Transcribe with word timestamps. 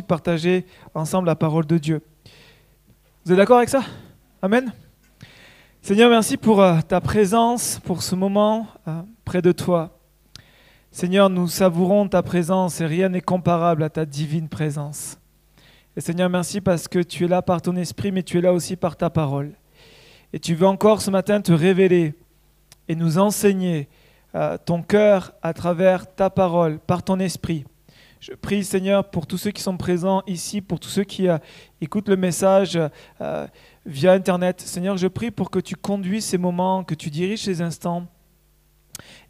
de 0.00 0.06
partager 0.06 0.64
ensemble 0.94 1.26
la 1.26 1.36
parole 1.36 1.66
de 1.66 1.76
Dieu. 1.76 2.00
Vous 3.26 3.32
êtes 3.32 3.36
d'accord 3.36 3.58
avec 3.58 3.68
ça? 3.68 3.82
Amen? 4.40 4.72
Seigneur, 5.82 6.08
merci 6.08 6.38
pour 6.38 6.62
euh, 6.62 6.80
ta 6.80 7.02
présence, 7.02 7.78
pour 7.84 8.02
ce 8.02 8.14
moment 8.14 8.68
euh, 8.88 9.02
près 9.26 9.42
de 9.42 9.52
toi. 9.52 9.98
Seigneur, 10.90 11.28
nous 11.28 11.46
savourons 11.46 12.08
ta 12.08 12.22
présence 12.22 12.80
et 12.80 12.86
rien 12.86 13.10
n'est 13.10 13.20
comparable 13.20 13.82
à 13.82 13.90
ta 13.90 14.06
divine 14.06 14.48
présence. 14.48 15.18
Et 15.94 16.00
Seigneur, 16.00 16.30
merci 16.30 16.62
parce 16.62 16.88
que 16.88 17.00
tu 17.00 17.26
es 17.26 17.28
là 17.28 17.42
par 17.42 17.60
ton 17.60 17.76
esprit, 17.76 18.12
mais 18.12 18.22
tu 18.22 18.38
es 18.38 18.40
là 18.40 18.54
aussi 18.54 18.76
par 18.76 18.96
ta 18.96 19.10
parole. 19.10 19.52
Et 20.32 20.38
tu 20.38 20.54
veux 20.54 20.66
encore 20.66 21.02
ce 21.02 21.10
matin 21.10 21.42
te 21.42 21.52
révéler 21.52 22.14
et 22.88 22.94
nous 22.94 23.18
enseigner 23.18 23.90
euh, 24.34 24.56
ton 24.56 24.82
cœur 24.82 25.34
à 25.42 25.52
travers 25.52 26.14
ta 26.14 26.30
parole, 26.30 26.78
par 26.78 27.02
ton 27.02 27.18
esprit. 27.18 27.66
Je 28.22 28.34
prie, 28.34 28.62
Seigneur, 28.62 29.10
pour 29.10 29.26
tous 29.26 29.36
ceux 29.36 29.50
qui 29.50 29.62
sont 29.62 29.76
présents 29.76 30.22
ici, 30.28 30.60
pour 30.60 30.78
tous 30.78 30.90
ceux 30.90 31.02
qui 31.02 31.26
euh, 31.26 31.38
écoutent 31.80 32.08
le 32.08 32.16
message 32.16 32.78
euh, 33.20 33.46
via 33.84 34.12
Internet. 34.12 34.60
Seigneur, 34.60 34.96
je 34.96 35.08
prie 35.08 35.32
pour 35.32 35.50
que 35.50 35.58
tu 35.58 35.74
conduises 35.74 36.26
ces 36.26 36.38
moments, 36.38 36.84
que 36.84 36.94
tu 36.94 37.10
diriges 37.10 37.42
ces 37.42 37.62
instants, 37.62 38.06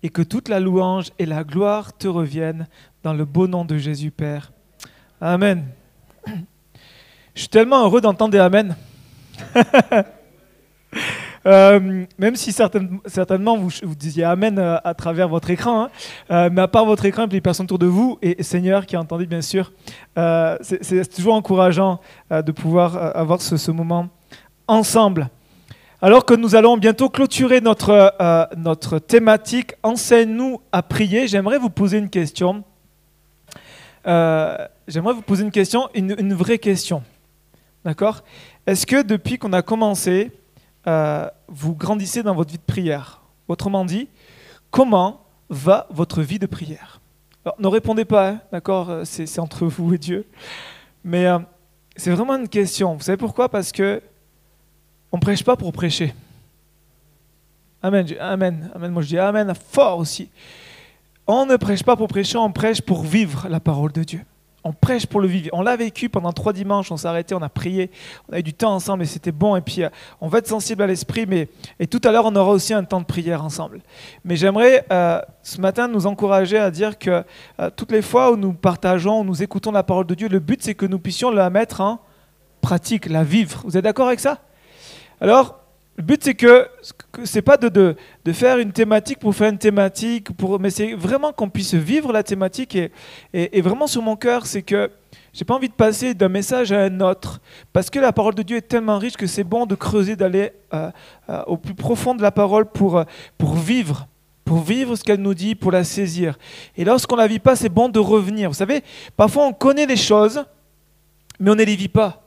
et 0.02 0.10
que 0.10 0.20
toute 0.20 0.50
la 0.50 0.60
louange 0.60 1.06
et 1.18 1.24
la 1.24 1.42
gloire 1.42 1.96
te 1.96 2.06
reviennent 2.06 2.68
dans 3.02 3.14
le 3.14 3.24
beau 3.24 3.46
nom 3.46 3.64
de 3.64 3.78
Jésus, 3.78 4.10
Père. 4.10 4.52
Amen. 5.22 5.64
Je 6.26 7.40
suis 7.40 7.48
tellement 7.48 7.84
heureux 7.86 8.02
d'entendre 8.02 8.32
des 8.32 8.40
Amen. 8.40 8.76
Euh, 11.46 12.04
même 12.18 12.36
si 12.36 12.52
certainement 12.52 13.58
vous, 13.58 13.94
disiez 13.94 14.24
Amen 14.24 14.58
euh, 14.58 14.76
à, 14.84 14.94
travers 14.94 15.28
votre 15.28 15.50
écran, 15.50 15.84
hein. 15.84 15.90
euh, 16.30 16.50
mais 16.52 16.62
à 16.62 16.68
part 16.68 16.86
votre 16.86 17.04
écran 17.04 17.26
et 17.26 17.28
les 17.28 17.40
personnes 17.40 17.64
autour 17.64 17.78
de 17.78 17.86
vous, 17.86 18.18
et, 18.22 18.42
Seigneur 18.42 18.86
qui 18.86 18.96
a 18.96 19.00
entendu 19.00 19.26
bien 19.26 19.42
sûr, 19.42 19.72
c'est 20.60 21.14
toujours 21.14 21.34
encourageant 21.34 22.00
de 22.30 22.52
pouvoir 22.52 23.16
avoir 23.16 23.40
ce, 23.40 23.70
moment 23.70 24.08
ensemble. 24.68 25.28
Alors 26.00 26.24
que 26.24 26.34
nous 26.34 26.56
allons 26.56 26.76
bientôt 26.76 27.08
clôturer 27.08 27.60
notre, 27.60 28.14
notre 28.56 28.98
thématique 28.98 29.74
Enseigne-nous 29.82 30.60
à 30.72 30.82
prier, 30.82 31.28
j'aimerais 31.28 31.58
vous 31.58 31.70
poser 31.70 31.98
une 31.98 32.10
question. 32.10 32.64
j'aimerais 34.04 35.14
vous 35.14 35.22
poser 35.22 35.44
une 35.44 35.50
question, 35.52 35.88
une 35.94 36.34
vraie 36.34 36.58
question. 36.58 37.02
D'accord? 37.84 38.22
Est-ce 38.66 38.86
que 38.86 39.02
depuis 39.02 39.38
qu'on 39.38 39.52
a 39.52 39.62
commencé, 39.62 40.30
euh, 40.86 41.28
vous 41.48 41.74
grandissez 41.74 42.22
dans 42.22 42.34
votre 42.34 42.50
vie 42.50 42.58
de 42.58 42.62
prière. 42.62 43.22
Autrement 43.48 43.84
dit, 43.84 44.08
comment 44.70 45.24
va 45.48 45.86
votre 45.90 46.22
vie 46.22 46.38
de 46.38 46.46
prière 46.46 47.00
Alors, 47.44 47.60
Ne 47.60 47.66
répondez 47.68 48.04
pas, 48.04 48.30
hein, 48.30 48.40
d'accord 48.50 48.90
euh, 48.90 49.04
c'est, 49.04 49.38
entre 49.38 49.66
vous 49.66 49.94
et 49.94 49.98
Dieu. 49.98 50.26
Mais 51.04 51.26
euh, 51.26 51.38
c'est 51.96 52.10
vraiment 52.10 52.36
une 52.36 52.48
question. 52.48 52.94
Vous 52.94 53.02
savez 53.02 53.18
pourquoi? 53.18 53.48
Parce 53.48 53.72
que 53.72 54.02
on 55.10 55.18
ne 55.18 55.22
prêche 55.22 55.44
pas 55.44 55.56
pour 55.56 55.72
prêcher. 55.72 56.14
Amen, 57.82 58.06
amen, 58.20 58.70
amen. 58.74 58.90
Moi 58.92 59.02
je 59.02 59.08
dis 59.08 59.18
amen 59.18 59.52
fort 59.54 59.98
aussi. 59.98 60.30
On 61.26 61.46
ne 61.46 61.56
prêche 61.56 61.82
pas 61.82 61.96
pour 61.96 62.08
prêcher, 62.08 62.38
on 62.38 62.50
prêche 62.50 62.80
pour 62.80 63.02
vivre 63.02 63.46
la 63.48 63.60
parole 63.60 63.92
de 63.92 64.04
Dieu 64.04 64.24
on 64.64 64.72
prêche 64.72 65.06
pour 65.06 65.20
le 65.20 65.28
vivre. 65.28 65.50
On 65.52 65.62
l'a 65.62 65.76
vécu 65.76 66.08
pendant 66.08 66.32
trois 66.32 66.52
dimanches, 66.52 66.92
on 66.92 66.96
s'est 66.96 67.08
arrêté, 67.08 67.34
on 67.34 67.42
a 67.42 67.48
prié, 67.48 67.90
on 68.28 68.34
a 68.34 68.38
eu 68.38 68.42
du 68.42 68.54
temps 68.54 68.74
ensemble 68.74 69.02
et 69.02 69.06
c'était 69.06 69.32
bon. 69.32 69.56
Et 69.56 69.60
puis, 69.60 69.82
euh, 69.82 69.88
on 70.20 70.28
va 70.28 70.38
être 70.38 70.46
sensible 70.46 70.82
à 70.82 70.86
l'esprit, 70.86 71.26
mais 71.26 71.48
et 71.80 71.86
tout 71.86 72.00
à 72.04 72.12
l'heure, 72.12 72.26
on 72.26 72.36
aura 72.36 72.52
aussi 72.52 72.74
un 72.74 72.84
temps 72.84 73.00
de 73.00 73.06
prière 73.06 73.44
ensemble. 73.44 73.80
Mais 74.24 74.36
j'aimerais 74.36 74.84
euh, 74.92 75.20
ce 75.42 75.60
matin 75.60 75.88
nous 75.88 76.06
encourager 76.06 76.58
à 76.58 76.70
dire 76.70 76.98
que 76.98 77.24
euh, 77.60 77.70
toutes 77.74 77.92
les 77.92 78.02
fois 78.02 78.32
où 78.32 78.36
nous 78.36 78.52
partageons, 78.52 79.20
où 79.20 79.24
nous 79.24 79.42
écoutons 79.42 79.72
la 79.72 79.82
parole 79.82 80.06
de 80.06 80.14
Dieu, 80.14 80.28
le 80.28 80.38
but 80.38 80.62
c'est 80.62 80.74
que 80.74 80.86
nous 80.86 80.98
puissions 80.98 81.30
la 81.30 81.50
mettre 81.50 81.80
en 81.80 82.00
pratique, 82.60 83.06
la 83.06 83.24
vivre. 83.24 83.62
Vous 83.64 83.76
êtes 83.76 83.84
d'accord 83.84 84.06
avec 84.06 84.20
ça? 84.20 84.38
Alors, 85.20 85.61
le 85.96 86.02
but, 86.02 86.24
c'est 86.24 86.34
que 86.34 86.68
ce 87.22 87.36
n'est 87.36 87.42
pas 87.42 87.58
de, 87.58 87.68
de, 88.24 88.32
faire 88.32 88.58
une 88.58 88.72
thématique 88.72 89.18
pour 89.18 89.34
faire 89.34 89.50
une 89.50 89.58
thématique, 89.58 90.34
pour, 90.36 90.58
mais 90.58 90.70
c'est 90.70 90.94
vraiment 90.94 91.32
qu'on 91.32 91.50
puisse 91.50 91.74
vivre 91.74 92.12
la 92.12 92.22
thématique. 92.22 92.74
Et, 92.76 92.90
et, 93.34 93.60
vraiment 93.60 93.86
sur 93.86 94.00
mon 94.00 94.16
cœur, 94.16 94.46
c'est 94.46 94.62
que 94.62 94.90
j'ai 95.34 95.44
pas 95.44 95.54
envie 95.54 95.68
de 95.68 95.74
passer 95.74 96.14
d'un 96.14 96.30
message 96.30 96.72
à 96.72 96.80
un 96.80 97.00
autre, 97.00 97.40
parce 97.74 97.90
que 97.90 97.98
la 97.98 98.12
parole 98.12 98.34
de 98.34 98.42
Dieu 98.42 98.56
est 98.56 98.68
tellement 98.68 98.98
riche 98.98 99.16
que 99.16 99.26
c'est 99.26 99.44
bon 99.44 99.66
de 99.66 99.74
creuser, 99.74 100.16
d'aller 100.16 100.52
euh, 100.72 100.90
euh, 101.28 101.42
au 101.46 101.58
plus 101.58 101.74
profond 101.74 102.14
de 102.14 102.22
la 102.22 102.30
parole 102.30 102.66
pour, 102.66 102.98
euh, 102.98 103.04
pour 103.36 103.54
vivre 103.54 104.06
pour 104.44 104.60
vivre 104.60 104.96
ce 104.96 105.04
qu'elle 105.04 105.20
nous 105.20 105.34
dit, 105.34 105.54
pour 105.54 105.70
la 105.70 105.84
saisir. 105.84 106.36
Et 106.76 106.84
lorsqu'on 106.84 107.14
ne 107.14 107.20
la 107.20 107.28
vit 107.28 107.38
pas, 107.38 107.54
c'est 107.54 107.68
bon 107.68 107.88
de 107.88 108.00
revenir. 108.00 108.50
Vous 108.50 108.56
savez, 108.56 108.82
parfois 109.16 109.46
on 109.46 109.52
connaît 109.52 109.86
les 109.86 109.96
choses, 109.96 110.44
mais 111.38 111.52
on 111.52 111.54
ne 111.54 111.62
les 111.62 111.76
vit 111.76 111.88
pas. 111.88 112.21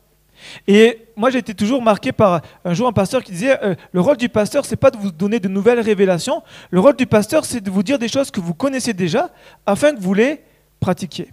Et 0.68 1.07
moi, 1.16 1.29
j'ai 1.29 1.40
été 1.40 1.53
toujours 1.53 1.81
marqué 1.81 2.12
par 2.12 2.41
un 2.63 2.73
jour 2.73 2.88
un 2.88 2.94
pasteur 2.94 3.23
qui 3.23 3.31
disait 3.31 3.57
euh, 3.63 3.75
le 3.91 4.01
rôle 4.01 4.18
du 4.18 4.29
pasteur, 4.29 4.66
c'est 4.66 4.75
pas 4.75 4.91
de 4.91 4.97
vous 4.97 5.12
donner 5.12 5.40
de 5.40 5.47
nouvelles 5.47 5.79
révélations. 5.79 6.44
Le 6.72 6.79
rôle 6.79 6.96
du 6.96 7.06
pasteur, 7.06 7.46
c'est 7.46 7.62
de 7.62 7.69
vous 7.72 7.84
dire 7.84 8.00
des 8.00 8.07
choses 8.07 8.31
que 8.31 8.40
vous 8.40 8.53
connaissez 8.53 8.94
déjà, 8.94 9.29
afin 9.66 9.94
que 9.94 10.00
vous 10.00 10.13
les 10.13 10.41
pratiquiez. 10.79 11.29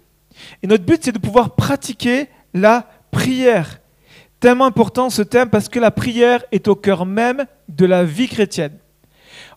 Et 0.61 0.67
notre 0.67 0.83
but, 0.83 1.03
c'est 1.03 1.11
de 1.11 1.19
pouvoir 1.19 1.55
pratiquer 1.55 2.27
la 2.53 2.87
prière. 3.11 3.79
Tellement 4.39 4.65
important 4.65 5.09
ce 5.09 5.21
thème 5.21 5.49
parce 5.49 5.69
que 5.69 5.79
la 5.79 5.91
prière 5.91 6.43
est 6.51 6.67
au 6.67 6.75
cœur 6.75 7.05
même 7.05 7.45
de 7.69 7.85
la 7.85 8.03
vie 8.03 8.27
chrétienne. 8.27 8.77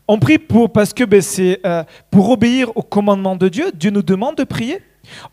On 0.09 0.19
prie 0.19 0.39
pour 0.39 0.71
parce 0.71 0.93
que 0.93 1.03
ben, 1.03 1.21
c'est 1.21 1.61
euh, 1.67 1.83
pour 2.11 2.31
obéir 2.31 2.71
au 2.77 2.83
commandement 2.83 3.35
de 3.35 3.49
Dieu. 3.49 3.73
Dieu 3.75 3.91
nous 3.91 4.03
demande 4.03 4.37
de 4.37 4.45
prier. 4.45 4.81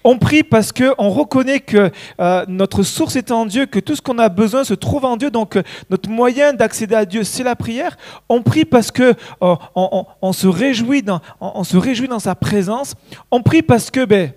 On 0.03 0.17
prie 0.17 0.43
parce 0.43 0.71
qu'on 0.71 1.09
reconnaît 1.09 1.59
que 1.59 1.91
euh, 2.19 2.45
notre 2.47 2.83
source 2.83 3.15
est 3.15 3.31
en 3.31 3.45
Dieu, 3.45 3.65
que 3.65 3.79
tout 3.79 3.95
ce 3.95 4.01
qu'on 4.01 4.19
a 4.19 4.29
besoin 4.29 4.63
se 4.63 4.73
trouve 4.73 5.05
en 5.05 5.17
Dieu, 5.17 5.31
donc 5.31 5.55
euh, 5.55 5.63
notre 5.89 6.09
moyen 6.09 6.53
d'accéder 6.53 6.95
à 6.95 7.05
Dieu, 7.05 7.23
c'est 7.23 7.43
la 7.43 7.55
prière. 7.55 7.97
On 8.29 8.41
prie 8.41 8.65
parce 8.65 8.91
que 8.91 9.13
euh, 9.41 9.55
on, 9.75 10.33
se 10.33 10.47
réjouit 10.47 11.03
dans, 11.03 12.19
sa 12.19 12.35
présence. 12.35 12.95
On 13.31 13.41
prie 13.41 13.61
parce 13.61 13.91
que 13.91 14.05
ben, 14.05 14.31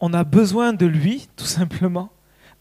on 0.00 0.12
a 0.12 0.24
besoin 0.24 0.72
de 0.72 0.86
lui, 0.86 1.28
tout 1.36 1.44
simplement 1.44 2.10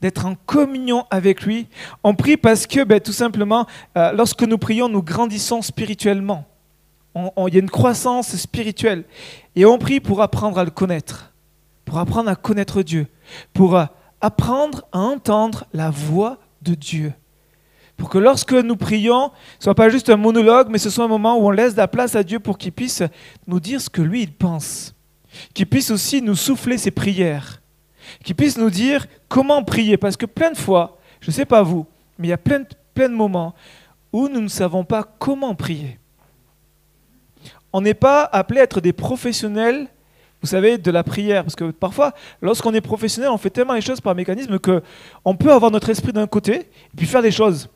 d'être 0.01 0.25
en 0.25 0.35
communion 0.35 1.05
avec 1.09 1.43
lui. 1.43 1.67
On 2.03 2.13
prie 2.13 2.35
parce 2.35 2.67
que, 2.67 2.83
ben, 2.83 2.99
tout 2.99 3.13
simplement, 3.13 3.65
lorsque 3.95 4.43
nous 4.43 4.57
prions, 4.57 4.89
nous 4.89 5.01
grandissons 5.01 5.61
spirituellement 5.61 6.45
il 7.15 7.53
y 7.53 7.57
a 7.57 7.59
une 7.59 7.69
croissance 7.69 8.35
spirituelle. 8.35 9.03
Et 9.55 9.65
on 9.65 9.77
prie 9.77 9.99
pour 9.99 10.21
apprendre 10.21 10.57
à 10.57 10.63
le 10.63 10.71
connaître, 10.71 11.33
pour 11.85 11.99
apprendre 11.99 12.29
à 12.29 12.35
connaître 12.35 12.81
Dieu, 12.81 13.07
pour 13.53 13.75
euh, 13.75 13.85
apprendre 14.21 14.83
à 14.91 14.99
entendre 14.99 15.65
la 15.73 15.89
voix 15.89 16.39
de 16.61 16.75
Dieu. 16.75 17.13
Pour 17.97 18.09
que 18.09 18.17
lorsque 18.17 18.53
nous 18.53 18.75
prions, 18.75 19.31
ce 19.59 19.65
soit 19.65 19.75
pas 19.75 19.89
juste 19.89 20.09
un 20.09 20.17
monologue, 20.17 20.69
mais 20.69 20.79
ce 20.79 20.89
soit 20.89 21.05
un 21.05 21.09
moment 21.09 21.37
où 21.37 21.47
on 21.47 21.51
laisse 21.51 21.73
de 21.73 21.77
la 21.77 21.87
place 21.87 22.15
à 22.15 22.23
Dieu 22.23 22.39
pour 22.39 22.57
qu'il 22.57 22.71
puisse 22.71 23.03
nous 23.45 23.59
dire 23.59 23.79
ce 23.79 23.89
que 23.89 24.01
lui, 24.01 24.23
il 24.23 24.33
pense. 24.33 24.95
Qu'il 25.53 25.67
puisse 25.67 25.91
aussi 25.91 26.21
nous 26.21 26.35
souffler 26.35 26.77
ses 26.77 26.91
prières. 26.91 27.61
Qu'il 28.23 28.35
puisse 28.35 28.57
nous 28.57 28.71
dire 28.71 29.05
comment 29.29 29.63
prier. 29.63 29.97
Parce 29.97 30.17
que 30.17 30.25
plein 30.25 30.51
de 30.51 30.57
fois, 30.57 30.97
je 31.21 31.29
ne 31.29 31.33
sais 31.33 31.45
pas 31.45 31.61
vous, 31.61 31.85
mais 32.17 32.27
il 32.27 32.29
y 32.31 32.33
a 32.33 32.37
plein 32.37 32.63
plein 32.93 33.09
de 33.09 33.15
moments 33.15 33.53
où 34.11 34.27
nous 34.27 34.41
ne 34.41 34.47
savons 34.47 34.83
pas 34.83 35.03
comment 35.03 35.55
prier 35.55 35.99
on 37.73 37.81
n'est 37.81 37.95
pas 37.95 38.23
appelé 38.31 38.59
à 38.59 38.63
être 38.63 38.79
des 38.79 38.93
professionnels, 38.93 39.87
vous 40.41 40.47
savez, 40.47 40.77
de 40.77 40.91
la 40.91 41.03
prière. 41.03 41.43
Parce 41.43 41.55
que 41.55 41.71
parfois, 41.71 42.13
lorsqu'on 42.41 42.73
est 42.73 42.81
professionnel, 42.81 43.31
on 43.31 43.37
fait 43.37 43.49
tellement 43.49 43.73
les 43.73 43.81
choses 43.81 43.99
par 43.99 44.13
mécanisme 44.15 44.59
qu'on 44.59 45.35
peut 45.35 45.51
avoir 45.51 45.71
notre 45.71 45.89
esprit 45.89 46.13
d'un 46.13 46.27
côté 46.27 46.53
et 46.53 46.95
puis 46.95 47.07
faire 47.07 47.23
des 47.23 47.31
choses. 47.31 47.69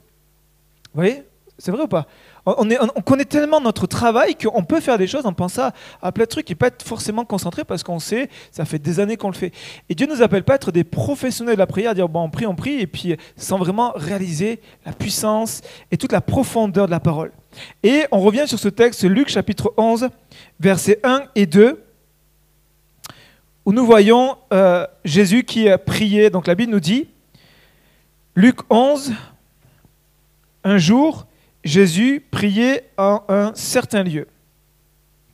Vous 0.94 1.02
voyez? 1.02 1.24
C'est 1.58 1.72
vrai 1.72 1.84
ou 1.84 1.88
pas? 1.88 2.06
On, 2.46 3.02
connaît 3.02 3.26
tellement 3.26 3.60
notre 3.60 3.88
travail 3.88 4.36
qu'on 4.36 4.64
peut 4.64 4.80
faire 4.80 4.98
des 4.98 5.08
choses, 5.08 5.26
on 5.26 5.34
pense 5.34 5.60
à, 5.60 5.74
plein 6.14 6.24
de 6.24 6.30
trucs 6.30 6.50
et 6.50 6.56
pas 6.56 6.68
être 6.68 6.82
forcément 6.82 7.26
concentré 7.26 7.66
parce 7.66 7.84
qu'on 7.84 8.00
sait, 8.00 8.30
ça 8.52 8.64
fait 8.64 8.80
des 8.80 9.02
années 9.02 9.18
qu'on 9.18 9.28
le 9.28 9.36
fait. 9.36 9.52
Et 9.90 9.96
Dieu 9.96 10.08
ne 10.08 10.14
nous 10.14 10.22
appelle 10.22 10.44
pas 10.44 10.54
à 10.54 10.56
être 10.56 10.72
des 10.72 10.86
professionnels 10.86 11.56
de 11.56 11.60
la 11.60 11.68
prière, 11.68 11.92
à 11.92 11.94
dire 11.94 12.08
bon, 12.08 12.22
on 12.22 12.30
prie, 12.30 12.46
on 12.46 12.56
prie, 12.56 12.80
et 12.80 12.88
puis 12.88 13.18
sans 13.36 13.58
vraiment 13.58 13.92
réaliser 13.96 14.62
la 14.86 14.94
puissance 14.94 15.62
et 15.92 15.98
toute 15.98 16.14
la 16.14 16.22
profondeur 16.22 16.86
de 16.86 16.92
la 16.92 17.02
parole. 17.02 17.34
Et 17.84 18.06
on 18.12 18.20
revient 18.20 18.46
sur 18.48 18.60
ce 18.60 18.70
texte, 18.70 19.04
Luc 19.04 19.30
chapitre 19.30 19.74
11, 19.78 20.10
versets 20.60 21.00
1 21.04 21.24
et 21.36 21.46
2, 21.46 21.84
où 23.66 23.74
nous 23.74 23.86
voyons 23.86 24.38
euh, 24.54 24.86
Jésus 25.04 25.44
qui 25.44 25.70
a 25.70 25.78
prié. 25.78 26.30
Donc 26.30 26.48
la 26.48 26.56
Bible 26.56 26.72
nous 26.72 26.80
dit, 26.80 27.08
Luc 28.36 28.60
11, 28.70 29.14
un 30.64 30.78
jour, 30.78 31.28
Jésus 31.64 32.24
priait 32.32 32.90
en 32.98 33.24
un 33.28 33.52
certain 33.56 34.04
lieu. 34.04 34.28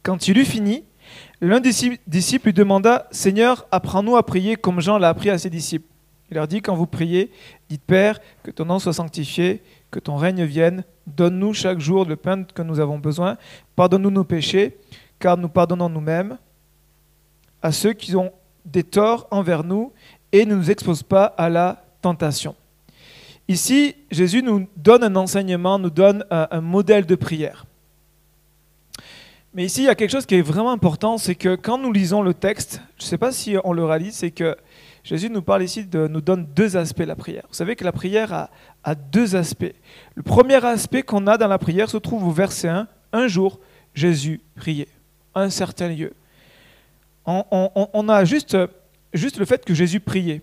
Quand 0.01 0.27
il 0.27 0.37
eut 0.37 0.45
fini, 0.45 0.83
l'un 1.41 1.59
des 1.59 1.71
disciples 2.07 2.47
lui 2.47 2.53
demanda, 2.53 3.07
Seigneur, 3.11 3.67
apprends-nous 3.71 4.15
à 4.15 4.25
prier 4.25 4.55
comme 4.55 4.81
Jean 4.81 4.97
l'a 4.97 5.09
appris 5.09 5.29
à 5.29 5.37
ses 5.37 5.49
disciples. 5.49 5.87
Il 6.31 6.35
leur 6.35 6.47
dit, 6.47 6.61
quand 6.61 6.75
vous 6.75 6.87
priez, 6.87 7.31
dites 7.69 7.83
Père, 7.83 8.19
que 8.41 8.51
ton 8.51 8.65
nom 8.65 8.79
soit 8.79 8.93
sanctifié, 8.93 9.61
que 9.93 9.99
ton 9.99 10.17
règne 10.17 10.43
vienne, 10.43 10.83
donne-nous 11.05 11.53
chaque 11.53 11.79
jour 11.79 12.05
le 12.05 12.15
pain 12.15 12.43
que 12.43 12.63
nous 12.63 12.79
avons 12.79 12.97
besoin, 12.97 13.37
pardonne-nous 13.75 14.09
nos 14.09 14.23
péchés, 14.23 14.77
car 15.19 15.37
nous 15.37 15.49
pardonnons 15.49 15.87
nous-mêmes 15.87 16.37
à 17.61 17.71
ceux 17.71 17.93
qui 17.93 18.15
ont 18.15 18.33
des 18.65 18.83
torts 18.83 19.27
envers 19.29 19.63
nous, 19.63 19.93
et 20.31 20.45
ne 20.45 20.55
nous 20.55 20.71
expose 20.71 21.03
pas 21.03 21.25
à 21.25 21.47
la 21.47 21.85
tentation. 22.01 22.55
Ici, 23.47 23.95
Jésus 24.09 24.41
nous 24.41 24.67
donne 24.75 25.03
un 25.03 25.15
enseignement, 25.15 25.77
nous 25.77 25.91
donne 25.91 26.25
un, 26.31 26.61
modèle 26.61 27.05
de 27.05 27.15
prière. 27.15 27.65
Mais 29.53 29.65
ici, 29.65 29.81
il 29.81 29.85
y 29.85 29.89
a 29.89 29.95
quelque 29.95 30.11
chose 30.11 30.25
qui 30.25 30.35
est 30.35 30.41
vraiment 30.41 30.71
important, 30.71 31.19
c'est 31.19 31.35
que 31.35 31.55
quand 31.55 31.77
nous 31.77 31.93
lisons 31.93 32.23
le 32.23 32.33
texte, 32.33 32.81
je 32.97 33.03
ne 33.03 33.07
sais 33.07 33.17
pas 33.19 33.31
si 33.31 33.55
on 33.63 33.73
le 33.73 33.85
réalise, 33.85 34.15
c'est 34.15 34.31
que 34.31 34.57
Jésus 35.03 35.29
nous 35.29 35.41
parle 35.41 35.63
ici, 35.63 35.83
de, 35.83 36.07
nous 36.07 36.21
donne 36.21 36.45
deux 36.55 36.77
aspects 36.77 37.03
la 37.05 37.15
prière. 37.15 37.43
Vous 37.49 37.55
savez 37.55 37.75
que 37.75 37.83
la 37.83 37.91
prière 37.91 38.49
a, 38.83 38.95
deux 38.95 39.35
aspects. 39.35 39.73
Le 40.15 40.23
premier 40.23 40.63
aspect 40.65 41.03
qu'on 41.03 41.27
a 41.27 41.37
dans 41.37 41.47
la 41.47 41.57
prière 41.57 41.89
se 41.89 41.97
trouve 41.97 42.25
au 42.25 42.31
verset 42.31 42.69
1. 42.69 42.87
Un 43.11 43.27
jour, 43.27 43.59
Jésus 43.93 44.41
priait, 44.55 44.87
un 45.35 45.49
certain 45.49 45.89
lieu. 45.89 46.13
On, 47.25 48.09
a 48.09 48.25
juste, 48.25 48.57
le 49.13 49.45
fait 49.45 49.63
que 49.65 49.73
Jésus 49.73 49.99
priait. 49.99 50.41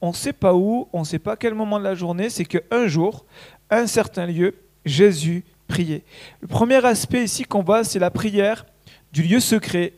On 0.00 0.08
ne 0.08 0.14
sait 0.14 0.32
pas 0.32 0.54
où, 0.54 0.88
on 0.92 1.00
ne 1.00 1.04
sait 1.04 1.18
pas 1.18 1.36
quel 1.36 1.54
moment 1.54 1.78
de 1.78 1.84
la 1.84 1.94
journée, 1.94 2.30
c'est 2.30 2.44
qu'un 2.44 2.86
jour, 2.86 3.24
un 3.70 3.86
certain 3.86 4.26
lieu, 4.26 4.54
Jésus 4.84 5.44
priait. 5.68 6.02
Le 6.40 6.48
premier 6.48 6.84
aspect 6.84 7.24
ici 7.24 7.44
qu'on 7.44 7.62
voit, 7.62 7.84
c'est 7.84 7.98
la 7.98 8.10
prière 8.10 8.66
du 9.12 9.22
lieu 9.22 9.40
secret 9.40 9.92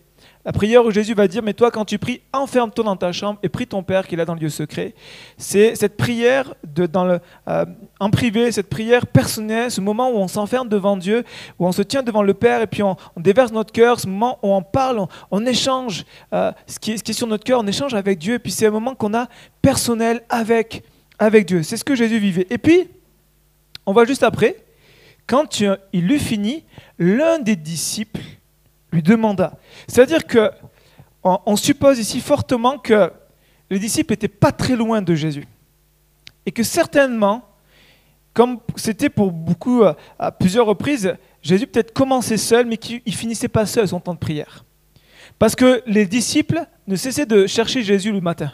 la 0.45 0.53
prière 0.53 0.85
où 0.85 0.91
Jésus 0.91 1.15
va 1.15 1.29
dire, 1.29 1.43
mais 1.43 1.55
toi 1.55 1.71
quand 1.71 1.85
tu 1.85 1.99
pries, 1.99 2.21
enferme-toi 2.33 2.85
dans 2.85 2.97
ta 2.97 3.13
chambre 3.13 3.39
et 3.43 3.49
prie 3.49 3.67
ton 3.67 3.83
Père 3.83 4.07
qui 4.07 4.15
est 4.15 4.19
là 4.19 4.25
dans 4.25 4.35
le 4.35 4.41
lieu 4.41 4.49
secret. 4.49 4.95
C'est 5.39 5.77
cette 5.77 5.97
prière 5.97 6.55
de, 6.65 6.87
dans 6.87 7.05
le, 7.05 7.21
euh, 7.49 7.65
en 8.01 8.11
privé, 8.11 8.51
cette 8.51 8.69
prière 8.69 9.07
personnelle, 9.07 9.71
ce 9.71 9.81
moment 9.81 10.11
où 10.11 10.17
on 10.17 10.29
s'enferme 10.29 10.69
devant 10.69 10.97
Dieu, 10.97 11.25
où 11.59 11.67
on 11.67 11.73
se 11.73 11.83
tient 11.83 12.03
devant 12.03 12.23
le 12.23 12.35
Père 12.35 12.61
et 12.61 12.67
puis 12.67 12.83
on, 12.83 12.97
déverse 13.17 13.53
notre 13.53 13.73
cœur, 13.73 14.01
ce 14.01 14.09
moment 14.09 14.39
où 14.43 14.53
on 14.53 14.63
parle, 14.63 15.07
on, 15.31 15.47
échange 15.47 16.05
euh, 16.33 16.51
ce, 16.67 16.81
qui 16.81 16.93
est, 16.93 16.97
ce, 16.97 17.05
qui 17.05 17.13
est, 17.13 17.15
sur 17.15 17.29
notre 17.29 17.45
cœur, 17.45 17.61
on 17.61 17.67
échange 17.67 17.95
avec 17.95 18.19
Dieu 18.19 18.35
et 18.35 18.39
puis 18.41 18.51
c'est 18.51 18.67
un 18.67 18.71
moment 18.71 18.95
qu'on 18.95 19.15
a 19.15 19.29
personnel 19.61 20.23
avec, 20.29 20.83
avec 21.19 21.47
Dieu. 21.47 21.63
C'est 21.63 21.77
ce 21.77 21.85
que 21.85 21.95
Jésus 21.95 22.19
vivait. 22.19 22.47
Et 22.51 22.59
puis, 22.59 22.89
on 23.87 23.93
va 23.93 24.05
juste 24.05 24.25
après, 24.25 24.57
quand 25.27 25.63
il 25.93 26.11
eut 26.11 26.19
fini, 26.19 26.65
l'un 26.99 27.39
des 27.39 27.57
disciples 27.57 28.21
lui 28.93 29.03
demanda. 29.03 29.59
C'est-à-dire 29.89 30.27
que 30.27 30.51
on, 31.25 31.57
suppose 31.57 31.99
ici 31.99 32.21
fortement 32.21 32.79
que 32.79 33.13
les 33.71 33.79
disciples 33.79 34.13
n'étaient 34.13 34.29
pas 34.29 34.53
très 34.53 34.77
loin 34.77 35.03
de 35.03 35.15
Jésus. 35.15 35.47
Et 36.45 36.53
que 36.53 36.63
certainement, 36.63 37.49
comme 38.35 38.59
c'était 38.77 39.09
pour 39.09 39.31
beaucoup 39.31 39.83
euh, 39.83 39.95
à 40.19 40.33
plusieurs 40.33 40.67
reprises, 40.67 41.15
Jésus 41.41 41.67
peut-être 41.67 41.93
commençait 41.93 42.37
seul, 42.37 42.67
mais 42.67 42.77
qu'il 42.77 43.01
ne 43.07 43.13
finissait 43.13 43.49
pas 43.49 43.67
seul 43.67 43.87
son 43.87 44.01
temps 44.01 44.15
de 44.15 44.19
prière. 44.19 44.65
Parce 45.39 45.55
que 45.55 45.83
les 45.87 46.07
disciples 46.07 46.63
ne 46.87 46.97
cessaient 46.97 47.27
de 47.27 47.47
chercher 47.47 47.83
Jésus 47.83 48.13
le 48.13 48.21
matin. 48.21 48.53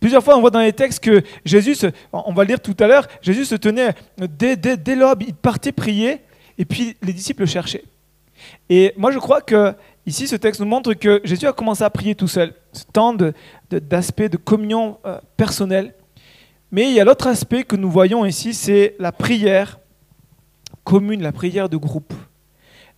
Plusieurs 0.00 0.22
fois, 0.22 0.36
on 0.36 0.40
voit 0.40 0.50
dans 0.50 0.60
les 0.60 0.72
textes 0.72 1.02
que 1.02 1.22
Jésus, 1.44 1.76
on 2.12 2.32
va 2.32 2.44
le 2.44 2.48
lire 2.48 2.60
tout 2.60 2.76
à 2.78 2.86
l'heure, 2.86 3.08
Jésus 3.20 3.44
se 3.44 3.56
tenait 3.56 3.94
dès, 4.16 4.56
dès, 4.56 4.76
dès 4.76 4.94
l'aube, 4.94 5.24
il 5.26 5.34
partait 5.34 5.72
prier, 5.72 6.20
et 6.56 6.64
puis 6.64 6.96
les 7.02 7.12
disciples 7.12 7.42
le 7.42 7.46
cherchaient. 7.46 7.84
Et 8.68 8.92
moi, 8.96 9.10
je 9.10 9.18
crois 9.18 9.40
que 9.40 9.74
ici, 10.06 10.26
ce 10.26 10.36
texte 10.36 10.60
nous 10.60 10.66
montre 10.66 10.94
que 10.94 11.20
Jésus 11.24 11.46
a 11.46 11.52
commencé 11.52 11.84
à 11.84 11.90
prier 11.90 12.14
tout 12.14 12.28
seul. 12.28 12.54
Ce 12.72 12.84
temps 12.84 13.14
d'aspect 13.70 14.28
de, 14.28 14.36
communion 14.36 14.98
euh, 15.04 15.18
personnelle. 15.36 15.94
Mais 16.70 16.84
il 16.84 16.92
y 16.92 17.00
a 17.00 17.04
l'autre 17.04 17.26
aspect 17.26 17.64
que 17.64 17.76
nous 17.76 17.90
voyons 17.90 18.24
ici, 18.24 18.52
c'est 18.54 18.94
la 18.98 19.12
prière 19.12 19.78
commune, 20.84 21.22
la 21.22 21.32
prière 21.32 21.68
de 21.68 21.76
groupe. 21.76 22.12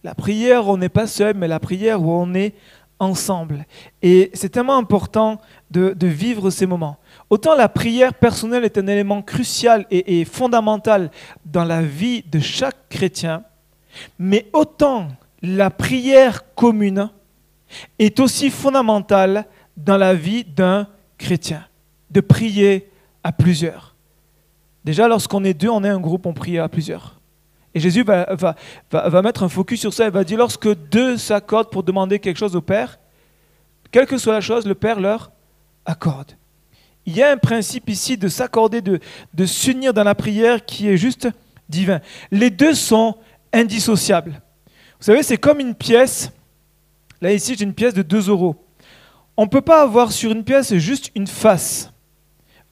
La 0.03 0.15
prière 0.15 0.67
où 0.67 0.73
on 0.73 0.77
n'est 0.77 0.89
pas 0.89 1.07
seul, 1.07 1.35
mais 1.37 1.47
la 1.47 1.61
prière 1.61 2.03
où 2.03 2.11
on 2.11 2.35
est 2.35 2.55
ensemble. 2.99 3.67
Et 4.03 4.31
c'est 4.35 4.51
tellement 4.51 4.77
important 4.77 5.41
de, 5.71 5.95
vivre 6.07 6.51
ces 6.51 6.67
moments. 6.67 6.99
Autant 7.31 7.55
la 7.55 7.69
prière 7.69 8.15
personnelle 8.15 8.65
est 8.65 8.79
un 8.79 8.87
élément 8.87 9.23
crucial 9.23 9.87
et 9.91 10.25
fondamental 10.25 11.11
dans 11.45 11.65
la 11.65 11.83
vie 11.83 12.23
de 12.23 12.41
chaque 12.41 12.89
chrétien, 12.89 13.45
mais 14.19 14.47
autant 14.53 15.09
la 15.43 15.71
prière 15.71 16.55
commune 16.55 17.11
est 17.99 18.21
aussi 18.21 18.51
fondamentale 18.51 19.47
dans 19.77 19.97
la 19.97 20.15
vie 20.15 20.45
d'un 20.45 20.87
chrétien, 21.19 21.65
de 22.11 22.21
prier 22.21 22.91
à 23.23 23.33
plusieurs. 23.33 23.95
Déjà, 24.85 25.09
lorsqu'on 25.09 25.45
est 25.45 25.55
deux, 25.55 25.69
on 25.69 25.85
est 25.85 25.89
un 25.89 26.01
groupe, 26.01 26.27
on 26.27 26.33
prie 26.33 26.59
à 26.59 26.69
plusieurs. 26.69 27.21
Et 27.75 27.81
Jésus 27.81 28.03
va, 28.03 28.27
mettre 29.23 29.45
un 29.45 29.49
focus 29.49 29.81
sur 29.81 29.93
ça. 29.93 30.07
Il 30.07 30.11
va 30.11 30.25
dire, 30.25 30.39
lorsque 30.39 30.69
deux 30.91 31.17
s'accordent 31.17 31.71
pour 31.71 31.83
demander 31.83 32.19
quelque 32.19 32.39
chose 32.39 32.57
au 32.57 32.61
Père, 32.61 32.99
quelle 33.91 34.07
que 34.07 34.19
soit 34.19 34.33
la 34.33 34.41
chose, 34.41 34.67
le 34.67 34.75
Père 34.75 34.99
leur 34.99 35.31
accorde. 35.85 36.33
Il 37.07 37.17
y 37.17 37.23
a 37.23 37.31
un 37.31 37.37
principe 37.37 37.89
ici 37.89 38.17
de 38.17 38.29
s'accorder, 38.29 38.81
de, 38.81 39.01
de 39.35 39.47
s'unir 39.47 39.95
dans 39.95 40.05
la 40.05 40.15
prière 40.15 40.65
qui 40.65 40.89
est 40.89 40.97
juste 40.97 41.29
divin. 41.69 42.01
Les 42.31 42.51
deux 42.51 42.75
sont 42.75 43.17
indissociables. 43.53 44.41
Vous 45.01 45.07
savez, 45.07 45.23
c'est 45.23 45.39
comme 45.39 45.61
une 45.61 45.75
pièce. 45.75 46.31
Là, 47.23 47.33
ici, 47.33 47.57
j'ai 47.59 47.65
une 47.65 47.73
pièce 47.73 47.95
de 47.95 48.03
2 48.03 48.29
euros. 48.29 48.55
On 49.35 49.45
ne 49.45 49.49
peut 49.49 49.63
pas 49.63 49.81
avoir 49.81 50.13
sur 50.13 50.31
une 50.31 50.45
pièce 50.45 50.75
juste 50.75 51.11
une 51.15 51.27
face, 51.27 51.91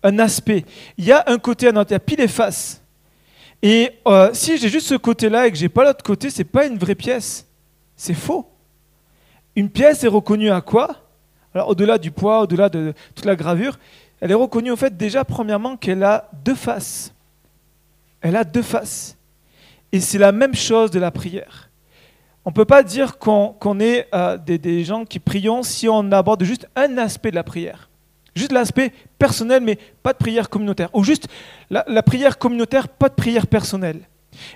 un 0.03 0.19
aspect. 0.19 0.67
Il 0.99 1.07
y 1.07 1.13
a 1.13 1.25
un 1.27 1.39
côté 1.39 1.69
à 1.69 1.73
notre, 1.73 1.91
il 1.91 1.95
y 1.95 1.97
a 1.97 2.01
pile 2.01 2.21
et 2.21 2.29
face. 2.29 2.83
Et 3.63 3.93
euh, 4.07 4.29
si 4.35 4.59
j'ai 4.59 4.69
juste 4.69 4.89
ce 4.89 4.95
côté-là 4.95 5.47
et 5.47 5.51
que 5.51 5.57
j'ai 5.57 5.71
pas 5.71 5.85
l'autre 5.85 6.05
côté, 6.05 6.29
c'est 6.29 6.45
pas 6.45 6.67
une 6.67 6.77
vraie 6.77 6.95
pièce. 6.95 7.47
C'est 7.97 8.13
faux. 8.13 8.47
Une 9.57 9.71
pièce 9.71 10.05
est 10.05 10.09
reconnue 10.09 10.51
à 10.51 10.61
quoi? 10.61 10.97
Alors, 11.55 11.71
au-delà 11.71 11.97
du 11.97 12.11
poids, 12.11 12.43
au-delà 12.43 12.69
de 12.69 12.93
toute 13.15 13.25
la 13.25 13.37
gravure, 13.37 13.79
elle 14.21 14.31
est 14.31 14.35
reconnue 14.35 14.71
au 14.71 14.77
fait 14.77 14.95
déjà, 14.95 15.25
premièrement, 15.25 15.79
qu'elle 15.79 16.05
a 16.05 16.29
deux 16.45 16.55
faces. 16.55 17.15
Elle 18.21 18.37
a 18.37 18.45
deux 18.45 18.63
faces. 18.63 19.17
Et 19.93 20.01
c'est 20.01 20.19
la 20.19 20.33
même 20.33 20.55
chose 20.55 20.91
de 20.91 21.01
la 21.01 21.11
prière. 21.11 21.68
On 22.49 22.51
ne 22.51 22.55
peut 22.55 22.65
pas 22.65 22.83
dire 22.83 23.19
qu'on 23.19 23.79
est 23.79 24.09
euh, 24.15 24.39
des, 24.39 24.83
gens 24.83 25.05
qui 25.05 25.19
prions 25.19 25.63
si 25.63 25.87
on 25.87 26.11
aborde 26.13 26.43
juste 26.45 26.67
un 26.77 26.97
aspect 26.97 27.29
de 27.31 27.35
la 27.35 27.43
prière. 27.43 27.91
Juste 28.35 28.53
l'aspect 28.53 28.91
personnel, 29.19 29.63
mais 29.63 29.79
pas 30.03 30.15
de 30.15 30.17
prière 30.17 30.49
communautaire. 30.49 30.89
Ou 30.95 31.05
juste 31.05 31.29
la, 31.69 31.85
la 31.87 32.03
prière 32.03 32.39
communautaire, 32.39 32.89
pas 32.89 33.11
de 33.11 33.15
prière 33.15 33.49
personnelle. 33.49 34.01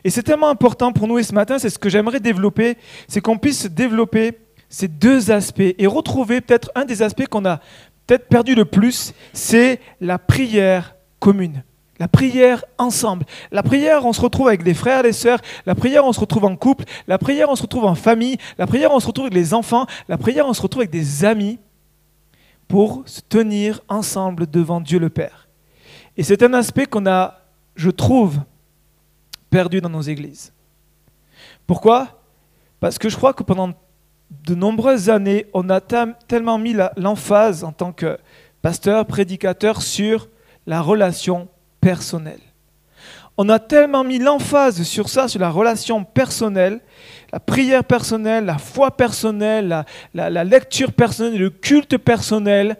Et 0.04 0.08
c'est 0.08 0.22
tellement 0.22 0.48
important 0.48 0.90
pour 0.94 1.06
nous 1.06 1.18
et 1.18 1.22
ce 1.22 1.34
matin, 1.34 1.58
c'est 1.58 1.68
ce 1.68 1.78
que 1.78 1.90
j'aimerais 1.90 2.18
développer, 2.18 2.78
c'est 3.08 3.20
qu'on 3.20 3.36
puisse 3.36 3.66
développer 3.66 4.38
ces 4.70 4.88
deux 4.88 5.30
aspects 5.30 5.60
et 5.60 5.86
retrouver 5.86 6.40
peut-être 6.40 6.70
un 6.74 6.86
des 6.86 7.02
aspects 7.02 7.26
qu'on 7.26 7.44
a 7.44 7.60
peut-être 8.06 8.26
perdu 8.26 8.54
le 8.54 8.64
plus, 8.64 9.12
c'est 9.34 9.80
la 10.00 10.18
prière 10.18 10.96
commune. 11.20 11.62
La 12.02 12.08
prière 12.08 12.64
ensemble. 12.78 13.24
La 13.52 13.62
prière, 13.62 14.04
on 14.04 14.12
se 14.12 14.20
retrouve 14.20 14.48
avec 14.48 14.64
des 14.64 14.74
frères, 14.74 15.04
des 15.04 15.12
sœurs. 15.12 15.38
La 15.66 15.76
prière, 15.76 16.04
on 16.04 16.12
se 16.12 16.18
retrouve 16.18 16.44
en 16.46 16.56
couple. 16.56 16.82
La 17.06 17.16
prière, 17.16 17.48
on 17.48 17.54
se 17.54 17.62
retrouve 17.62 17.84
en 17.84 17.94
famille. 17.94 18.38
La 18.58 18.66
prière, 18.66 18.90
on 18.90 18.98
se 18.98 19.06
retrouve 19.06 19.26
avec 19.26 19.36
les 19.36 19.54
enfants. 19.54 19.86
La 20.08 20.18
prière, 20.18 20.48
on 20.48 20.52
se 20.52 20.60
retrouve 20.60 20.80
avec 20.80 20.90
des 20.90 21.24
amis 21.24 21.60
pour 22.66 23.04
se 23.06 23.20
tenir 23.20 23.82
ensemble 23.88 24.50
devant 24.50 24.80
Dieu 24.80 24.98
le 24.98 25.10
Père. 25.10 25.46
Et 26.16 26.24
c'est 26.24 26.42
un 26.42 26.54
aspect 26.54 26.86
qu'on 26.86 27.06
a, 27.06 27.38
je 27.76 27.90
trouve, 27.90 28.40
perdu 29.48 29.80
dans 29.80 29.90
nos 29.90 30.02
églises. 30.02 30.52
Pourquoi? 31.68 32.20
Parce 32.80 32.98
que 32.98 33.10
je 33.10 33.16
crois 33.16 33.32
que 33.32 33.44
pendant 33.44 33.74
de 34.28 34.54
nombreuses 34.56 35.08
années, 35.08 35.46
on 35.54 35.70
a 35.70 35.80
tellement 35.80 36.58
mis 36.58 36.74
l'emphase 36.96 37.62
en 37.62 37.70
tant 37.70 37.92
que 37.92 38.18
pasteur, 38.60 39.06
prédicateur 39.06 39.82
sur 39.82 40.28
la 40.66 40.82
relation 40.82 41.48
personnel. 41.82 42.38
On 43.36 43.48
a 43.50 43.58
tellement 43.58 44.04
mis 44.04 44.18
l'emphase 44.18 44.82
sur 44.82 45.10
ça, 45.10 45.28
sur 45.28 45.40
la 45.40 45.50
relation 45.50 46.04
personnelle, 46.04 46.80
la 47.32 47.40
prière 47.40 47.84
personnelle, 47.84 48.46
la 48.46 48.58
foi 48.58 48.90
personnelle, 48.96 49.84
la, 50.14 50.44
lecture 50.44 50.92
personnelle, 50.92 51.38
le 51.38 51.50
culte 51.50 51.98
personnel, 51.98 52.76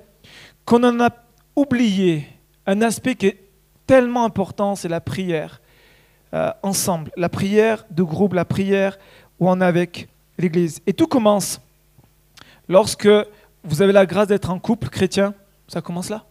qu'on 0.65 0.85
en 0.85 1.01
a 1.01 1.11
oublié 1.57 2.27
un 2.67 2.81
aspect 2.81 3.15
qui 3.15 3.27
est 3.27 3.39
tellement 3.87 4.25
important, 4.25 4.77
c'est 4.77 4.89
la 4.89 5.01
prière 5.01 5.61
euh, 6.35 6.51
ensemble, 6.63 7.11
la 7.17 7.29
prière 7.29 7.85
de 7.91 8.03
groupe, 8.03 8.35
la 8.35 8.45
prière 8.45 8.99
on 9.49 9.61
est 9.61 9.65
avec 9.65 10.09
l'Église. 10.39 10.81
Et 10.87 10.93
tout 10.93 11.07
commence 11.07 11.61
lorsque 12.69 13.09
vous 13.65 13.83
avez 13.83 13.93
la 13.93 14.07
grâce 14.07 14.29
d'être 14.29 14.51
en 14.51 14.59
couple 14.59 14.89
chrétien, 14.89 15.35
ça 15.69 15.81
commence 15.81 16.11
là. 16.11 16.25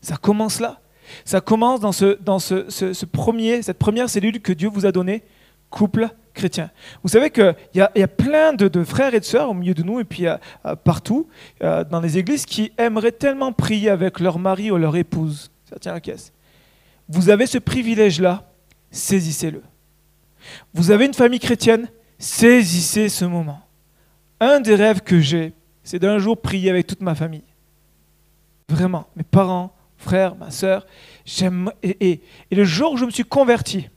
Ça 0.00 0.16
commence 0.16 0.60
là. 0.60 0.80
Ça 1.24 1.40
commence 1.40 1.80
dans, 1.80 1.92
ce, 1.92 3.04
premier, 3.04 3.62
cette 3.62 3.78
première 3.78 4.08
cellule 4.08 4.40
que 4.40 4.52
Dieu 4.52 4.68
vous 4.68 4.86
a 4.86 4.92
donnée, 4.92 5.22
couple 5.70 6.08
chrétien. 6.34 6.70
Vous 7.02 7.08
savez 7.08 7.30
qu'il 7.30 7.54
y, 7.74 7.80
a, 7.80 7.90
y 7.94 8.02
a 8.02 8.08
plein 8.08 8.52
de, 8.52 8.84
frères 8.84 9.14
et 9.14 9.20
de 9.20 9.24
sœurs 9.24 9.50
au 9.50 9.54
milieu 9.54 9.74
de 9.74 9.82
nous 9.82 10.00
et 10.00 10.04
puis 10.04 10.26
euh, 10.26 10.36
euh, 10.66 10.76
partout 10.76 11.28
euh, 11.62 11.84
dans 11.84 12.00
les 12.00 12.18
églises 12.18 12.46
qui 12.46 12.72
aimeraient 12.78 13.12
tellement 13.12 13.52
prier 13.52 13.90
avec 13.90 14.20
leur 14.20 14.38
mari 14.38 14.70
ou 14.70 14.76
leur 14.76 14.96
épouse. 14.96 15.50
Ça 15.68 15.78
tient 15.78 15.92
la 15.92 16.00
caisse. 16.00 16.32
Vous 17.08 17.30
avez 17.30 17.46
ce 17.46 17.58
privilège-là, 17.58 18.50
saisissez-le. 18.90 19.62
Vous 20.72 20.90
avez 20.90 21.06
une 21.06 21.14
famille 21.14 21.40
chrétienne, 21.40 21.88
saisissez 22.18 23.08
ce 23.08 23.24
moment. 23.24 23.60
Un 24.40 24.60
des 24.60 24.74
rêves 24.74 25.02
que 25.02 25.20
j'ai, 25.20 25.52
c'est 25.82 25.98
d'un 25.98 26.18
jour 26.18 26.40
prier 26.40 26.70
avec 26.70 26.86
toute 26.86 27.00
ma 27.00 27.14
famille. 27.14 27.44
Vraiment, 28.68 29.06
mes 29.16 29.24
parents, 29.24 29.74
frères, 30.00 30.34
ma 30.36 30.50
soeur, 30.50 30.86
j'aime. 31.24 31.70
Et, 31.82 32.20
le 32.50 32.64
jour 32.64 32.92
où 32.92 32.96
je 32.96 33.04
me 33.04 33.10
suis 33.10 33.24
converti, 33.24 33.88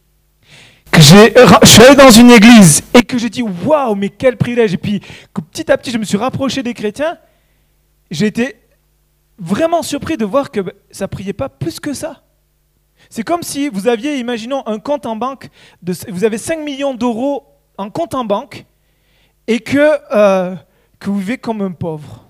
que 0.91 1.01
je 1.01 1.65
suis 1.65 1.81
allé 1.81 1.95
dans 1.95 2.11
une 2.11 2.29
église 2.29 2.83
et 2.93 3.01
que 3.01 3.17
j'ai 3.17 3.29
dit 3.29 3.41
waouh, 3.41 3.95
mais 3.95 4.09
quel 4.09 4.37
privilège. 4.37 4.73
Et 4.73 4.77
puis 4.77 4.99
que 5.33 5.41
petit 5.41 5.71
à 5.71 5.77
petit, 5.77 5.91
je 5.91 5.97
me 5.97 6.03
suis 6.03 6.17
rapproché 6.17 6.61
des 6.61 6.73
chrétiens, 6.73 7.17
j'ai 8.11 8.27
été 8.27 8.57
vraiment 9.39 9.81
surpris 9.81 10.17
de 10.17 10.25
voir 10.25 10.51
que 10.51 10.59
ça 10.91 11.07
priait 11.07 11.33
pas 11.33 11.49
plus 11.49 11.79
que 11.79 11.93
ça. 11.93 12.21
C'est 13.09 13.23
comme 13.23 13.43
si 13.43 13.69
vous 13.69 13.87
aviez, 13.87 14.17
imaginons, 14.17 14.65
un 14.67 14.79
compte 14.79 15.05
en 15.05 15.15
banque, 15.15 15.49
de, 15.81 15.93
vous 16.09 16.23
avez 16.23 16.37
5 16.37 16.59
millions 16.59 16.93
d'euros 16.93 17.45
en 17.77 17.89
compte 17.89 18.13
en 18.13 18.23
banque 18.23 18.65
et 19.47 19.59
que, 19.59 19.97
euh, 20.15 20.55
que 20.99 21.09
vous 21.09 21.19
vivez 21.19 21.37
comme 21.37 21.61
un 21.61 21.71
pauvre. 21.71 22.25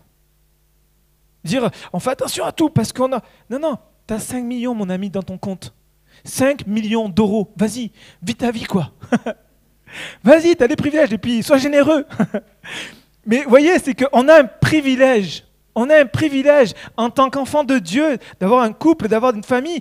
Dire, 1.44 1.70
on 1.92 2.00
fait 2.00 2.12
attention 2.12 2.46
à 2.46 2.52
tout 2.52 2.70
parce 2.70 2.94
qu'on 2.94 3.12
a... 3.14 3.22
Non, 3.50 3.60
non, 3.60 3.78
tu 4.08 4.14
as 4.14 4.20
5 4.20 4.44
millions, 4.44 4.74
mon 4.74 4.90
ami, 4.90 5.10
dans 5.10 5.24
ton 5.24 5.38
compte. 5.38 5.74
5 6.24 6.68
millions 6.68 7.10
d'euros. 7.10 7.52
Vas-y, 7.58 7.92
vis 8.22 8.36
ta 8.36 8.52
vie, 8.52 8.64
quoi. 8.64 8.92
Vas-y, 10.24 10.56
tu 10.56 10.64
as 10.64 10.68
des 10.68 10.76
privilèges 10.76 11.14
et 11.14 11.18
puis 11.18 11.44
sois 11.44 11.58
généreux. 11.58 12.06
Mais 13.26 13.44
voyez, 13.44 13.78
c'est 13.80 13.94
qu'on 13.94 14.28
a 14.28 14.42
un 14.42 14.46
privilège. 14.46 15.46
On 15.76 15.90
a 15.90 16.00
un 16.00 16.06
privilège 16.06 16.74
en 16.98 17.10
tant 17.10 17.30
qu'enfant 17.30 17.64
de 17.64 17.80
Dieu 17.80 18.18
d'avoir 18.40 18.64
un 18.64 18.74
couple, 18.74 19.08
d'avoir 19.08 19.36
une 19.36 19.44
famille. 19.44 19.78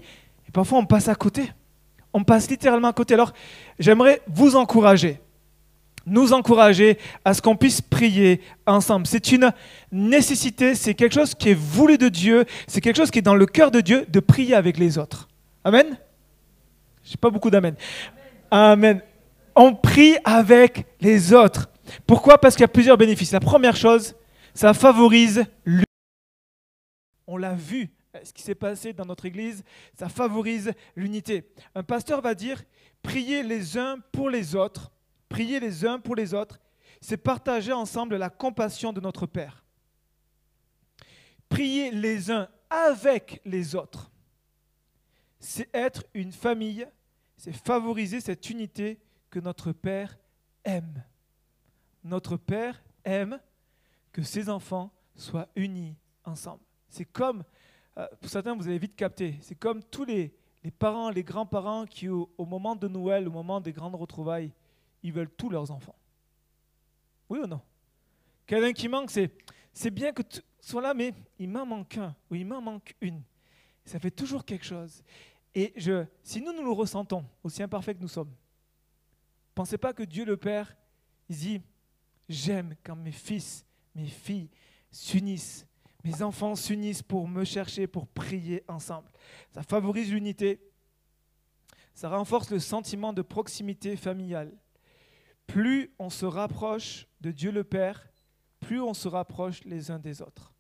Et 0.49 0.51
parfois, 0.53 0.79
on 0.79 0.87
passe 0.87 1.09
à 1.09 1.15
côté. 1.15 1.53
On 2.13 2.25
passe 2.25 2.49
littéralement 2.49 2.89
à 2.89 2.93
côté. 2.93 3.15
Alors, 3.15 3.33
j'aimerais 3.79 4.21
vous 4.27 4.57
encourager 4.57 5.21
nous 6.07 6.33
encourager 6.33 6.99
à 7.25 7.35
ce 7.35 7.43
qu'on 7.43 7.57
puisse 7.57 7.81
prier 7.81 8.41
ensemble. 8.67 9.07
C'est 9.07 9.33
une 9.33 9.53
nécessité, 9.91 10.75
c'est 10.75 10.95
quelque 10.95 11.15
chose 11.15 11.35
qui 11.35 11.51
est 11.51 11.55
voulu 11.55 11.99
de 11.99 12.09
Dieu, 12.09 12.45
c'est 12.67 12.81
quelque 12.81 12.97
chose 12.97 13.11
qui 13.11 13.21
est 13.21 13.23
dans 13.23 13.35
le 13.35 13.47
cœur 13.47 13.71
de 13.71 13.81
Dieu 13.81 14.07
de 14.09 14.21
prier 14.21 14.55
avec 14.55 14.79
les 14.79 14.99
autres. 14.99 15.29
Amen? 15.65 15.99
Je 17.05 17.11
n'ai 17.11 17.17
pas 17.17 17.31
beaucoup 17.31 17.51
d'amen. 17.51 17.75
Amen. 18.51 19.01
On 19.55 19.75
prie 19.75 20.17
avec 20.25 20.87
les 21.01 21.33
autres. 21.33 21.69
Pourquoi? 22.07 22.39
Parce 22.39 22.55
qu'il 22.55 22.63
y 22.63 22.65
a 22.65 22.69
plusieurs 22.69 22.97
bénéfices. 22.97 23.33
La 23.33 23.41
première 23.41 23.77
chose, 23.77 24.15
ça 24.55 24.73
favorise 24.75 25.45
l'unité. 25.65 25.87
On 27.27 27.37
l'a 27.37 27.55
vu, 27.55 27.91
ce 28.25 28.33
qui 28.33 28.43
s'est 28.43 28.55
passé 28.55 28.93
dans 28.93 29.05
notre 29.05 29.27
Église, 29.27 29.63
ça 29.99 30.09
favorise 30.09 30.73
l'unité. 30.97 31.45
Un 31.75 31.83
pasteur 31.83 32.21
va 32.21 32.35
dire, 32.35 32.63
priez 33.03 33.43
les 33.43 33.79
uns 33.79 33.97
pour 34.13 34.29
les 34.29 34.55
autres 34.55 34.91
Prier 35.33 35.61
les 35.61 35.87
uns 35.87 35.99
pour 35.99 36.15
les 36.15 36.35
autres, 36.35 36.61
c'est 37.01 37.17
partager 37.17 37.73
ensemble 37.73 38.17
la 38.17 38.29
compassion 38.29 38.93
de 38.93 39.01
notre 39.01 39.25
Père. 39.25 39.65
Prier 41.49 41.91
les 41.91 42.31
uns 42.31 42.51
avec 42.69 43.41
les 43.47 43.75
autres, 43.75 44.11
c'est 45.41 45.75
être 45.75 46.05
une 46.13 46.33
famille, 46.33 46.87
c'est 47.39 47.55
favoriser 47.55 48.21
cette 48.21 48.51
unité 48.51 49.01
que 49.31 49.41
notre 49.41 49.73
Père 49.73 50.19
aime. 50.65 51.03
Notre 52.05 52.37
Père 52.37 52.83
aime 53.03 53.41
que 54.13 54.23
ses 54.23 54.51
enfants 54.51 54.93
soient 55.17 55.49
unis 55.57 55.97
ensemble. 56.27 56.63
C'est 56.91 57.07
comme, 57.07 57.43
euh, 57.97 58.07
pour 58.21 58.29
certains 58.29 58.55
vous 58.55 58.69
avez 58.69 58.79
vite 58.79 58.97
capté, 58.97 59.39
c'est 59.41 59.55
comme 59.55 59.83
tous 59.83 60.05
les, 60.05 60.35
parents, 60.79 61.09
les 61.09 61.25
grands-parents 61.25 61.87
qui 61.87 62.11
au, 62.11 62.29
moment 62.39 62.77
de 62.77 62.87
Noël, 62.87 63.27
au 63.27 63.33
moment 63.33 63.63
des 63.63 63.73
grandes 63.73 63.95
retrouvailles, 63.95 64.53
ils 65.03 65.13
veulent 65.13 65.31
tous 65.31 65.51
leurs 65.51 65.71
enfants. 65.71 65.97
Oui 67.29 67.41
ou 67.41 67.47
non? 67.47 67.61
Quelqu'un 68.47 68.73
qui 68.73 68.89
manque, 68.89 69.11
c'est, 69.11 69.33
c'est 69.73 69.91
bien 69.91 70.13
que 70.13 70.23
tu 70.23 70.41
sois 70.61 70.83
là, 70.83 70.95
mais 70.95 71.15
il 71.39 71.49
m'en 71.49 71.65
manque 71.65 71.97
un 71.97 72.15
ou 72.31 72.35
il 72.35 72.47
m'en 72.47 72.61
manque 72.61 72.95
une. 73.01 73.23
Ça 73.85 73.99
fait 73.99 74.11
toujours 74.11 74.45
quelque 74.45 74.65
chose. 74.65 75.03
Et 75.55 75.73
je, 75.77 76.05
si 76.23 76.41
nous, 76.41 76.53
nous 76.53 76.65
le 76.65 76.73
ressentons, 76.73 77.25
aussi 77.43 77.63
imparfaits 77.63 77.97
que 77.97 78.03
nous 78.03 78.09
sommes, 78.09 78.33
pensez 79.55 79.79
pas 79.79 79.93
que 79.93 80.03
Dieu 80.03 80.25
le 80.25 80.37
Père, 80.37 80.75
il 81.29 81.37
dit, 81.37 81.63
j'aime 82.29 82.75
quand 82.83 82.97
mes 82.97 83.13
fils, 83.13 83.65
mes 83.95 84.07
filles 84.07 84.51
s'unissent, 84.91 85.67
mes 86.05 86.23
enfants 86.23 86.55
s'unissent 86.55 87.03
pour 87.03 87.29
me 87.29 87.45
chercher, 87.45 87.87
pour 87.87 88.07
prier 88.07 88.65
ensemble. 88.69 89.11
Ça 89.53 89.63
favorise 89.63 90.11
l'unité, 90.11 90.61
ça 91.95 92.09
renforce 92.09 92.51
le 92.51 92.59
sentiment 92.59 93.13
de 93.13 93.23
proximité 93.23 93.97
familiale 93.97 94.53
plus 95.53 95.93
on 95.99 96.09
se 96.09 96.25
rapproche 96.25 97.07
de 97.21 97.31
Dieu 97.31 97.53
le 97.53 97.63
Père, 97.63 98.09
plus 98.61 98.81
on 98.81 98.95
se 98.95 99.07
rapproche 99.07 99.63
les 99.65 99.91
uns 99.91 99.99
des 99.99 100.23
autres. 100.23 100.55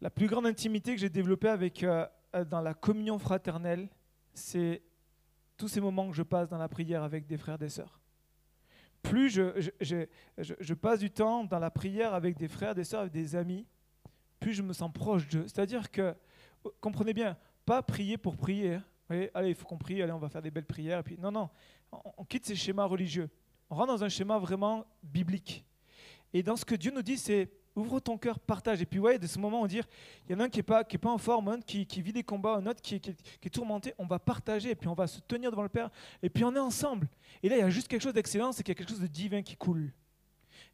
La 0.00 0.08
plus 0.08 0.28
grande 0.28 0.46
intimité 0.46 0.94
que 0.94 1.00
j'ai 1.00 1.10
développée 1.10 1.50
avec, 1.50 1.82
euh, 1.82 2.06
euh, 2.34 2.46
dans 2.46 2.62
la 2.62 2.72
communion 2.72 3.18
fraternelle, 3.18 3.90
c'est 4.32 4.82
tous 5.58 5.68
ces 5.68 5.82
moments 5.82 6.08
que 6.08 6.16
je 6.16 6.22
passe 6.22 6.48
dans 6.48 6.56
la 6.56 6.70
prière 6.70 7.02
avec 7.02 7.26
des 7.26 7.36
frères 7.36 7.56
et 7.56 7.58
des 7.58 7.68
sœurs. 7.68 8.00
Plus 9.02 9.28
je, 9.28 10.72
passe 10.72 10.98
du 10.98 11.10
temps 11.10 11.44
dans 11.44 11.58
la 11.58 11.70
prière 11.70 12.14
avec 12.14 12.38
des 12.38 12.48
frères, 12.48 12.74
des 12.74 12.84
sœurs, 12.84 13.02
avec 13.02 13.12
des 13.12 13.36
amis, 13.36 13.66
plus 14.40 14.54
je 14.54 14.62
me 14.62 14.72
sens 14.72 14.90
proche 14.90 15.28
d'eux. 15.28 15.46
C'est-à-dire 15.46 15.90
que, 15.90 16.14
comprenez 16.80 17.12
bien, 17.12 17.36
pas 17.66 17.82
prier 17.82 18.16
pour 18.16 18.38
prier. 18.38 18.74
Hein. 19.10 19.26
allez, 19.34 19.50
il 19.50 19.54
faut 19.54 19.66
qu'on 19.66 19.76
prie, 19.76 20.02
allez, 20.02 20.12
on 20.12 20.18
va 20.18 20.30
faire 20.30 20.42
des 20.42 20.50
belles 20.50 20.64
prières. 20.64 21.00
Et 21.00 21.02
puis, 21.02 21.18
non, 21.18 21.30
non, 21.30 21.50
on 21.92 22.24
quitte 22.24 22.46
ces 22.46 22.56
schémas 22.56 22.84
religieux. 22.84 23.28
On 23.70 23.74
rentre 23.74 23.92
dans 23.94 24.04
un 24.04 24.08
schéma 24.08 24.38
vraiment 24.38 24.84
biblique. 25.02 25.64
Et 26.32 26.42
dans 26.42 26.56
ce 26.56 26.64
que 26.64 26.74
Dieu 26.74 26.90
nous 26.90 27.02
dit, 27.02 27.16
c'est 27.16 27.50
ouvre 27.76 28.00
ton 28.00 28.16
cœur, 28.16 28.38
partage. 28.38 28.80
Et 28.80 28.86
puis, 28.86 28.98
ouais, 28.98 29.18
de 29.18 29.26
ce 29.26 29.38
moment, 29.38 29.62
on 29.62 29.66
dit 29.66 29.80
il 30.28 30.32
y 30.32 30.34
en 30.34 30.40
a 30.40 30.44
un 30.44 30.48
qui 30.48 30.58
n'est 30.58 30.64
pas, 30.64 30.82
qui 30.82 30.98
pas 30.98 31.10
en 31.10 31.18
forme, 31.18 31.48
un 31.48 31.60
qui, 31.60 31.86
qui 31.86 32.02
vit 32.02 32.12
des 32.12 32.24
combats, 32.24 32.56
un 32.56 32.66
autre 32.66 32.80
qui, 32.80 33.00
qui, 33.00 33.10
est 33.10 33.50
tourmenté. 33.50 33.94
On 33.98 34.06
va 34.06 34.18
partager, 34.18 34.70
et 34.70 34.74
puis 34.74 34.88
on 34.88 34.94
va 34.94 35.06
se 35.06 35.20
tenir 35.20 35.50
devant 35.50 35.62
le 35.62 35.68
Père, 35.68 35.90
et 36.22 36.30
puis 36.30 36.44
on 36.44 36.54
est 36.54 36.60
ensemble. 36.60 37.08
Et 37.42 37.48
là, 37.48 37.56
il 37.56 37.60
y 37.60 37.62
a 37.62 37.70
juste 37.70 37.88
quelque 37.88 38.02
chose 38.02 38.14
d'excellent, 38.14 38.52
c'est 38.52 38.62
qu'il 38.62 38.72
y 38.72 38.76
a 38.76 38.78
quelque 38.78 38.90
chose 38.90 39.00
de 39.00 39.06
divin 39.06 39.42
qui 39.42 39.56
coule. 39.56 39.92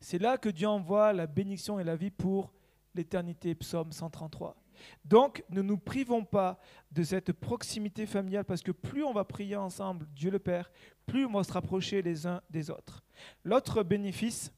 C'est 0.00 0.18
là 0.18 0.38
que 0.38 0.48
Dieu 0.48 0.68
envoie 0.68 1.12
la 1.12 1.26
bénédiction 1.26 1.78
et 1.78 1.84
la 1.84 1.96
vie 1.96 2.10
pour 2.10 2.52
l'éternité. 2.94 3.54
Psaume 3.54 3.92
133. 3.92 4.61
Donc, 5.04 5.44
ne 5.50 5.62
nous 5.62 5.78
privons 5.78 6.24
pas 6.24 6.58
de 6.90 7.02
cette 7.02 7.32
proximité 7.32 8.06
familiale 8.06 8.44
parce 8.44 8.62
que 8.62 8.72
plus 8.72 9.04
on 9.04 9.12
va 9.12 9.24
prier 9.24 9.56
ensemble, 9.56 10.06
Dieu 10.14 10.30
le 10.30 10.38
Père, 10.38 10.70
plus 11.06 11.24
on 11.26 11.32
va 11.32 11.44
se 11.44 11.52
rapprocher 11.52 12.02
les 12.02 12.26
uns 12.26 12.40
des 12.50 12.70
autres. 12.70 13.02
L'autre 13.44 13.82
bénéfice 13.82 14.52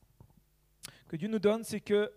que 1.09 1.17
Dieu 1.17 1.29
nous 1.29 1.39
donne, 1.39 1.65
c'est 1.65 1.81
que 1.81 2.13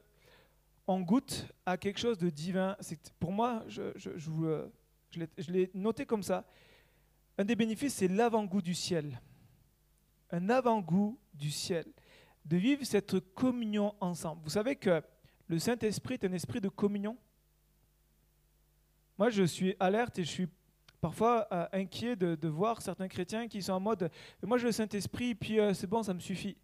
on 0.87 1.01
goûte 1.01 1.47
à 1.65 1.77
quelque 1.77 1.99
chose 1.99 2.17
de 2.17 2.29
divin. 2.29 2.77
Pour 3.19 3.33
moi, 3.33 3.63
je, 3.67 3.91
je 3.97 5.51
l'ai 5.51 5.69
noté 5.73 6.05
comme 6.05 6.23
ça. 6.23 6.45
Un 7.37 7.45
des 7.45 7.55
bénéfices, 7.55 7.95
c'est 7.95 8.07
l'avant-goût 8.07 8.61
du 8.61 8.73
ciel. 8.73 9.21
Un 10.31 10.49
avant-goût 10.49 11.19
du 11.33 11.51
ciel. 11.51 11.85
De 12.45 12.57
vivre 12.57 12.85
cette 12.85 13.19
communion 13.35 13.93
ensemble. 13.99 14.41
Vous 14.43 14.51
savez 14.51 14.77
que 14.77 15.03
le 15.47 15.59
Saint-Esprit 15.59 16.15
est 16.15 16.25
un 16.25 16.33
esprit 16.33 16.61
de 16.61 16.69
communion. 16.69 17.17
Moi, 19.17 19.29
je 19.29 19.43
suis 19.43 19.75
alerte 19.79 20.19
et 20.19 20.23
je 20.23 20.29
suis 20.29 20.47
parfois 21.01 21.47
euh, 21.51 21.65
inquiet 21.73 22.15
de, 22.15 22.47
voir 22.47 22.81
certains 22.81 23.07
chrétiens 23.07 23.47
qui 23.47 23.61
sont 23.61 23.73
en 23.73 23.79
mode 23.79 24.11
Moi, 24.43 24.57
j'ai 24.57 24.65
le 24.65 24.71
Saint-Esprit, 24.71 25.33
puis 25.33 25.59
euh, 25.59 25.73
c'est 25.73 25.87
bon, 25.87 26.03
ça 26.03 26.13
me 26.13 26.19
suffit. 26.19 26.55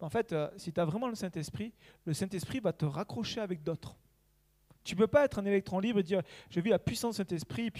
En 0.00 0.08
fait, 0.08 0.32
euh, 0.32 0.48
si 0.56 0.72
tu 0.72 0.80
as 0.80 0.84
vraiment 0.84 1.08
le 1.08 1.14
Saint-Esprit, 1.14 1.72
le 2.06 2.14
Saint-Esprit 2.14 2.60
va 2.60 2.72
te 2.72 2.84
raccrocher 2.84 3.40
avec 3.40 3.62
d'autres. 3.62 3.96
Tu 4.82 4.94
ne 4.94 5.00
peux 5.00 5.06
pas 5.06 5.24
être 5.24 5.38
un 5.38 5.44
électron 5.44 5.78
libre 5.78 6.00
et 6.00 6.02
dire 6.02 6.22
Je 6.48 6.58
vis 6.60 6.70
la 6.70 6.78
puissance 6.78 7.16
du 7.16 7.18
Saint-Esprit. 7.18 7.70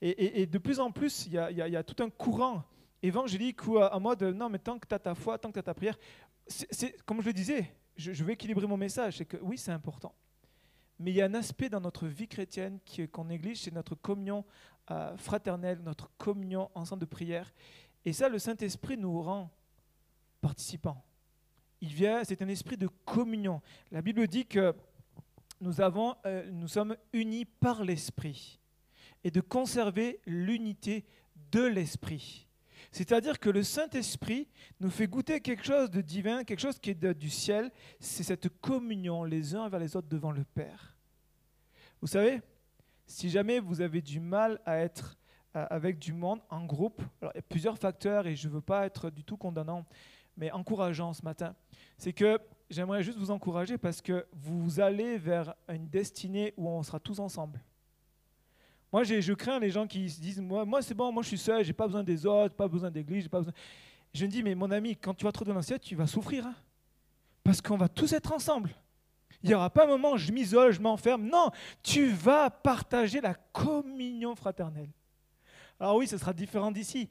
Et, 0.00 0.46
de 0.46 0.58
plus 0.58 0.78
en 0.78 0.92
plus, 0.92 1.26
il 1.26 1.32
y, 1.32 1.38
a, 1.38 1.82
tout 1.82 2.00
un 2.02 2.08
courant 2.08 2.62
évangélique 3.02 3.66
où, 3.66 3.78
en 3.78 4.00
mode 4.00 4.22
Non, 4.22 4.48
mais 4.48 4.60
tant 4.60 4.78
que 4.78 4.86
tu 4.86 4.94
as 4.94 5.00
ta 5.00 5.16
foi, 5.16 5.36
tant 5.36 5.48
que 5.48 5.54
tu 5.54 5.58
as 5.58 5.64
ta 5.64 5.74
prière, 5.74 5.98
c'est 6.46 6.96
comme 7.04 7.20
je 7.20 7.26
le 7.26 7.32
disais, 7.32 7.74
je, 7.96 8.12
je 8.12 8.24
vais 8.24 8.34
équilibrer 8.34 8.66
mon 8.68 8.76
message 8.76 9.18
c'est 9.18 9.24
que 9.24 9.36
oui, 9.38 9.58
c'est 9.58 9.72
important. 9.72 10.14
Mais 10.98 11.10
il 11.10 11.16
y 11.16 11.22
a 11.22 11.26
un 11.26 11.34
aspect 11.34 11.68
dans 11.68 11.80
notre 11.80 12.06
vie 12.06 12.28
chrétienne 12.28 12.78
qu'on 13.12 13.24
néglige, 13.24 13.62
c'est 13.62 13.74
notre 13.74 13.94
communion 13.94 14.44
euh, 14.90 15.16
fraternelle, 15.16 15.80
notre 15.82 16.10
communion 16.16 16.70
ensemble 16.74 17.00
de 17.00 17.06
prière. 17.06 17.52
Et 18.04 18.12
ça, 18.12 18.28
le 18.28 18.38
Saint-Esprit 18.38 18.96
nous 18.96 19.22
rend 19.22 19.50
participants. 20.40 21.02
Il 21.80 21.88
vient, 21.88 22.22
c'est 22.24 22.42
un 22.42 22.48
esprit 22.48 22.76
de 22.76 22.88
communion. 23.04 23.60
La 23.90 24.02
Bible 24.02 24.26
dit 24.28 24.46
que 24.46 24.74
nous, 25.60 25.80
euh, 25.80 26.50
nous 26.50 26.68
sommes 26.68 26.96
unis 27.12 27.44
par 27.44 27.82
l'Esprit 27.82 28.60
et 29.24 29.30
de 29.30 29.40
conserver 29.40 30.20
l'unité 30.26 31.04
de 31.50 31.62
l'Esprit. 31.62 32.46
C'est-à-dire 32.94 33.40
que 33.40 33.50
le 33.50 33.64
Saint-Esprit 33.64 34.46
nous 34.78 34.88
fait 34.88 35.08
goûter 35.08 35.40
quelque 35.40 35.64
chose 35.64 35.90
de 35.90 36.00
divin, 36.00 36.44
quelque 36.44 36.60
chose 36.60 36.78
qui 36.78 36.90
est 36.90 37.04
du 37.04 37.28
ciel. 37.28 37.72
C'est 37.98 38.22
cette 38.22 38.48
communion 38.60 39.24
les 39.24 39.56
uns 39.56 39.68
vers 39.68 39.80
les 39.80 39.96
autres 39.96 40.06
devant 40.06 40.30
le 40.30 40.44
Père. 40.44 40.96
Vous 42.00 42.06
savez, 42.06 42.40
si 43.04 43.30
jamais 43.30 43.58
vous 43.58 43.80
avez 43.80 44.00
du 44.00 44.20
mal 44.20 44.60
à 44.64 44.76
être 44.76 45.18
avec 45.54 45.98
du 45.98 46.12
monde 46.12 46.38
en 46.50 46.64
groupe, 46.66 47.02
alors 47.20 47.32
il 47.34 47.38
y 47.38 47.40
a 47.40 47.42
plusieurs 47.42 47.78
facteurs 47.78 48.28
et 48.28 48.36
je 48.36 48.46
ne 48.46 48.52
veux 48.52 48.60
pas 48.60 48.86
être 48.86 49.10
du 49.10 49.24
tout 49.24 49.36
condamnant, 49.36 49.84
mais 50.36 50.52
encourageant 50.52 51.12
ce 51.12 51.24
matin, 51.24 51.56
c'est 51.98 52.12
que 52.12 52.38
j'aimerais 52.70 53.02
juste 53.02 53.18
vous 53.18 53.32
encourager 53.32 53.76
parce 53.76 54.00
que 54.00 54.24
vous 54.32 54.78
allez 54.78 55.18
vers 55.18 55.56
une 55.68 55.88
destinée 55.88 56.54
où 56.56 56.68
on 56.68 56.84
sera 56.84 57.00
tous 57.00 57.18
ensemble. 57.18 57.60
Moi, 58.94 59.02
je 59.02 59.32
crains 59.32 59.58
les 59.58 59.70
gens 59.70 59.88
qui 59.88 60.08
se 60.08 60.20
disent 60.20 60.40
Moi, 60.40 60.80
c'est 60.80 60.94
bon, 60.94 61.10
moi 61.10 61.24
je 61.24 61.26
suis 61.26 61.38
seul, 61.38 61.64
j'ai 61.64 61.72
pas 61.72 61.88
besoin 61.88 62.04
des 62.04 62.24
autres, 62.24 62.54
pas 62.54 62.68
besoin 62.68 62.92
d'église, 62.92 63.24
j'ai 63.24 63.28
pas 63.28 63.38
besoin. 63.38 63.52
Je 64.14 64.24
me 64.24 64.30
dis 64.30 64.40
Mais 64.40 64.54
mon 64.54 64.70
ami, 64.70 64.94
quand 64.94 65.14
tu 65.14 65.24
vas 65.24 65.32
trop 65.32 65.44
dans 65.44 65.52
l'assiette, 65.52 65.82
tu 65.82 65.96
vas 65.96 66.06
souffrir. 66.06 66.46
Hein. 66.46 66.54
parce 67.42 67.60
qu'on 67.60 67.76
va 67.76 67.88
tous 67.88 68.12
être 68.12 68.32
ensemble. 68.32 68.70
Il 69.42 69.48
n'y 69.48 69.54
aura 69.56 69.68
pas 69.68 69.82
un 69.82 69.88
moment 69.88 70.12
où 70.12 70.16
je 70.16 70.30
m'isole, 70.30 70.70
je 70.70 70.80
m'enferme. 70.80 71.26
Non, 71.26 71.50
tu 71.82 72.06
vas 72.06 72.50
partager 72.50 73.20
la 73.20 73.34
communion 73.34 74.36
fraternelle. 74.36 74.90
Alors 75.80 75.96
oui, 75.96 76.06
ce 76.06 76.16
sera 76.16 76.32
différent 76.32 76.70
d'ici. 76.70 77.10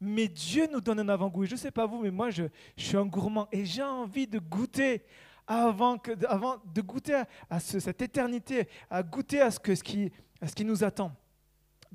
Mais 0.00 0.28
Dieu 0.28 0.68
nous 0.70 0.80
donne 0.80 1.00
un 1.00 1.08
avant-goût. 1.08 1.42
Et 1.42 1.46
je 1.48 1.54
ne 1.54 1.58
sais 1.58 1.72
pas 1.72 1.86
vous, 1.86 2.00
mais 2.00 2.12
moi, 2.12 2.30
je, 2.30 2.44
suis 2.76 2.96
un 2.96 3.06
gourmand 3.06 3.48
et 3.50 3.64
j'ai 3.64 3.82
envie 3.82 4.28
de 4.28 4.38
goûter 4.38 5.02
avant, 5.48 5.98
que, 5.98 6.12
avant 6.26 6.58
de 6.72 6.80
goûter 6.80 7.24
à, 7.50 7.58
cette 7.58 8.02
éternité, 8.02 8.68
à 8.88 9.02
goûter 9.02 9.40
à 9.40 9.50
ce, 9.50 9.58
que, 9.58 9.72
à 9.72 10.46
ce 10.46 10.54
qui 10.54 10.64
nous 10.64 10.84
attend. 10.84 11.10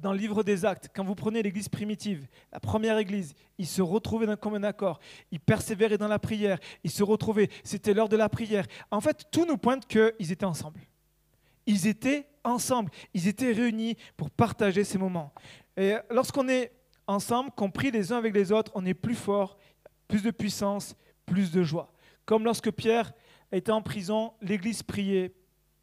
Dans 0.02 0.14
le 0.14 0.18
livre 0.18 0.44
des 0.44 0.64
Actes, 0.64 0.90
quand 0.96 1.04
vous 1.04 1.16
prenez 1.16 1.44
l'église 1.44 1.68
primitive, 1.68 2.26
la 2.54 2.60
première 2.62 2.98
église, 2.98 3.34
ils 3.58 3.68
se 3.68 3.82
retrouvaient 3.82 4.28
d'un 4.28 4.38
commun 4.38 4.64
accord, 4.64 5.00
ils 5.30 5.42
persévéraient 5.42 5.98
dans 5.98 6.08
la 6.08 6.20
prière, 6.20 6.58
ils 6.86 6.92
se 6.92 7.04
retrouvaient, 7.04 7.50
c'était 7.66 7.94
l'heure 7.94 8.08
de 8.08 8.16
la 8.16 8.30
prière. 8.30 8.66
En 8.92 9.02
fait, 9.02 9.26
tout 9.30 9.46
nous 9.46 9.58
pointe 9.58 9.86
qu'ils 9.88 10.32
étaient 10.32 10.46
ensemble. 10.46 10.80
Ils 11.66 11.86
étaient 11.86 12.28
ensemble, 12.46 12.92
ils 13.14 13.28
étaient 13.28 13.52
réunis 13.52 13.98
pour 14.16 14.32
partager 14.32 14.86
ces 14.86 14.98
moments. 14.98 15.34
Et 15.76 15.96
lorsqu'on 16.10 16.48
est 16.48 16.72
ensemble, 17.06 17.52
compris 17.52 17.92
les 17.92 18.14
uns 18.14 18.18
avec 18.18 18.34
les 18.34 18.54
autres, 18.54 18.72
on 18.76 18.86
est 18.86 18.94
plus 18.94 19.16
fort, 19.16 19.58
plus 20.08 20.24
de 20.24 20.32
puissance, 20.32 20.96
plus 21.26 21.52
de 21.52 21.62
joie. 21.64 21.92
Comme 22.26 22.46
lorsque 22.46 22.72
Pierre 22.72 23.12
était 23.52 23.72
en 23.72 23.82
prison, 23.82 24.34
l'Église 24.42 24.82
priait. 24.82 25.34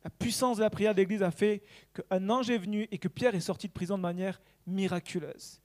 La 0.06 0.10
puissance 0.10 0.58
de 0.58 0.62
la 0.62 0.70
prière 0.70 0.94
de 0.94 1.00
l'Église 1.00 1.24
a 1.24 1.32
fait 1.32 1.64
qu'un 1.92 2.30
ange 2.30 2.48
est 2.48 2.58
venu 2.58 2.86
et 2.92 2.98
que 2.98 3.08
Pierre 3.08 3.34
est 3.34 3.40
sorti 3.40 3.66
de 3.66 3.72
prison 3.72 3.96
de 3.96 4.02
manière 4.02 4.40
miraculeuse. 4.64 5.60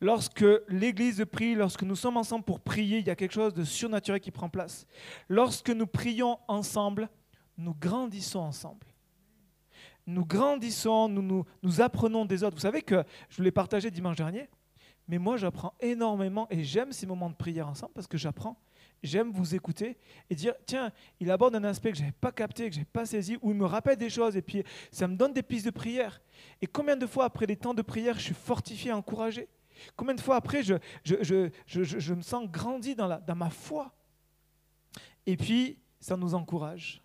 Lorsque 0.00 0.44
l'Église 0.66 1.24
prie, 1.30 1.54
lorsque 1.54 1.84
nous 1.84 1.94
sommes 1.94 2.16
ensemble 2.16 2.44
pour 2.44 2.58
prier, 2.58 2.98
il 2.98 3.06
y 3.06 3.10
a 3.10 3.14
quelque 3.14 3.34
chose 3.34 3.54
de 3.54 3.62
surnaturel 3.62 4.20
qui 4.20 4.32
prend 4.32 4.48
place. 4.48 4.84
Lorsque 5.28 5.70
nous 5.70 5.86
prions 5.86 6.40
ensemble, 6.48 7.08
nous 7.56 7.72
grandissons 7.72 8.40
ensemble. 8.40 8.84
Nous 10.08 10.24
grandissons, 10.24 11.08
nous, 11.08 11.22
nous, 11.22 11.44
nous 11.62 11.80
apprenons 11.80 12.24
des 12.24 12.42
autres. 12.42 12.56
Vous 12.56 12.62
savez 12.62 12.82
que 12.82 13.04
je 13.28 13.36
vous 13.36 13.44
l'ai 13.44 13.52
partagé 13.52 13.92
dimanche 13.92 14.16
dernier, 14.16 14.48
mais 15.06 15.18
moi, 15.18 15.36
j'apprends 15.36 15.74
énormément 15.78 16.48
et 16.50 16.64
j'aime 16.64 16.90
ces 16.90 17.06
moments 17.06 17.30
de 17.30 17.36
prière 17.36 17.68
ensemble 17.68 17.92
parce 17.94 18.08
que 18.08 18.18
j'apprends. 18.18 18.60
J'aime 19.02 19.30
vous 19.30 19.54
écouter 19.54 19.96
et 20.28 20.34
dire 20.34 20.54
tiens, 20.66 20.92
il 21.20 21.30
aborde 21.30 21.54
un 21.54 21.64
aspect 21.64 21.92
que 21.92 21.98
je 21.98 22.02
n'avais 22.02 22.16
pas 22.20 22.32
capté, 22.32 22.68
que 22.68 22.74
je 22.74 22.80
n'avais 22.80 22.90
pas 22.92 23.06
saisi, 23.06 23.38
ou 23.42 23.50
il 23.50 23.56
me 23.56 23.64
rappelle 23.64 23.96
des 23.96 24.10
choses 24.10 24.36
et 24.36 24.42
puis 24.42 24.64
ça 24.90 25.06
me 25.06 25.16
donne 25.16 25.32
des 25.32 25.42
pistes 25.42 25.66
de 25.66 25.70
prière. 25.70 26.20
Et 26.60 26.66
combien 26.66 26.96
de 26.96 27.06
fois 27.06 27.24
après 27.24 27.46
les 27.46 27.56
temps 27.56 27.74
de 27.74 27.82
prière, 27.82 28.16
je 28.16 28.24
suis 28.24 28.34
fortifié, 28.34 28.92
encouragé? 28.92 29.48
Combien 29.94 30.14
de 30.14 30.20
fois 30.20 30.34
après, 30.36 30.64
je, 30.64 30.74
je, 31.04 31.48
je, 31.66 31.84
je 31.84 32.14
me 32.14 32.22
sens 32.22 32.48
grandi 32.50 32.96
dans, 32.96 33.06
la, 33.06 33.18
dans 33.18 33.36
ma 33.36 33.50
foi? 33.50 33.94
Et 35.24 35.36
puis, 35.36 35.78
ça 36.00 36.16
nous 36.16 36.34
encourage. 36.34 37.00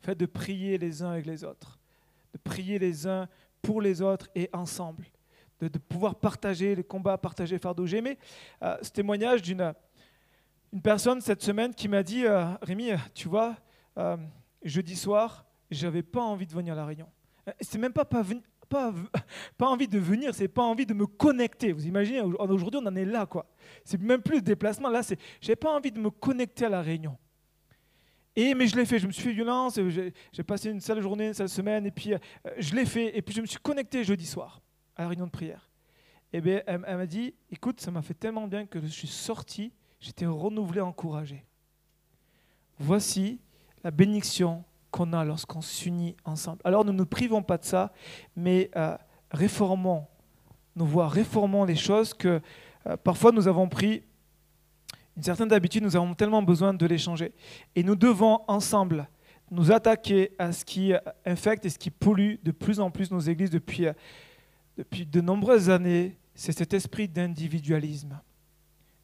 Fait 0.00 0.16
de 0.16 0.26
prier 0.26 0.78
les 0.78 1.02
uns 1.02 1.10
avec 1.10 1.26
les 1.26 1.44
autres, 1.44 1.78
de 2.32 2.38
prier 2.38 2.80
les 2.80 3.06
uns 3.06 3.28
pour 3.62 3.80
les 3.80 4.02
autres 4.02 4.28
et 4.34 4.50
ensemble 4.52 5.06
de, 5.60 5.78
pouvoir 5.78 6.14
partager 6.14 6.74
les 6.74 6.84
combats, 6.84 7.18
partager 7.18 7.56
le 7.56 7.60
fardeau. 7.60 7.86
J'ai 7.86 7.98
aimé 7.98 8.18
euh, 8.62 8.76
ce 8.82 8.90
témoignage 8.90 9.42
d'une 9.42 9.74
une 10.72 10.82
personne 10.82 11.20
cette 11.20 11.42
semaine 11.42 11.74
qui 11.74 11.88
m'a 11.88 12.02
dit 12.02 12.26
euh, 12.26 12.54
Rémi, 12.62 12.90
tu 13.14 13.28
vois, 13.28 13.56
euh, 13.96 14.16
jeudi 14.62 14.96
soir, 14.96 15.46
j'avais 15.70 16.02
pas 16.02 16.22
envie 16.22 16.46
de 16.46 16.52
venir 16.52 16.74
à 16.74 16.76
la 16.76 16.86
réunion. 16.86 17.08
C'est 17.60 17.78
même 17.78 17.92
pas, 17.92 18.04
pas, 18.04 18.22
pas, 18.68 18.92
pas 19.58 19.66
envie 19.66 19.88
de 19.88 19.98
venir, 19.98 20.34
c'est 20.34 20.48
pas 20.48 20.62
envie 20.62 20.86
de 20.86 20.94
me 20.94 21.06
connecter. 21.06 21.72
Vous 21.72 21.86
imaginez, 21.86 22.20
aujourd'hui 22.20 22.80
on 22.82 22.86
en 22.86 22.96
est 22.96 23.04
là, 23.04 23.26
quoi. 23.26 23.46
C'est 23.84 24.00
même 24.00 24.22
plus 24.22 24.36
le 24.36 24.42
déplacement, 24.42 24.90
là, 24.90 25.02
c'est 25.02 25.18
j'ai 25.40 25.56
pas 25.56 25.74
envie 25.74 25.92
de 25.92 26.00
me 26.00 26.10
connecter 26.10 26.66
à 26.66 26.68
la 26.68 26.82
réunion. 26.82 27.16
Et, 28.36 28.54
mais 28.54 28.68
je 28.68 28.76
l'ai 28.76 28.84
fait, 28.84 29.00
je 29.00 29.06
me 29.08 29.12
suis 29.12 29.22
fait 29.22 29.32
violence, 29.32 29.80
j'ai 30.32 30.42
passé 30.44 30.70
une 30.70 30.80
sale 30.80 31.00
journée, 31.00 31.28
une 31.28 31.34
sale 31.34 31.48
semaine, 31.48 31.86
et 31.86 31.90
puis 31.90 32.12
je 32.58 32.74
l'ai 32.74 32.86
fait, 32.86 33.16
et 33.16 33.22
puis 33.22 33.34
je 33.34 33.40
me 33.40 33.46
suis 33.46 33.58
connecté 33.58 34.04
jeudi 34.04 34.26
soir 34.26 34.60
à 34.94 35.02
la 35.02 35.08
réunion 35.08 35.26
de 35.26 35.30
prière. 35.32 35.68
Et 36.30 36.38
eh 36.38 36.40
bien, 36.42 36.62
elle, 36.66 36.80
m'a 36.80 37.06
dit, 37.06 37.34
écoute, 37.50 37.80
ça 37.80 37.90
m'a 37.90 38.02
fait 38.02 38.12
tellement 38.12 38.46
bien 38.46 38.66
que 38.66 38.80
je 38.82 38.86
suis 38.86 39.08
sorti, 39.08 39.72
j'étais 40.00 40.26
renouvelé, 40.26 40.80
encouragé. 40.80 41.44
Voici 42.78 43.40
la 43.82 43.90
bénédiction 43.90 44.64
qu'on 44.90 45.12
a 45.12 45.24
lorsqu'on 45.24 45.60
s'unit 45.60 46.16
ensemble. 46.24 46.60
Alors 46.64 46.84
ne 46.84 46.92
nous 46.92 47.06
privons 47.06 47.42
pas 47.42 47.58
de 47.58 47.64
ça, 47.64 47.92
mais 48.36 48.70
euh, 48.76 48.96
réformons 49.30 50.06
nos 50.76 50.84
voies, 50.84 51.08
réformons 51.08 51.64
les 51.64 51.76
choses 51.76 52.14
que 52.14 52.40
euh, 52.86 52.96
parfois 52.96 53.32
nous 53.32 53.48
avons 53.48 53.68
pris 53.68 54.02
une 55.16 55.22
certaine 55.24 55.52
habitude, 55.52 55.82
nous 55.82 55.96
avons 55.96 56.14
tellement 56.14 56.42
besoin 56.42 56.72
de 56.72 56.86
les 56.86 56.98
changer. 56.98 57.32
Et 57.74 57.82
nous 57.82 57.96
devons 57.96 58.40
ensemble 58.46 59.08
nous 59.50 59.72
attaquer 59.72 60.30
à 60.38 60.52
ce 60.52 60.64
qui 60.64 60.92
infecte 61.24 61.64
et 61.66 61.70
ce 61.70 61.78
qui 61.78 61.90
pollue 61.90 62.36
de 62.42 62.52
plus 62.52 62.78
en 62.78 62.90
plus 62.90 63.10
nos 63.10 63.20
églises 63.20 63.50
depuis 63.50 63.86
euh, 63.86 63.92
depuis 64.78 65.04
de 65.04 65.20
nombreuses 65.20 65.70
années, 65.70 66.16
c'est 66.36 66.56
cet 66.56 66.72
esprit 66.72 67.08
d'individualisme. 67.08 68.20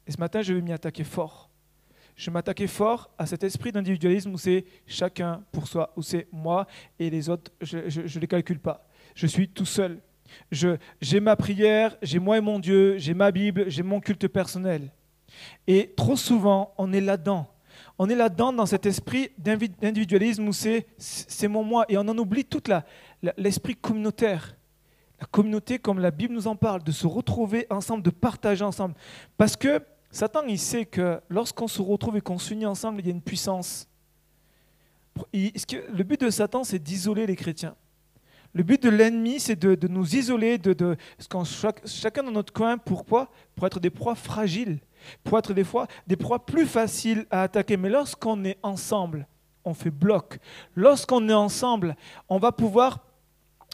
Et 0.07 0.11
ce 0.11 0.17
matin, 0.19 0.41
je 0.41 0.53
vais 0.53 0.61
m'y 0.61 0.71
attaquer 0.71 1.03
fort. 1.03 1.49
Je 2.15 2.29
m'attaquer 2.29 2.67
fort 2.67 3.09
à 3.17 3.25
cet 3.25 3.43
esprit 3.43 3.71
d'individualisme 3.71 4.33
où 4.33 4.37
c'est 4.37 4.65
chacun 4.87 5.43
pour 5.51 5.67
soi, 5.67 5.91
où 5.97 6.01
c'est 6.01 6.27
moi 6.31 6.65
et 6.97 7.09
les 7.09 7.29
autres, 7.29 7.51
je 7.59 7.77
ne 7.77 8.19
les 8.19 8.27
calcule 8.27 8.59
pas. 8.59 8.87
Je 9.15 9.27
suis 9.27 9.49
tout 9.49 9.65
seul. 9.65 9.99
J'ai 10.51 11.19
ma 11.19 11.35
prière, 11.35 11.97
j'ai 12.01 12.19
moi 12.19 12.37
et 12.37 12.41
mon 12.41 12.59
Dieu, 12.59 12.97
j'ai 12.97 13.13
ma 13.13 13.31
Bible, 13.31 13.69
j'ai 13.69 13.83
mon 13.83 13.99
culte 13.99 14.27
personnel. 14.27 14.91
Et 15.67 15.93
trop 15.97 16.15
souvent, 16.15 16.73
on 16.77 16.93
est 16.93 17.01
là-dedans. 17.01 17.47
On 17.97 18.09
est 18.09 18.15
là-dedans 18.15 18.53
dans 18.53 18.65
cet 18.65 18.85
esprit 18.85 19.31
d'individualisme 19.37 20.47
où 20.47 20.53
c'est 20.53 21.47
mon 21.49 21.63
moi. 21.63 21.85
Et 21.89 21.97
on 21.97 22.01
en 22.01 22.17
oublie 22.17 22.45
tout 22.45 22.63
l'esprit 23.37 23.75
communautaire 23.75 24.55
la 25.19 25.27
communauté 25.27 25.79
comme 25.79 25.99
la 25.99 26.11
Bible 26.11 26.33
nous 26.33 26.47
en 26.47 26.55
parle, 26.55 26.83
de 26.83 26.91
se 26.91 27.07
retrouver 27.07 27.67
ensemble, 27.69 28.03
de 28.03 28.09
partager 28.09 28.63
ensemble. 28.63 28.95
Parce 29.37 29.55
que 29.55 29.81
Satan, 30.15 30.43
il 30.47 30.57
sait 30.57 30.85
que 30.85 31.19
lorsqu'on 31.27 31.67
se 31.67 31.81
retrouve 31.81 32.15
et 32.15 32.21
qu'on 32.21 32.39
s'unit 32.39 32.65
ensemble, 32.65 33.01
il 33.01 33.05
y 33.05 33.09
a 33.09 33.11
une 33.11 33.21
puissance. 33.21 33.85
Le 35.33 36.03
but 36.03 36.21
de 36.21 36.29
Satan, 36.29 36.63
c'est 36.63 36.79
d'isoler 36.79 37.27
les 37.27 37.35
chrétiens. 37.35 37.75
Le 38.53 38.63
but 38.63 38.81
de 38.81 38.87
l'ennemi, 38.87 39.41
c'est 39.41 39.57
de, 39.57 39.87
nous 39.89 40.15
isoler, 40.15 40.57
de, 40.57 40.95
chacun 41.83 42.23
dans 42.23 42.31
notre 42.31 42.53
coin. 42.53 42.77
Pourquoi? 42.77 43.29
Pour 43.55 43.67
être 43.67 43.81
des 43.81 43.89
proies 43.89 44.15
fragiles, 44.15 44.79
pour 45.21 45.37
être 45.37 45.53
des, 45.53 45.65
fois, 45.65 45.85
des 46.07 46.15
proies 46.15 46.45
plus 46.45 46.65
faciles 46.65 47.25
à 47.29 47.41
attaquer. 47.41 47.75
Mais 47.75 47.89
lorsqu'on 47.89 48.45
est 48.45 48.57
ensemble, 48.63 49.27
on 49.65 49.73
fait 49.73 49.91
bloc. 49.91 50.39
Lorsqu'on 50.75 51.27
est 51.27 51.33
ensemble, 51.33 51.93
on 52.29 52.37
va 52.37 52.53
pouvoir 52.53 53.03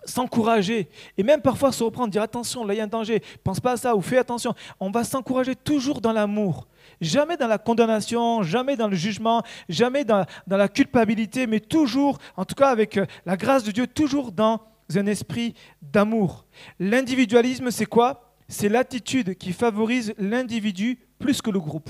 s'encourager. 0.06 0.90
Et 1.18 1.24
même 1.24 1.42
parfois 1.42 1.72
se 1.72 1.84
reprendre, 1.84 2.12
dire 2.12 2.22
attention, 2.22 2.66
là 2.66 2.74
il 2.74 2.78
y 2.78 2.82
a 2.82 2.84
un 2.84 2.88
danger, 2.88 3.22
pense 3.44 3.60
pas 3.60 3.74
à 3.74 3.78
ça 3.78 3.96
ou 3.96 4.02
fais 4.02 4.18
attention. 4.18 4.54
On 4.80 4.92
va 4.92 5.04
s'encourager 5.04 5.56
toujours 5.56 6.02
dans 6.02 6.14
l'amour, 6.14 6.68
jamais 7.00 7.38
dans 7.38 7.48
la 7.48 7.58
condamnation, 7.58 8.44
jamais 8.44 8.76
dans 8.76 8.88
le 8.88 8.96
jugement, 8.96 9.44
jamais 9.70 10.04
dans, 10.04 10.26
la 10.48 10.68
culpabilité, 10.68 11.48
mais 11.48 11.60
toujours, 11.60 12.18
en 12.36 12.46
tout 12.46 12.56
cas 12.56 12.70
avec 12.70 12.98
euh, 12.98 13.06
la 13.26 13.38
grâce 13.38 13.64
de 13.64 13.72
Dieu, 13.72 13.88
toujours 13.88 14.32
dans 14.32 14.60
un 14.96 15.06
esprit 15.06 15.54
d'amour. 15.82 16.46
L'individualisme, 16.80 17.72
c'est 17.72 17.86
quoi? 17.86 18.36
C'est 18.48 18.70
l'attitude 18.70 19.36
qui 19.36 19.54
favorise 19.54 20.14
l'individu 20.18 21.00
plus 21.20 21.42
que 21.42 21.50
le 21.50 21.60
groupe 21.60 21.90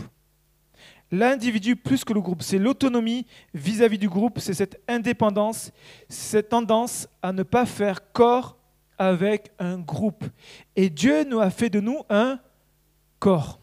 l'individu 1.11 1.75
plus 1.75 2.03
que 2.03 2.13
le 2.13 2.21
groupe. 2.21 2.41
C'est 2.41 2.57
l'autonomie 2.57 3.25
vis-à-vis 3.53 3.97
du 3.97 4.09
groupe, 4.09 4.39
c'est 4.39 4.53
cette 4.53 4.81
indépendance, 4.87 5.71
cette 6.07 6.49
tendance 6.49 7.07
à 7.21 7.33
ne 7.33 7.43
pas 7.43 7.65
faire 7.65 8.11
corps 8.11 8.57
avec 8.97 9.51
un 9.59 9.79
groupe. 9.79 10.23
Et 10.75 10.89
Dieu 10.89 11.23
nous 11.25 11.39
a 11.39 11.49
fait 11.49 11.69
de 11.69 11.79
nous 11.79 12.01
un 12.09 12.39
corps. 13.19 13.59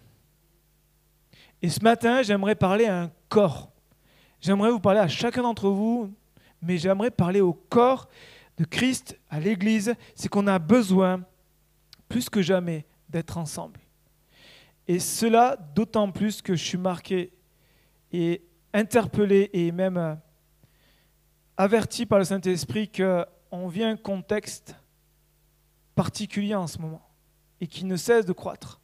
Et 1.62 1.68
ce 1.68 1.82
matin, 1.82 2.22
j'aimerais 2.22 2.54
parler 2.54 2.86
à 2.86 3.02
un 3.02 3.10
corps. 3.28 3.70
J'aimerais 4.40 4.70
vous 4.70 4.80
parler 4.80 5.00
à 5.00 5.08
chacun 5.08 5.42
d'entre 5.42 5.68
vous, 5.68 6.12
mais 6.62 6.78
j'aimerais 6.78 7.10
parler 7.10 7.40
au 7.40 7.52
corps 7.52 8.08
de 8.56 8.64
Christ, 8.64 9.18
à 9.30 9.40
l'Église. 9.40 9.94
C'est 10.14 10.28
qu'on 10.28 10.46
a 10.46 10.58
besoin, 10.58 11.22
plus 12.08 12.28
que 12.28 12.42
jamais, 12.42 12.84
d'être 13.08 13.38
ensemble. 13.38 13.80
Et 14.86 15.00
cela 15.00 15.56
d'autant 15.74 16.10
plus 16.10 16.40
que 16.42 16.54
je 16.54 16.64
suis 16.64 16.78
marqué 16.78 17.32
et 18.12 18.42
interpellé 18.72 19.50
et 19.52 19.72
même 19.72 19.96
euh, 19.96 20.14
averti 21.56 22.06
par 22.06 22.18
le 22.18 22.24
Saint-Esprit 22.24 22.90
qu'on 22.90 23.68
vit 23.68 23.84
un 23.84 23.96
contexte 23.96 24.76
particulier 25.94 26.54
en 26.54 26.66
ce 26.66 26.78
moment 26.78 27.02
et 27.60 27.66
qui 27.66 27.84
ne 27.84 27.96
cesse 27.96 28.24
de 28.24 28.32
croître, 28.32 28.80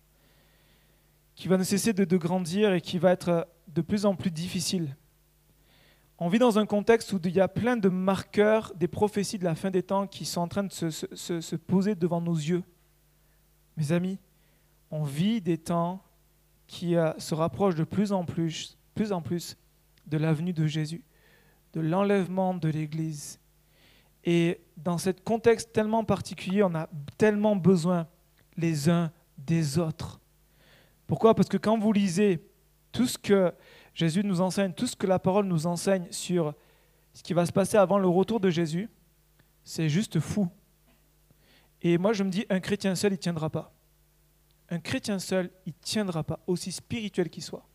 qui 1.35 1.49
va 1.49 1.57
ne 1.57 1.63
cesser 1.63 1.93
de, 1.93 2.17
grandir 2.17 2.73
et 2.73 2.81
qui 2.81 2.99
va 2.99 3.13
être 3.13 3.49
de 3.69 3.83
plus 3.83 4.05
en 4.07 4.17
plus 4.17 4.31
difficile. 4.31 4.97
on 6.19 6.29
vit 6.29 6.39
dans 6.39 6.59
un 6.59 6.67
contexte 6.67 7.13
où 7.13 7.21
il 7.25 7.35
y 7.35 7.41
a 7.41 7.49
plein 7.49 7.77
de 7.77 7.89
marqueurs 7.89 8.73
des 8.75 8.89
prophéties 8.89 9.39
de 9.39 9.45
la 9.45 9.55
fin 9.55 9.71
des 9.71 9.83
temps 9.83 10.07
qui 10.07 10.25
sont 10.25 10.41
en 10.41 10.49
train 10.49 10.65
de 10.65 10.73
se 10.73 11.57
poser 11.57 11.95
devant 11.95 12.21
nos 12.21 12.35
yeux. 12.35 12.63
Mes 13.77 13.93
amis, 13.93 14.19
on 14.91 15.03
vit 15.03 15.41
des 15.41 15.59
temps 15.59 16.03
qui 16.67 16.97
euh, 16.97 17.13
se 17.19 17.35
rapprochent 17.35 17.75
de 17.75 17.85
plus 17.85 18.13
en 18.13 18.25
plus, 18.25 18.79
plus 18.95 19.13
en 19.13 19.23
plus 19.23 19.57
de 20.07 20.17
la 20.17 20.33
venue 20.33 20.53
de 20.53 20.67
Jésus, 20.67 21.05
de 21.73 21.81
l'enlèvement 21.81 22.55
de 22.55 22.69
l'Église. 22.69 23.41
Et 24.25 24.61
dans 24.77 24.99
ce 24.99 25.11
contexte 25.11 25.73
tellement 25.73 26.05
particulier, 26.05 26.63
on 26.63 26.75
a 26.75 26.89
tellement 27.19 27.57
besoin 27.57 28.07
les 28.57 28.89
uns 28.89 29.13
des 29.39 29.79
autres. 29.79 30.21
Pourquoi? 31.07 31.35
Parce 31.35 31.49
que 31.49 31.57
quand 31.57 31.79
vous 31.79 31.93
lisez 31.93 32.41
tout 32.93 33.07
ce 33.07 33.19
que 33.19 33.53
Jésus 33.93 34.25
nous 34.25 34.41
enseigne, 34.41 34.73
tout 34.73 34.87
ce 34.87 34.97
que 34.97 35.07
la 35.07 35.19
parole 35.19 35.47
nous 35.47 35.67
enseigne 35.67 36.07
sur 36.11 36.55
ce 37.13 37.23
qui 37.23 37.35
va 37.35 37.47
se 37.47 37.53
passer 37.53 37.77
avant 37.77 37.99
le 37.99 38.09
retour 38.09 38.41
de 38.41 38.51
Jésus, 38.51 38.89
c'est 39.63 39.89
juste 39.89 40.21
fou. 40.21 40.49
Et 41.83 41.99
moi, 41.99 42.13
je 42.13 42.25
me 42.25 42.31
dis, 42.31 42.47
un 42.49 42.61
chrétien 42.61 42.95
seul, 42.95 43.13
il 43.13 43.19
tiendra 43.19 43.51
pas. 43.51 43.73
Un 44.71 44.79
chrétien 44.79 45.19
seul, 45.19 45.51
il 45.67 45.75
tiendra 45.75 46.25
pas, 46.25 46.41
aussi 46.47 46.73
spirituel 46.73 47.29
qu'il 47.29 47.43
soit, 47.43 47.67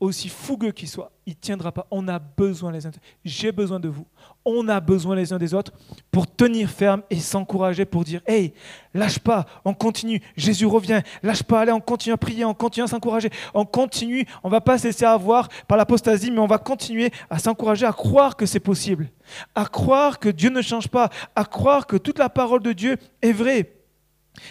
aussi 0.00 0.30
fougueux 0.30 0.72
qu'il 0.72 0.88
soit, 0.88 1.12
il 1.26 1.30
ne 1.30 1.38
tiendra 1.38 1.70
pas. 1.70 1.86
On 1.90 2.08
a 2.08 2.18
besoin 2.18 2.72
les 2.72 2.86
uns. 2.86 2.90
J'ai 3.24 3.52
besoin 3.52 3.78
de 3.78 3.88
vous. 3.88 4.06
On 4.44 4.66
a 4.68 4.80
besoin 4.80 5.14
les 5.14 5.32
uns 5.32 5.38
des 5.38 5.52
autres 5.52 5.72
pour 6.10 6.26
tenir 6.26 6.70
ferme 6.70 7.02
et 7.10 7.16
s'encourager, 7.16 7.84
pour 7.84 8.04
dire, 8.04 8.22
hey, 8.26 8.54
lâche 8.94 9.18
pas, 9.18 9.44
on 9.64 9.74
continue, 9.74 10.22
Jésus 10.34 10.64
revient, 10.64 11.02
lâche 11.22 11.42
pas, 11.42 11.60
allez, 11.60 11.72
on 11.72 11.80
continue 11.80 12.14
à 12.14 12.16
prier, 12.16 12.44
on 12.46 12.54
continue 12.54 12.84
à 12.84 12.88
s'encourager, 12.88 13.28
on 13.52 13.66
continue, 13.66 14.26
on 14.42 14.48
va 14.48 14.62
pas 14.62 14.78
se 14.78 14.86
laisser 14.86 15.04
avoir 15.04 15.48
par 15.68 15.76
l'apostasie, 15.76 16.30
mais 16.30 16.40
on 16.40 16.46
va 16.46 16.58
continuer 16.58 17.10
à 17.28 17.38
s'encourager, 17.38 17.84
à 17.84 17.92
croire 17.92 18.36
que 18.36 18.46
c'est 18.46 18.60
possible, 18.60 19.10
à 19.54 19.66
croire 19.66 20.18
que 20.18 20.30
Dieu 20.30 20.48
ne 20.48 20.62
change 20.62 20.88
pas, 20.88 21.10
à 21.36 21.44
croire 21.44 21.86
que 21.86 21.96
toute 21.96 22.18
la 22.18 22.30
parole 22.30 22.62
de 22.62 22.72
Dieu 22.72 22.96
est 23.20 23.32
vraie. 23.32 23.79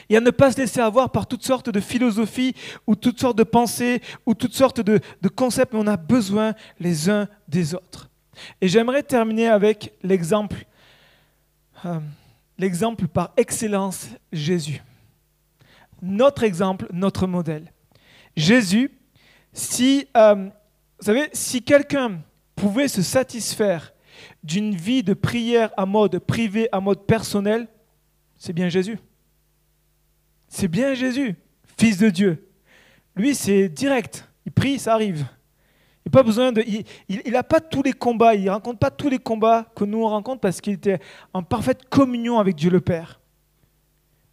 Et 0.10 0.18
à 0.18 0.22
ne 0.22 0.32
pas 0.32 0.52
se 0.52 0.58
laisser 0.58 0.80
avoir 0.80 1.12
par 1.12 1.28
toutes 1.28 1.44
sortes 1.44 1.70
de 1.70 1.80
philosophies 1.80 2.54
ou 2.88 2.96
toutes 2.96 3.20
sortes 3.20 3.38
de 3.38 3.44
pensées 3.44 4.02
ou 4.26 4.34
toutes 4.34 4.54
sortes 4.54 4.82
de, 4.82 5.00
concepts, 5.36 5.74
mais 5.74 5.80
on 5.80 5.88
a 5.88 5.98
besoin 5.98 6.54
les 6.80 7.10
uns 7.10 7.28
des 7.48 7.74
autres. 7.74 8.10
Et 8.62 8.68
j'aimerais 8.68 9.04
terminer 9.04 9.48
avec 9.48 9.94
l'exemple, 10.04 10.66
euh, 11.86 12.00
l'exemple 12.58 13.08
par 13.08 13.34
excellence, 13.38 14.08
Jésus. 14.32 14.82
Notre 16.02 16.44
exemple, 16.44 16.88
notre 16.94 17.28
modèle. 17.28 17.72
Jésus, 18.36 18.92
si, 19.52 20.08
euh, 20.16 20.36
vous 21.00 21.06
savez, 21.06 21.30
si 21.34 21.62
quelqu'un 21.62 22.22
pouvait 22.56 22.88
se 22.88 23.02
satisfaire 23.02 23.94
d'une 24.44 24.76
vie 24.76 25.04
de 25.04 25.14
prière 25.14 25.72
à 25.78 25.86
mode 25.86 26.20
privé, 26.20 26.70
à 26.72 26.80
mode 26.80 27.06
personnel, 27.06 27.68
c'est 28.38 28.54
bien 28.54 28.70
Jésus. 28.70 29.00
C'est 30.50 30.68
bien 30.68 30.96
Jésus, 30.96 31.36
Fils 31.78 31.98
de 31.98 32.10
Dieu. 32.10 32.50
Lui, 33.16 33.36
c'est 33.36 33.70
direct. 33.70 34.28
Il 34.46 34.52
prie, 34.52 34.80
ça 34.80 34.94
arrive. 34.94 35.26
Il 36.06 36.10
n'a 36.10 36.12
pas 36.12 36.24
besoin 36.24 36.52
de. 36.52 36.64
Il 37.08 37.32
n'a 37.32 37.44
pas 37.44 37.60
tous 37.60 37.84
les 37.84 37.94
combats, 37.94 38.34
il 38.34 38.46
ne 38.46 38.50
rencontre 38.50 38.80
pas 38.80 38.90
tous 38.90 39.10
les 39.10 39.20
combats 39.20 39.72
que 39.76 39.84
nous 39.84 40.00
on 40.04 40.10
rencontre 40.10 40.42
parce 40.42 40.60
qu'il 40.60 40.74
était 40.74 41.00
en 41.34 41.44
parfaite 41.44 41.88
communion 41.90 42.40
avec 42.40 42.56
Dieu 42.56 42.72
le 42.72 42.82
Père. 42.82 43.20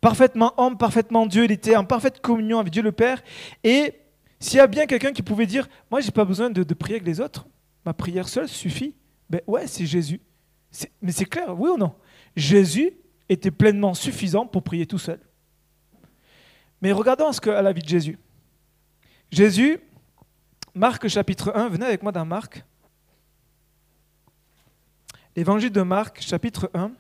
Parfaitement 0.00 0.54
homme, 0.56 0.78
parfaitement 0.78 1.26
Dieu, 1.26 1.44
il 1.44 1.52
était 1.52 1.76
en 1.76 1.84
parfaite 1.84 2.20
communion 2.20 2.58
avec 2.58 2.72
Dieu 2.72 2.82
le 2.82 2.92
Père. 2.92 3.22
Et 3.62 3.94
s'il 4.38 4.58
y 4.58 4.60
a 4.60 4.66
bien 4.66 4.86
quelqu'un 4.86 5.12
qui 5.12 5.22
pouvait 5.22 5.46
dire 5.46 5.68
Moi, 5.90 6.00
je 6.00 6.06
n'ai 6.06 6.12
pas 6.12 6.24
besoin 6.24 6.48
de, 6.48 6.62
de, 6.62 6.74
prier 6.74 6.96
avec 6.96 7.06
les 7.06 7.20
autres, 7.20 7.46
ma 7.84 7.92
prière 7.92 8.28
seule 8.28 8.48
suffit, 8.48 8.94
ben 9.28 9.40
ouais, 9.46 9.66
c'est 9.66 9.86
Jésus. 9.86 10.20
Mais 11.02 11.12
c'est 11.12 11.24
clair, 11.24 11.58
oui 11.58 11.70
ou 11.70 11.76
non? 11.76 11.94
Jésus 12.36 12.92
était 13.28 13.50
pleinement 13.50 13.92
suffisant 13.94 14.46
pour 14.46 14.62
prier 14.62 14.86
tout 14.86 14.98
seul. 14.98 15.20
Mais 16.80 16.92
regardons 16.92 17.32
ce 17.32 17.40
que, 17.40 17.50
à 17.50 17.62
la 17.62 17.72
vie 17.72 17.82
de 17.82 17.88
Jésus. 17.88 18.18
Jésus, 19.30 19.80
Marc 20.74 21.08
chapitre 21.08 21.52
1, 21.54 21.68
venez 21.68 21.86
avec 21.86 22.02
moi 22.02 22.12
dans 22.12 22.24
Marc. 22.24 22.64
Évangile 25.34 25.72
de 25.72 25.82
Marc 25.82 26.20
chapitre 26.20 26.70
1. 26.74 26.92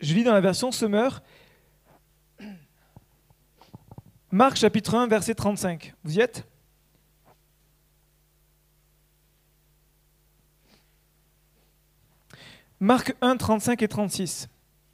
Je 0.00 0.14
lis 0.14 0.24
dans 0.24 0.32
la 0.32 0.40
version 0.40 0.72
Semeur. 0.72 1.22
Marc 4.30 4.56
chapitre 4.56 4.94
1, 4.94 5.06
verset 5.08 5.34
35. 5.34 5.94
Vous 6.04 6.16
y 6.16 6.20
êtes? 6.20 6.49
Marc 12.82 13.14
1, 13.20 13.36
35 13.36 13.82
et 13.82 13.88
36. 13.88 14.48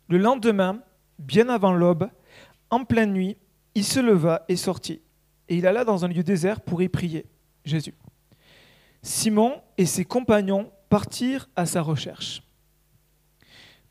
Le 0.09 0.19
lendemain, 0.19 0.81
bien 1.21 1.49
avant 1.49 1.73
l'aube, 1.73 2.11
en 2.69 2.85
pleine 2.85 3.13
nuit, 3.13 3.37
il 3.77 3.85
se 3.85 4.01
leva 4.01 4.45
et 4.49 4.57
sortit, 4.57 5.01
et 5.49 5.57
il 5.57 5.67
alla 5.69 5.85
dans 5.85 6.05
un 6.05 6.09
lieu 6.09 6.25
désert 6.25 6.61
pour 6.61 6.83
y 6.83 6.89
prier, 6.89 7.27
Jésus. 7.65 7.95
Simon 9.03 9.63
et 9.79 9.87
ses 9.87 10.05
compagnons 10.05 10.73
partirent 10.89 11.49
à 11.55 11.65
sa 11.65 11.81
recherche. 11.81 12.43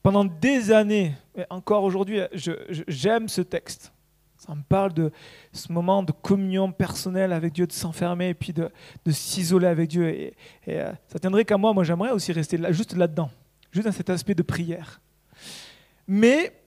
Pendant 0.03 0.25
des 0.25 0.73
années, 0.73 1.13
encore 1.49 1.84
aujourd'hui, 1.84 2.19
j'aime 2.34 3.29
ce 3.29 3.41
texte. 3.41 3.93
Ça 4.36 4.53
me 4.53 4.62
parle 4.62 4.93
de 4.93 5.10
ce 5.53 5.71
moment 5.71 6.03
de 6.03 6.12
communion 6.12 6.69
personnelle 6.73 7.31
avec 7.31 7.53
Dieu, 7.53 7.65
de 7.65 7.71
s'enfermer 7.71 8.29
et 8.29 8.34
puis 8.34 8.51
de, 8.51 8.69
s'isoler 9.10 9.67
avec 9.67 9.89
Dieu. 9.89 10.10
Et, 10.10 10.36
et 10.67 10.81
euh, 10.81 10.91
ça 11.08 11.17
tiendrait 11.17 11.45
qu'à 11.45 11.58
moi, 11.58 11.73
moi 11.73 11.86
j'aimerais 11.86 12.12
aussi 12.12 12.34
rester 12.34 12.60
juste 12.73 12.93
là-dedans 12.93 13.29
juste 13.75 13.88
dans 13.88 13.91
cet 13.91 14.09
aspect 14.09 14.35
de 14.35 14.41
prière. 14.41 15.01
Mais 16.07 16.57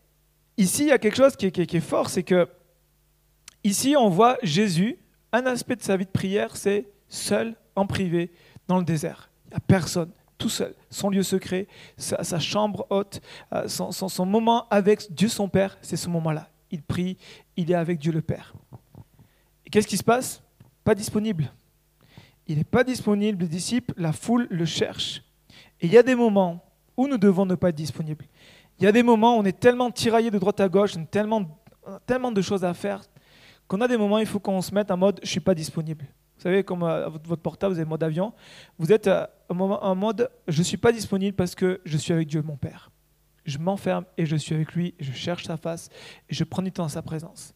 ici, 0.59 0.83
il 0.83 0.89
y 0.89 0.93
a 0.93 0.99
quelque 0.99 1.17
chose 1.17 1.37
qui 1.37 1.47
est, 1.47 1.81
fort, 1.81 2.11
c'est 2.11 2.23
que 2.23 2.47
ici, 3.65 3.97
on 3.97 4.11
voit 4.11 4.37
Jésus, 4.43 4.99
un 5.33 5.47
aspect 5.47 5.77
de 5.77 5.83
sa 5.83 5.97
vie 5.97 6.05
de 6.05 6.11
prière, 6.11 6.55
c'est 6.55 6.87
seul, 7.09 7.57
en 7.75 7.87
privé, 7.87 8.31
dans 8.67 8.77
le 8.77 8.85
désert. 8.85 9.31
Il 9.47 9.51
n'y 9.51 9.57
a 9.57 9.61
personne, 9.61 10.11
tout 10.37 10.51
seul, 10.51 10.75
son 10.91 11.09
lieu 11.09 11.23
secret, 11.23 11.67
sa, 11.97 12.39
chambre 12.39 12.87
haute, 12.91 13.23
euh, 13.55 13.67
son, 13.69 14.27
moment 14.27 14.69
avec 14.69 15.11
Dieu 15.11 15.29
son 15.29 15.49
Père, 15.49 15.79
c'est 15.81 15.97
ce 15.97 16.11
moment-là. 16.11 16.51
Il 16.71 16.83
prie, 16.83 17.17
il 17.57 17.71
est 17.71 17.75
avec 17.75 17.99
Dieu 17.99 18.13
le 18.13 18.21
Père. 18.21 18.53
Qu'est-ce 19.71 19.89
qui 19.89 19.97
se 19.97 20.05
passe? 20.05 20.43
Pas 20.85 20.95
disponible. 20.95 21.51
Il 22.47 22.59
n'est 22.59 22.65
pas 22.65 22.85
disponible, 22.85 23.45
les 23.45 23.49
disciples, 23.49 23.95
la 23.97 24.13
foule 24.13 24.47
le 24.51 24.67
cherche. 24.67 25.23
Et 25.81 25.87
il 25.87 25.93
y 25.93 25.99
a 25.99 26.03
des 26.03 26.15
moments 26.15 26.68
où 26.99 27.07
nous 27.07 27.17
devons 27.17 27.47
ne 27.47 27.55
pas 27.55 27.71
être 27.71 27.77
disponibles. 27.77 28.27
Il 28.79 28.85
y 28.85 28.87
a 28.87 28.93
des 28.93 29.05
moments 29.05 29.37
où 29.37 29.41
on 29.41 29.45
est 29.45 29.59
tellement 29.59 29.91
tiraillé 29.91 30.31
de 30.31 30.39
droite 30.39 30.61
à 30.61 30.69
gauche, 30.69 30.97
on 30.97 31.03
a 31.03 31.07
tellement, 31.07 31.45
tellement 32.07 32.33
de 32.33 32.43
choses 32.43 32.65
à 32.65 32.75
faire, 32.75 33.01
qu'on 33.69 33.81
a 33.81 33.89
des 33.89 33.97
moments 33.97 34.17
où 34.17 34.21
il 34.21 34.27
faut 34.27 34.41
qu'on 34.41 34.61
se 34.61 34.75
mette 34.75 34.91
en 34.91 34.97
mode 34.97 35.21
je 35.23 35.29
ne 35.29 35.31
suis 35.31 35.41
pas 35.41 35.55
disponible. 35.55 36.05
Vous 36.37 36.43
savez, 36.43 36.63
comme 36.63 36.83
euh, 36.83 37.09
votre 37.09 37.43
portable, 37.43 37.75
vous 37.75 37.81
avez 37.81 37.89
mode 37.89 38.03
avion, 38.03 38.33
vous 38.79 38.93
êtes 38.93 39.07
euh, 39.07 39.27
en 39.49 39.95
mode 39.95 40.29
je 40.49 40.59
ne 40.59 40.65
suis 40.65 40.77
pas 40.77 40.93
disponible 40.93 41.37
parce 41.37 41.55
que 41.55 41.81
je 41.85 41.97
suis 41.97 42.13
avec 42.13 42.29
Dieu, 42.29 42.43
mon 42.43 42.57
Père. 42.57 42.91
Je 43.45 43.59
m'enferme 43.59 44.05
et 44.17 44.27
je 44.27 44.37
suis 44.37 44.55
avec 44.55 44.73
lui, 44.73 44.95
je 45.01 45.13
cherche 45.13 45.45
sa 45.45 45.57
face 45.57 45.89
je 46.29 46.45
prends 46.45 46.63
du 46.63 46.73
temps 46.73 46.85
à 46.85 46.89
sa 46.89 47.03
présence. 47.03 47.55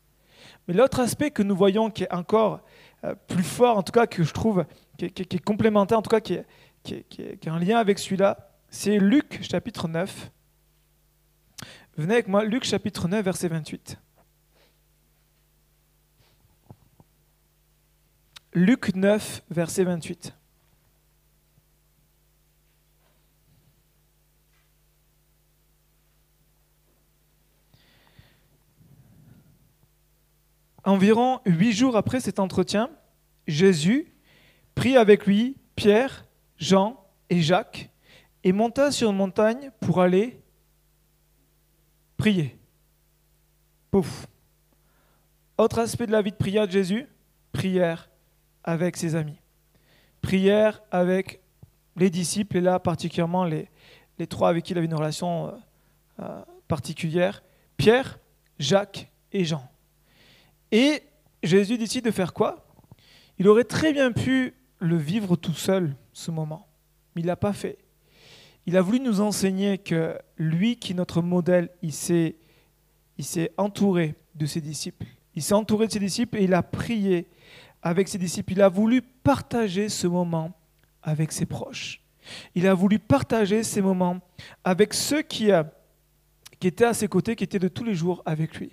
Mais 0.67 0.75
l'autre 0.75 1.01
aspect 1.01 1.33
que 1.33 1.43
nous 1.43 1.57
voyons 1.57 1.91
qui 1.91 2.05
est 2.05 2.13
encore 2.13 2.61
euh, 3.05 3.15
plus 3.27 3.43
fort, 3.43 3.77
en 3.77 3.83
tout 3.83 3.93
cas 3.93 4.07
que 4.07 4.23
je 4.23 4.33
trouve, 4.33 4.65
qui 4.97 5.07
est, 5.07 5.11
qui 5.11 5.37
est 5.37 5.45
complémentaire, 5.45 5.99
en 5.99 6.03
tout 6.03 6.11
cas 6.11 6.21
qui 6.21 6.35
est, 6.35 6.47
qui 6.85 6.95
est, 6.95 7.03
qui 7.09 7.49
est 7.49 7.51
en 7.51 7.59
lien 7.59 7.79
avec 7.79 7.99
celui-là, 7.99 8.52
c'est 8.73 8.99
Luc 8.99 9.41
chapitre 9.43 9.87
9. 9.87 10.33
Venez 11.99 12.15
avec 12.15 12.27
moi, 12.27 12.43
Luc 12.43 12.65
chapitre 12.65 13.07
9, 13.07 13.23
verset 13.23 13.49
28. 13.49 13.99
Luc 18.55 18.95
9, 18.95 19.43
verset 19.51 19.85
28. 19.85 20.35
Environ 30.85 31.41
huit 31.45 31.73
jours 31.73 31.97
après 31.97 32.21
cet 32.21 32.39
entretien, 32.39 32.91
Jésus 33.47 34.13
prit 34.75 34.97
avec 34.97 35.27
lui 35.27 35.59
Pierre, 35.77 36.27
Jean 36.57 37.07
et 37.29 37.43
Jacques 37.43 37.92
et 38.45 38.53
monta 38.53 38.91
sur 38.91 39.11
une 39.11 39.17
montagne 39.17 39.71
pour 39.81 40.01
aller 40.01 40.41
prier. 42.17 42.59
Pouf. 43.91 44.27
Autre 45.59 45.79
aspect 45.79 46.07
de 46.07 46.13
la 46.13 46.23
vie 46.23 46.31
de 46.31 46.37
prière 46.37 46.67
de 46.67 46.73
Jésus, 46.73 47.07
prière 47.53 48.11
avec 48.65 48.97
ses 48.97 49.15
amis. 49.15 49.39
Prière 50.21 50.83
avec 50.91 51.41
les 51.97 52.11
disciples, 52.11 52.57
et 52.57 52.61
là 52.61 52.79
particulièrement 52.79 53.45
les, 53.45 53.69
trois 54.29 54.49
avec 54.49 54.65
qui 54.65 54.73
il 54.73 54.79
avait 54.79 54.87
une 54.87 54.95
relation 54.95 55.49
euh, 55.49 55.53
euh, 56.21 56.43
particulière, 56.69 57.43
Pierre, 57.77 58.19
Jacques 58.59 59.11
et 59.33 59.45
Jean. 59.45 59.69
Et 60.71 61.03
Jésus 61.43 61.77
décide 61.77 62.05
de 62.05 62.11
faire 62.11 62.33
quoi? 62.33 62.65
Il 63.39 63.49
aurait 63.49 63.65
très 63.65 63.93
bien 63.93 64.13
pu 64.13 64.55
le 64.79 64.97
vivre 64.97 65.37
tout 65.37 65.55
seul, 65.55 65.97
ce 66.13 66.31
moment, 66.31 66.69
mais 67.15 67.23
il 67.23 67.27
l'a 67.27 67.37
pas 67.37 67.53
fait. 67.53 67.79
Il 68.67 68.77
a 68.77 68.83
voulu 68.83 69.01
nous 69.01 69.21
enseigner 69.21 69.79
que 69.79 70.17
lui, 70.37 70.77
qui 70.77 70.93
est 70.93 70.95
notre 70.95 71.23
modèle, 71.23 71.71
il 71.83 71.93
s'est, 71.93 72.37
entouré 73.57 74.15
de 74.35 74.47
ses 74.47 74.61
disciples. 74.61 75.07
Il 75.35 75.43
s'est 75.43 75.55
entouré 75.55 75.87
de 75.87 75.93
ses 75.93 75.99
disciples 75.99 76.39
et 76.39 76.45
il 76.45 76.55
a 76.55 76.63
prié 76.63 77.27
avec 77.83 78.09
ses 78.09 78.19
disciples. 78.19 78.53
Il 78.53 78.63
a 78.63 78.69
voulu 78.69 79.03
partager 79.03 79.89
ce 79.89 80.07
moment 80.07 80.53
avec 81.03 81.33
ses 81.33 81.47
proches. 81.47 82.01
Il 82.55 82.67
a 82.69 82.75
voulu 82.75 83.01
partager 83.01 83.65
ces 83.65 83.83
moments 83.83 84.21
avec 84.63 84.95
ceux 84.95 85.23
qui, 85.23 85.51
euh, 85.51 85.65
qui 86.61 86.69
étaient 86.69 86.85
à 86.85 86.95
ses 86.95 87.09
côtés, 87.09 87.35
qui 87.35 87.43
étaient 87.43 87.59
de 87.59 87.69
tous 87.69 87.83
les 87.83 87.95
jours 87.95 88.23
avec 88.25 88.57
lui. 88.57 88.71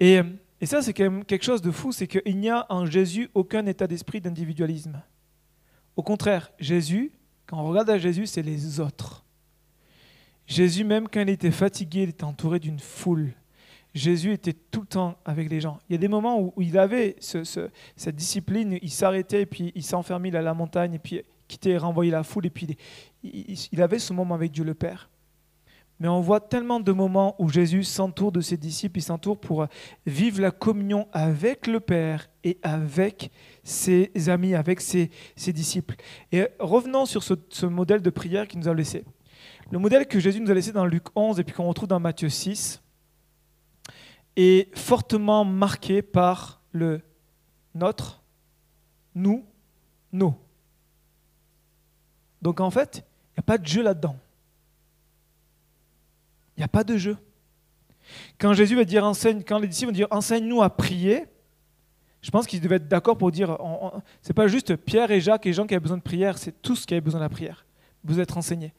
Et, 0.00 0.20
et 0.62 0.66
ça, 0.66 0.80
c'est 0.80 0.94
quelque 0.94 1.44
chose 1.44 1.60
de 1.60 1.70
fou, 1.70 1.92
c'est 1.92 2.06
qu'il 2.06 2.38
n'y 2.38 2.48
a 2.48 2.64
en 2.70 2.86
Jésus 2.86 3.28
aucun 3.34 3.66
état 3.66 3.86
d'esprit 3.86 4.22
d'individualisme. 4.22 5.02
Au 5.96 6.02
contraire, 6.02 6.50
Jésus, 6.58 7.12
quand 7.46 7.58
on 7.58 7.68
regarde 7.68 7.90
à 7.90 7.98
Jésus, 7.98 8.26
c'est 8.26 8.42
les 8.42 8.80
autres. 8.80 9.24
Jésus, 10.46 10.84
même 10.84 11.08
quand 11.08 11.20
il 11.20 11.28
était 11.28 11.50
fatigué, 11.50 12.02
il 12.04 12.08
était 12.10 12.24
entouré 12.24 12.58
d'une 12.58 12.78
foule. 12.78 13.32
Jésus 13.94 14.32
était 14.32 14.52
tout 14.52 14.82
le 14.82 14.86
temps 14.86 15.16
avec 15.24 15.48
les 15.48 15.60
gens. 15.60 15.78
Il 15.88 15.92
y 15.92 15.94
a 15.96 15.98
des 15.98 16.08
moments 16.08 16.40
où, 16.40 16.52
il 16.60 16.78
avait 16.78 17.16
cette 17.20 18.14
discipline, 18.14 18.78
il 18.82 18.90
s'arrêtait, 18.90 19.42
et 19.42 19.46
puis 19.46 19.72
il 19.74 19.82
s'enfermait 19.82 20.34
à 20.36 20.42
la 20.42 20.54
montagne, 20.54 20.94
et 20.94 20.98
puis 20.98 21.22
quittait, 21.48 21.78
renvoyait 21.78 22.12
la 22.12 22.22
foule, 22.22 22.46
et 22.46 22.50
puis 22.50 22.76
il 23.22 23.82
avait 23.82 23.98
ce 23.98 24.12
moment 24.12 24.34
avec 24.34 24.52
Dieu 24.52 24.64
le 24.64 24.74
Père. 24.74 25.08
Mais 25.98 26.08
on 26.08 26.20
voit 26.20 26.40
tellement 26.40 26.78
de 26.78 26.92
moments 26.92 27.34
où 27.38 27.48
Jésus 27.48 27.82
s'entoure 27.82 28.30
de 28.30 28.42
ses 28.42 28.58
disciples, 28.58 28.98
il 28.98 29.02
s'entoure 29.02 29.40
pour 29.40 29.66
vivre 30.04 30.42
la 30.42 30.50
communion 30.50 31.08
avec 31.12 31.66
le 31.66 31.80
Père 31.80 32.28
et 32.44 32.58
avec 32.62 33.30
ses 33.64 34.10
amis, 34.28 34.54
avec 34.54 34.82
ses, 34.82 35.10
disciples. 35.48 35.94
Et 36.32 36.46
revenons 36.58 37.06
sur 37.06 37.22
ce, 37.22 37.66
modèle 37.66 38.02
de 38.02 38.10
prière 38.10 38.46
qu'il 38.46 38.60
nous 38.60 38.68
a 38.68 38.74
laissé. 38.74 39.04
Le 39.70 39.78
modèle 39.78 40.06
que 40.06 40.20
Jésus 40.20 40.40
nous 40.40 40.50
a 40.50 40.54
laissé 40.54 40.70
dans 40.70 40.84
Luc 40.84 41.04
11 41.14 41.40
et 41.40 41.44
puis 41.44 41.54
qu'on 41.54 41.66
retrouve 41.66 41.88
dans 41.88 41.98
Matthieu 41.98 42.28
6 42.28 42.82
est 44.36 44.76
fortement 44.76 45.44
marqué 45.46 46.02
par 46.02 46.60
le 46.72 47.00
notre, 47.74 48.22
nous, 49.14 49.44
nous. 50.12 50.34
Donc 52.42 52.60
en 52.60 52.70
fait, 52.70 53.04
il 53.30 53.38
n'y 53.38 53.40
a 53.40 53.42
pas 53.42 53.58
de 53.58 53.66
jeu 53.66 53.82
là-dedans. 53.82 54.16
Il 56.56 56.60
n'y 56.60 56.64
a 56.64 56.68
pas 56.68 56.84
de 56.84 56.96
jeu. 56.96 57.16
Quand 58.38 58.52
Jésus 58.54 58.76
va 58.76 58.84
dire 58.84 59.04
enseigne, 59.04 59.42
quand 59.46 59.58
les 59.58 59.68
disciples 59.68 59.90
vont 59.90 59.96
dire 59.96 60.08
enseigne-nous 60.10 60.62
à 60.62 60.70
prier, 60.70 61.24
je 62.22 62.30
pense 62.30 62.46
qu'ils 62.46 62.60
devaient 62.60 62.76
être 62.76 62.88
d'accord 62.88 63.18
pour 63.18 63.30
dire 63.30 63.58
c'est 64.22 64.32
pas 64.32 64.48
juste 64.48 64.76
Pierre 64.76 65.10
et 65.10 65.20
Jacques 65.20 65.46
et 65.46 65.52
Jean 65.52 65.66
qui 65.66 65.74
avaient 65.74 65.82
besoin 65.82 65.98
de 65.98 66.02
prière, 66.02 66.38
c'est 66.38 66.62
tous 66.62 66.86
qui 66.86 66.94
avaient 66.94 67.00
besoin 67.00 67.20
de 67.20 67.24
la 67.24 67.28
prière. 67.28 67.66
Vous 68.04 68.20
êtes 68.20 68.36
enseignés. 68.36 68.72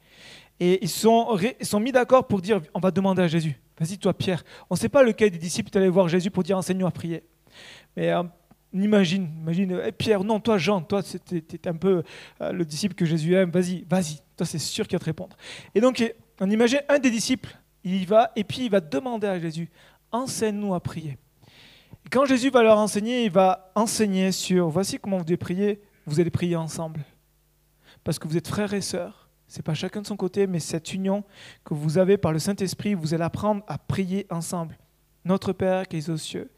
Et 0.59 0.79
ils 0.81 0.89
sont, 0.89 1.37
ils 1.59 1.65
sont 1.65 1.79
mis 1.79 1.91
d'accord 1.91 2.27
pour 2.27 2.41
dire 2.41 2.61
on 2.73 2.79
va 2.79 2.91
demander 2.91 3.21
à 3.21 3.27
Jésus. 3.27 3.59
Vas-y, 3.79 3.97
toi, 3.97 4.13
Pierre. 4.13 4.43
On 4.69 4.75
ne 4.75 4.79
sait 4.79 4.89
pas 4.89 5.03
lequel 5.03 5.29
des 5.29 5.37
disciples 5.37 5.69
est 5.71 5.77
allé 5.77 5.89
voir 5.89 6.07
Jésus 6.07 6.31
pour 6.31 6.43
dire 6.43 6.57
enseigne-nous 6.57 6.87
à 6.87 6.91
prier. 6.91 7.23
Mais 7.95 8.11
euh, 8.11 8.23
imagine, 8.73 9.29
imagine, 9.39 9.79
eh, 9.85 9.91
Pierre, 9.91 10.23
non, 10.23 10.39
toi, 10.39 10.57
Jean, 10.57 10.81
toi, 10.81 11.01
c'était 11.03 11.67
un 11.67 11.75
peu 11.75 12.03
euh, 12.41 12.51
le 12.51 12.65
disciple 12.65 12.95
que 12.95 13.05
Jésus 13.05 13.35
aime. 13.35 13.51
Vas-y, 13.51 13.85
vas-y. 13.89 14.19
Toi, 14.35 14.45
c'est 14.45 14.57
sûr 14.57 14.87
qu'il 14.87 14.95
va 14.95 14.99
te 14.99 15.05
répondre. 15.05 15.37
Et 15.75 15.81
donc, 15.81 16.03
on 16.39 16.49
imagine 16.49 16.79
un 16.89 16.97
des 16.97 17.11
disciples 17.11 17.55
il 17.87 18.01
y 18.01 18.05
va 18.05 18.31
et 18.35 18.43
puis 18.43 18.65
il 18.65 18.69
va 18.69 18.81
demander 18.81 19.27
à 19.27 19.39
Jésus, 19.39 19.69
enseigne-nous 20.11 20.73
à 20.73 20.79
prier. 20.81 21.17
Et 22.05 22.09
quand 22.09 22.25
Jésus 22.25 22.49
va 22.49 22.61
leur 22.61 22.77
enseigner, 22.77 23.23
il 23.23 23.31
va 23.31 23.71
enseigner 23.75 24.33
sur, 24.33 24.67
voici 24.69 24.99
comment 24.99 25.17
vous 25.17 25.23
devez 25.23 25.37
prier, 25.37 25.81
vous 26.05 26.19
allez 26.19 26.29
prier 26.29 26.57
ensemble. 26.57 27.05
Parce 28.03 28.19
que 28.19 28.27
vous 28.27 28.35
êtes 28.35 28.47
frères 28.47 28.73
et 28.73 28.81
sœurs, 28.81 29.29
c'est 29.47 29.63
pas 29.63 29.73
chacun 29.73 30.01
de 30.01 30.07
son 30.07 30.17
côté, 30.17 30.47
mais 30.47 30.59
cette 30.59 30.93
union 30.93 31.23
que 31.63 31.73
vous 31.73 31.97
avez 31.97 32.17
par 32.17 32.33
le 32.33 32.39
Saint-Esprit, 32.39 32.93
vous 32.93 33.13
allez 33.13 33.23
apprendre 33.23 33.63
à 33.67 33.77
prier 33.77 34.27
ensemble. 34.29 34.77
Notre 35.23 35.53
Père 35.53 35.87
qui 35.87 35.97
est 35.97 36.09
aux 36.09 36.17
cieux, 36.17 36.51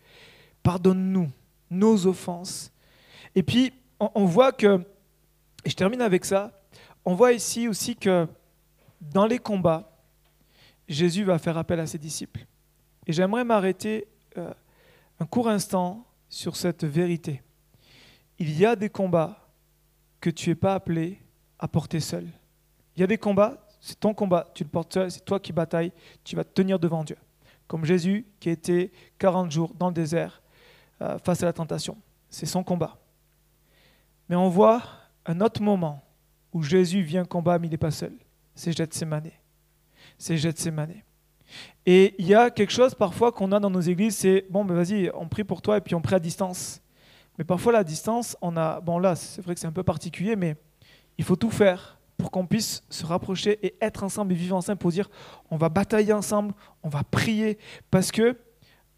pardonne-nous 0.63 1.29
nos 1.69 2.07
offenses. 2.07 2.71
Et 3.35 3.43
puis, 3.43 3.71
on 3.99 4.25
voit 4.25 4.51
que, 4.51 4.83
et 5.63 5.69
je 5.69 5.75
termine 5.75 6.01
avec 6.01 6.25
ça, 6.25 6.59
on 7.05 7.13
voit 7.13 7.33
ici 7.33 7.67
aussi 7.67 7.95
que 7.95 8.27
dans 9.01 9.27
les 9.27 9.39
combats, 9.39 9.88
Jésus 10.89 11.23
va 11.23 11.37
faire 11.37 11.57
appel 11.57 11.79
à 11.79 11.87
ses 11.87 11.99
disciples. 11.99 12.45
Et 13.05 13.13
j'aimerais 13.13 13.43
m'arrêter 13.43 14.07
euh, 14.37 14.51
un 15.19 15.25
court 15.25 15.47
instant 15.47 16.05
sur 16.27 16.55
cette 16.55 16.83
vérité. 16.83 17.41
Il 18.39 18.57
y 18.57 18.65
a 18.65 18.75
des 18.75 18.89
combats 18.89 19.47
que 20.19 20.29
tu 20.29 20.49
n'es 20.49 20.55
pas 20.55 20.73
appelé 20.73 21.19
à 21.59 21.67
porter 21.67 21.99
seul. 21.99 22.27
Il 22.95 23.01
y 23.01 23.03
a 23.03 23.07
des 23.07 23.17
combats, 23.17 23.67
c'est 23.79 23.99
ton 23.99 24.13
combat, 24.13 24.49
tu 24.53 24.63
le 24.63 24.69
portes 24.69 24.93
seul, 24.93 25.11
c'est 25.11 25.23
toi 25.23 25.39
qui 25.39 25.53
batailles, 25.53 25.91
tu 26.23 26.35
vas 26.35 26.43
te 26.43 26.53
tenir 26.53 26.79
devant 26.79 27.03
Dieu. 27.03 27.17
Comme 27.67 27.85
Jésus 27.85 28.25
qui 28.39 28.49
a 28.49 28.51
été 28.51 28.91
40 29.19 29.51
jours 29.51 29.73
dans 29.75 29.87
le 29.87 29.93
désert 29.93 30.41
euh, 31.01 31.17
face 31.19 31.43
à 31.43 31.45
la 31.45 31.53
tentation. 31.53 31.97
C'est 32.29 32.45
son 32.45 32.63
combat. 32.63 32.97
Mais 34.27 34.35
on 34.35 34.49
voit 34.49 34.83
un 35.25 35.39
autre 35.41 35.61
moment 35.61 36.03
où 36.51 36.63
Jésus 36.63 37.01
vient 37.01 37.25
combattre, 37.25 37.61
mais 37.61 37.67
il 37.67 37.71
n'est 37.71 37.77
pas 37.77 37.91
seul. 37.91 38.13
C'est 38.55 38.75
Gethsemane 38.75 39.31
c'est 40.19 40.37
Gethsemane. 40.37 40.93
Et 41.85 42.13
il 42.19 42.27
y 42.27 42.35
a 42.35 42.51
quelque 42.51 42.71
chose 42.71 42.93
parfois 42.93 43.31
qu'on 43.31 43.51
a 43.51 43.59
dans 43.59 43.71
nos 43.71 43.81
églises, 43.81 44.17
c'est 44.17 44.45
bon, 44.51 44.63
ben 44.63 44.75
vas-y, 44.75 45.09
on 45.15 45.27
prie 45.27 45.43
pour 45.43 45.63
toi 45.63 45.77
et 45.77 45.81
puis 45.81 45.95
on 45.95 46.01
prie 46.01 46.13
à 46.13 46.19
distance. 46.19 46.81
Mais 47.39 47.43
parfois 47.43 47.71
la 47.71 47.83
distance, 47.83 48.37
on 48.41 48.55
a, 48.55 48.81
bon 48.81 48.99
là, 48.99 49.15
c'est 49.15 49.41
vrai 49.41 49.55
que 49.55 49.59
c'est 49.59 49.67
un 49.67 49.71
peu 49.71 49.81
particulier, 49.81 50.35
mais 50.35 50.55
il 51.17 51.23
faut 51.23 51.37
tout 51.37 51.49
faire 51.49 51.97
pour 52.17 52.29
qu'on 52.29 52.45
puisse 52.45 52.83
se 52.89 53.05
rapprocher 53.05 53.65
et 53.65 53.75
être 53.81 54.03
ensemble 54.03 54.33
et 54.33 54.35
vivre 54.35 54.55
ensemble 54.55 54.77
pour 54.77 54.91
dire 54.91 55.09
on 55.49 55.57
va 55.57 55.69
batailler 55.69 56.13
ensemble, 56.13 56.53
on 56.83 56.89
va 56.89 57.03
prier 57.03 57.57
parce 57.89 58.11
que 58.11 58.37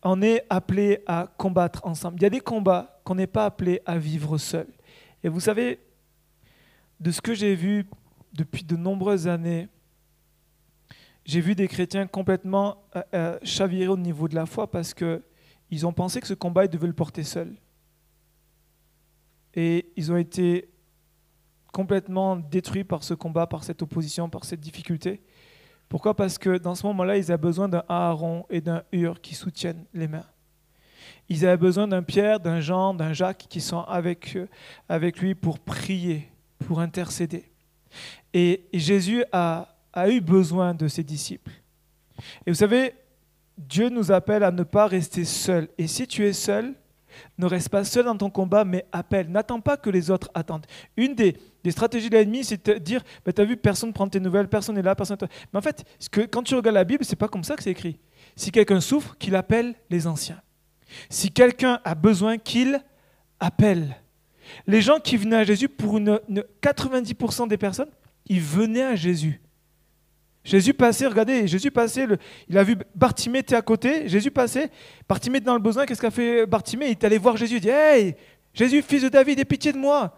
on 0.03 0.23
est 0.23 0.43
appelé 0.49 1.03
à 1.05 1.27
combattre 1.37 1.85
ensemble. 1.85 2.17
Il 2.17 2.23
y 2.23 2.25
a 2.25 2.31
des 2.31 2.39
combats 2.39 2.99
qu'on 3.03 3.13
n'est 3.13 3.27
pas 3.27 3.45
appelé 3.45 3.81
à 3.85 3.99
vivre 3.99 4.39
seul. 4.39 4.67
Et 5.23 5.29
vous 5.29 5.39
savez, 5.39 5.79
de 6.99 7.11
ce 7.11 7.21
que 7.21 7.35
j'ai 7.35 7.53
vu 7.53 7.87
depuis 8.33 8.63
de 8.63 8.75
nombreuses 8.75 9.27
années, 9.27 9.69
j'ai 11.25 11.41
vu 11.41 11.55
des 11.55 11.67
chrétiens 11.67 12.07
complètement 12.07 12.83
euh, 12.95 13.01
euh, 13.13 13.39
chavirer 13.43 13.87
au 13.87 13.97
niveau 13.97 14.27
de 14.27 14.35
la 14.35 14.45
foi 14.45 14.69
parce 14.69 14.93
qu'ils 14.93 15.85
ont 15.85 15.93
pensé 15.93 16.19
que 16.19 16.27
ce 16.27 16.33
combat, 16.33 16.65
ils 16.65 16.69
devaient 16.69 16.87
le 16.87 16.93
porter 16.93 17.23
seuls. 17.23 17.55
Et 19.53 19.91
ils 19.95 20.11
ont 20.11 20.17
été 20.17 20.69
complètement 21.71 22.37
détruits 22.37 22.83
par 22.83 23.03
ce 23.03 23.13
combat, 23.13 23.47
par 23.47 23.63
cette 23.63 23.81
opposition, 23.81 24.29
par 24.29 24.45
cette 24.45 24.59
difficulté. 24.59 25.21
Pourquoi? 25.89 26.15
Parce 26.15 26.37
que 26.37 26.57
dans 26.57 26.75
ce 26.75 26.85
moment-là, 26.87 27.17
ils 27.17 27.31
avaient 27.31 27.41
besoin 27.41 27.67
d'un 27.67 27.83
Aaron 27.87 28.45
et 28.49 28.61
d'un 28.61 28.83
Hur 28.91 29.21
qui 29.21 29.35
soutiennent 29.35 29.85
les 29.93 30.07
mains. 30.07 30.25
Ils 31.27 31.45
avaient 31.45 31.57
besoin 31.57 31.87
d'un 31.87 32.03
Pierre, 32.03 32.39
d'un 32.39 32.61
Jean, 32.61 32.93
d'un 32.93 33.13
Jacques 33.13 33.45
qui 33.49 33.61
sont 33.61 33.81
avec, 33.81 34.37
avec 34.89 35.19
lui 35.19 35.35
pour 35.35 35.59
prier, 35.59 36.29
pour 36.65 36.79
intercéder. 36.79 37.51
et 38.33 38.65
Jésus 38.73 39.23
a, 39.31 39.70
a 39.93 40.09
eu 40.09 40.21
besoin 40.21 40.73
de 40.73 40.87
ses 40.87 41.03
disciples. 41.03 41.51
Et 42.45 42.51
vous 42.51 42.57
savez, 42.57 42.93
Dieu 43.57 43.89
nous 43.89 44.11
appelle 44.11 44.43
à 44.43 44.51
ne 44.51 44.63
pas 44.63 44.87
rester 44.87 45.25
seul. 45.25 45.67
Et 45.77 45.87
si 45.87 46.07
tu 46.07 46.25
es 46.25 46.33
seul, 46.33 46.73
ne 47.37 47.45
reste 47.45 47.69
pas 47.69 47.83
seul 47.83 48.05
dans 48.05 48.17
ton 48.17 48.29
combat, 48.29 48.63
mais 48.63 48.85
appelle. 48.91 49.29
N'attends 49.29 49.59
pas 49.59 49.77
que 49.77 49.89
les 49.89 50.09
autres 50.09 50.29
attendent. 50.33 50.65
Une 50.95 51.15
des, 51.15 51.37
stratégies 51.69 52.09
de 52.09 52.15
l'ennemi, 52.15 52.43
c'est 52.43 52.65
de 52.65 52.77
dire 52.77 53.03
bah, 53.25 53.33
Tu 53.33 53.41
as 53.41 53.45
vu, 53.45 53.57
personne 53.57 53.89
ne 53.89 53.93
prend 53.93 54.07
tes 54.07 54.19
nouvelles, 54.19 54.47
personne 54.47 54.75
n'est 54.75 54.81
là, 54.81 54.95
personne. 54.95 55.17
Mais 55.53 55.59
en 55.59 55.61
fait, 55.61 55.83
que, 56.09 56.21
quand 56.21 56.43
tu 56.43 56.55
regardes 56.55 56.75
la 56.75 56.83
Bible, 56.83 57.03
c'est 57.03 57.15
pas 57.15 57.27
comme 57.27 57.43
ça 57.43 57.55
que 57.55 57.63
c'est 57.63 57.71
écrit. 57.71 57.99
Si 58.35 58.51
quelqu'un 58.51 58.79
souffre, 58.79 59.17
qu'il 59.17 59.35
appelle 59.35 59.75
les 59.89 60.07
anciens. 60.07 60.41
Si 61.09 61.31
quelqu'un 61.31 61.79
a 61.83 61.95
besoin, 61.95 62.37
qu'il 62.37 62.81
appelle. 63.39 63.97
Les 64.67 64.81
gens 64.81 64.99
qui 64.99 65.17
venaient 65.17 65.37
à 65.37 65.43
Jésus, 65.43 65.69
pour 65.69 65.97
une 65.97 66.19
90% 66.61 67.47
des 67.47 67.57
personnes, 67.57 67.89
ils 68.27 68.41
venaient 68.41 68.83
à 68.83 68.95
Jésus 68.95 69.41
Jésus 70.43 70.73
passait, 70.73 71.05
regardez, 71.05 71.47
Jésus 71.47 71.69
passait, 71.69 72.07
il 72.47 72.57
a 72.57 72.63
vu 72.63 72.75
Bartimée 72.95 73.39
était 73.39 73.55
à 73.55 73.61
côté, 73.61 74.09
Jésus 74.09 74.31
passait, 74.31 74.71
Bartimée 75.07 75.39
dans 75.39 75.53
le 75.53 75.59
besoin, 75.59 75.85
qu'est-ce 75.85 76.01
qu'a 76.01 76.09
fait 76.09 76.47
Bartimée? 76.47 76.87
Il 76.87 76.91
est 76.91 77.03
allé 77.03 77.19
voir 77.19 77.37
Jésus, 77.37 77.57
il 77.57 77.61
dit 77.61 77.69
Hey, 77.69 78.15
Jésus, 78.53 78.81
fils 78.81 79.03
de 79.03 79.09
David, 79.09 79.39
aie 79.39 79.45
pitié 79.45 79.71
de 79.71 79.77
moi. 79.77 80.17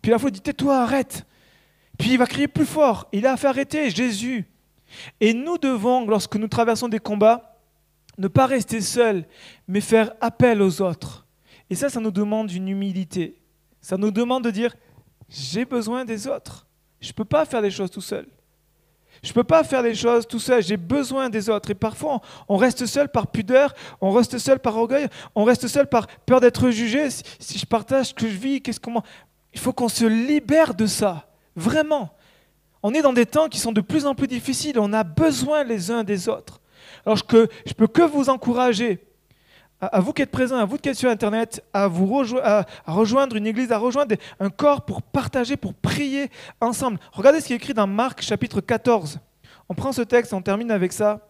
Puis 0.00 0.10
la 0.10 0.18
foule 0.18 0.30
dit 0.30 0.40
Tais-toi, 0.40 0.80
arrête. 0.80 1.26
Puis 1.98 2.12
il 2.12 2.18
va 2.18 2.26
crier 2.26 2.48
plus 2.48 2.64
fort. 2.64 3.08
Il 3.12 3.26
a 3.26 3.36
fait 3.36 3.48
arrêter 3.48 3.90
Jésus. 3.90 4.46
Et 5.20 5.34
nous 5.34 5.58
devons, 5.58 6.06
lorsque 6.06 6.36
nous 6.36 6.48
traversons 6.48 6.88
des 6.88 6.98
combats, 6.98 7.58
ne 8.16 8.28
pas 8.28 8.46
rester 8.46 8.80
seuls, 8.80 9.24
mais 9.68 9.80
faire 9.80 10.12
appel 10.20 10.62
aux 10.62 10.80
autres. 10.80 11.26
Et 11.68 11.74
ça, 11.74 11.88
ça 11.90 12.00
nous 12.00 12.10
demande 12.10 12.50
une 12.50 12.68
humilité. 12.68 13.40
Ça 13.80 13.98
nous 13.98 14.10
demande 14.10 14.44
de 14.44 14.50
dire 14.50 14.74
J'ai 15.28 15.66
besoin 15.66 16.06
des 16.06 16.26
autres. 16.26 16.66
Je 17.00 17.08
ne 17.08 17.12
peux 17.12 17.24
pas 17.26 17.44
faire 17.44 17.62
des 17.62 17.70
choses 17.70 17.90
tout 17.90 18.00
seul. 18.00 18.26
Je 19.22 19.28
ne 19.30 19.34
peux 19.34 19.44
pas 19.44 19.64
faire 19.64 19.82
les 19.82 19.94
choses 19.94 20.26
tout 20.26 20.38
seul, 20.38 20.62
j'ai 20.62 20.78
besoin 20.78 21.28
des 21.28 21.50
autres. 21.50 21.70
Et 21.70 21.74
parfois, 21.74 22.20
on 22.48 22.56
reste 22.56 22.86
seul 22.86 23.08
par 23.08 23.26
pudeur, 23.26 23.74
on 24.00 24.12
reste 24.12 24.38
seul 24.38 24.58
par 24.58 24.76
orgueil, 24.76 25.08
on 25.34 25.44
reste 25.44 25.68
seul 25.68 25.86
par 25.86 26.06
peur 26.24 26.40
d'être 26.40 26.70
jugé. 26.70 27.08
Si, 27.10 27.58
je 27.58 27.66
partage 27.66 28.06
ce 28.06 28.14
que 28.14 28.28
je 28.28 28.36
vis, 28.36 28.62
qu'est-ce 28.62 28.80
Il 29.52 29.60
faut 29.60 29.72
qu'on 29.72 29.88
se 29.88 30.06
libère 30.06 30.74
de 30.74 30.86
ça, 30.86 31.26
vraiment. 31.54 32.10
On 32.82 32.94
est 32.94 33.02
dans 33.02 33.12
des 33.12 33.26
temps 33.26 33.48
qui 33.48 33.58
sont 33.58 33.72
de 33.72 33.82
plus 33.82 34.06
en 34.06 34.14
plus 34.14 34.26
difficiles, 34.26 34.78
on 34.78 34.92
a 34.94 35.04
besoin 35.04 35.64
les 35.64 35.90
uns 35.90 36.02
des 36.02 36.28
autres. 36.30 36.60
Alors 37.04 37.16
je 37.16 37.24
ne 37.36 37.72
peux 37.76 37.86
que 37.86 38.02
vous 38.02 38.30
encourager 38.30 39.00
à, 39.80 40.00
vous 40.00 40.12
qui 40.12 40.22
êtes 40.22 40.30
présents, 40.30 40.58
à 40.58 40.64
vous 40.64 40.76
qui 40.76 40.88
êtes 40.88 40.96
sur 40.96 41.10
Internet, 41.10 41.64
à, 41.72 41.88
vous 41.88 42.22
à, 42.42 42.66
rejoindre 42.86 43.36
une 43.36 43.46
église, 43.46 43.72
à 43.72 43.78
rejoindre 43.78 44.16
un 44.38 44.50
corps 44.50 44.84
pour 44.84 45.02
partager, 45.02 45.56
pour 45.56 45.74
prier 45.74 46.30
ensemble. 46.60 46.98
Regardez 47.12 47.40
ce 47.40 47.46
qui 47.46 47.52
est 47.54 47.56
écrit 47.56 47.74
dans 47.74 47.86
Marc 47.86 48.20
chapitre 48.20 48.60
14. 48.60 49.18
On 49.68 49.74
prend 49.74 49.92
ce 49.92 50.02
texte, 50.02 50.32
on 50.32 50.42
termine 50.42 50.70
avec 50.70 50.92
ça. 50.92 51.26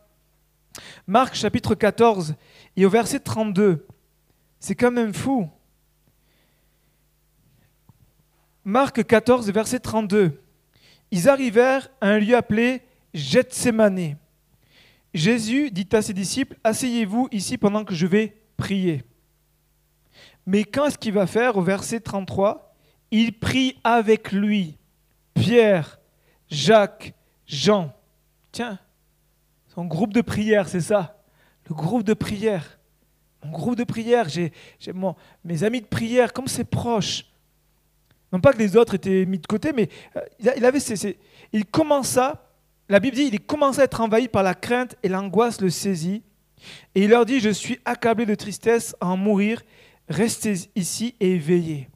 Marc 1.06 1.34
chapitre 1.34 1.74
14 1.74 2.34
et 2.76 2.86
au 2.86 2.90
verset 2.90 3.20
32. 3.20 3.86
C'est 4.58 4.74
quand 4.74 4.90
même 4.90 5.14
fou. 5.14 5.48
Marc 8.64 9.04
14, 9.04 9.50
verset 9.50 9.80
32. 9.80 10.40
Ils 11.10 11.28
arrivèrent 11.28 11.90
à 12.00 12.08
un 12.08 12.18
lieu 12.18 12.36
appelé 12.36 12.82
Gethsemane. 13.14 14.16
Jésus 15.12 15.70
dit 15.70 15.88
à 15.92 16.02
ses 16.02 16.12
disciples, 16.12 16.56
Asseyez-vous 16.62 17.28
ici 17.32 17.58
pendant 17.58 17.84
que 17.84 17.94
je 17.94 18.06
vais 18.06 18.39
prier. 18.60 19.02
Mais 20.46 20.64
quand 20.64 20.86
est-ce 20.86 20.98
qu'il 20.98 21.14
va 21.14 21.26
faire 21.26 21.56
au 21.56 21.62
verset 21.62 22.00
33 22.00 22.74
Il 23.10 23.38
prie 23.38 23.78
avec 23.82 24.32
lui 24.32 24.76
Pierre, 25.34 25.98
Jacques, 26.48 27.14
Jean. 27.46 27.92
Tiens, 28.52 28.78
son 29.68 29.84
groupe 29.84 30.12
de 30.12 30.20
prière, 30.20 30.68
c'est 30.68 30.80
ça. 30.80 31.22
Le 31.68 31.74
groupe 31.74 32.02
de 32.02 32.14
prière. 32.14 32.78
Mon 33.44 33.50
groupe 33.52 33.76
de 33.76 33.84
prière, 33.84 34.28
j'ai, 34.28 34.52
mes 35.44 35.64
amis 35.64 35.80
de 35.80 35.86
prière, 35.86 36.32
comme 36.32 36.48
c'est 36.48 36.64
proche. 36.64 37.24
Non 38.32 38.40
pas 38.40 38.52
que 38.52 38.58
les 38.58 38.76
autres 38.76 38.94
étaient 38.94 39.24
mis 39.24 39.38
de 39.38 39.46
côté, 39.46 39.72
mais 39.72 39.88
euh, 40.16 40.20
il 40.56 40.64
avait 40.64 40.78
il 41.52 41.66
commença, 41.66 42.48
la 42.88 43.00
Bible 43.00 43.16
dit, 43.16 43.30
il 43.32 43.40
commença 43.40 43.82
à 43.82 43.84
être 43.84 44.00
envahi 44.00 44.28
par 44.28 44.42
la 44.42 44.54
crainte 44.54 44.96
et 45.02 45.08
l'angoisse 45.08 45.60
le 45.60 45.70
saisit. 45.70 46.22
Et 46.94 47.04
il 47.04 47.10
leur 47.10 47.24
dit, 47.24 47.40
je 47.40 47.50
suis 47.50 47.78
accablé 47.84 48.26
de 48.26 48.34
tristesse 48.34 48.94
à 49.00 49.08
en 49.08 49.16
mourir, 49.16 49.62
restez 50.08 50.70
ici 50.74 51.14
et 51.20 51.38
veillez. 51.38 51.88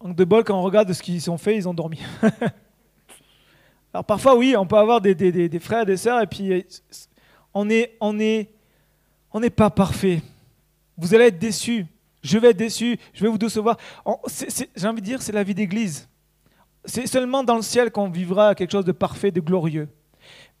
En 0.00 0.10
de 0.10 0.24
bol, 0.24 0.44
quand 0.44 0.58
on 0.58 0.62
regarde 0.62 0.92
ce 0.92 1.02
qu'ils 1.02 1.30
ont 1.30 1.38
fait, 1.38 1.56
ils 1.56 1.68
ont 1.68 1.74
dormi. 1.74 1.98
Alors 3.92 4.04
parfois, 4.04 4.36
oui, 4.36 4.54
on 4.56 4.66
peut 4.66 4.76
avoir 4.76 5.00
des, 5.00 5.14
des, 5.14 5.48
des 5.48 5.58
frères, 5.58 5.86
des 5.86 5.96
sœurs, 5.96 6.20
et 6.20 6.26
puis 6.26 6.66
on 7.54 7.64
n'est 7.64 7.96
on 8.00 8.18
est, 8.20 8.50
on 9.32 9.40
n'est 9.40 9.50
pas 9.50 9.70
parfait. 9.70 10.20
Vous 10.98 11.14
allez 11.14 11.26
être 11.26 11.38
déçus. 11.38 11.86
Je 12.22 12.38
vais 12.38 12.50
être 12.50 12.56
déçu. 12.56 12.98
Je 13.14 13.22
vais 13.22 13.30
vous 13.30 13.38
décevoir. 13.38 13.78
J'ai 14.76 14.86
envie 14.86 15.00
de 15.00 15.06
dire, 15.06 15.22
c'est 15.22 15.32
la 15.32 15.42
vie 15.42 15.54
d'église. 15.54 16.08
C'est 16.84 17.06
seulement 17.06 17.42
dans 17.42 17.56
le 17.56 17.62
ciel 17.62 17.90
qu'on 17.90 18.10
vivra 18.10 18.54
quelque 18.54 18.72
chose 18.72 18.84
de 18.84 18.92
parfait, 18.92 19.30
de 19.30 19.40
glorieux. 19.40 19.88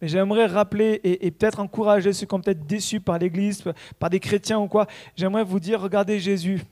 Mais 0.00 0.08
j'aimerais 0.08 0.46
rappeler 0.46 1.00
et, 1.04 1.30
peut-être 1.30 1.60
encourager 1.60 2.12
ceux 2.12 2.26
qui 2.26 2.34
ont 2.34 2.40
peut-être 2.40 2.66
déçus 2.66 3.00
par 3.00 3.18
l'Église, 3.18 3.64
par 3.98 4.10
des 4.10 4.20
chrétiens 4.20 4.58
ou 4.58 4.68
quoi. 4.68 4.86
J'aimerais 5.16 5.44
vous 5.44 5.60
dire, 5.60 5.80
regardez 5.80 6.20
Jésus. 6.20 6.62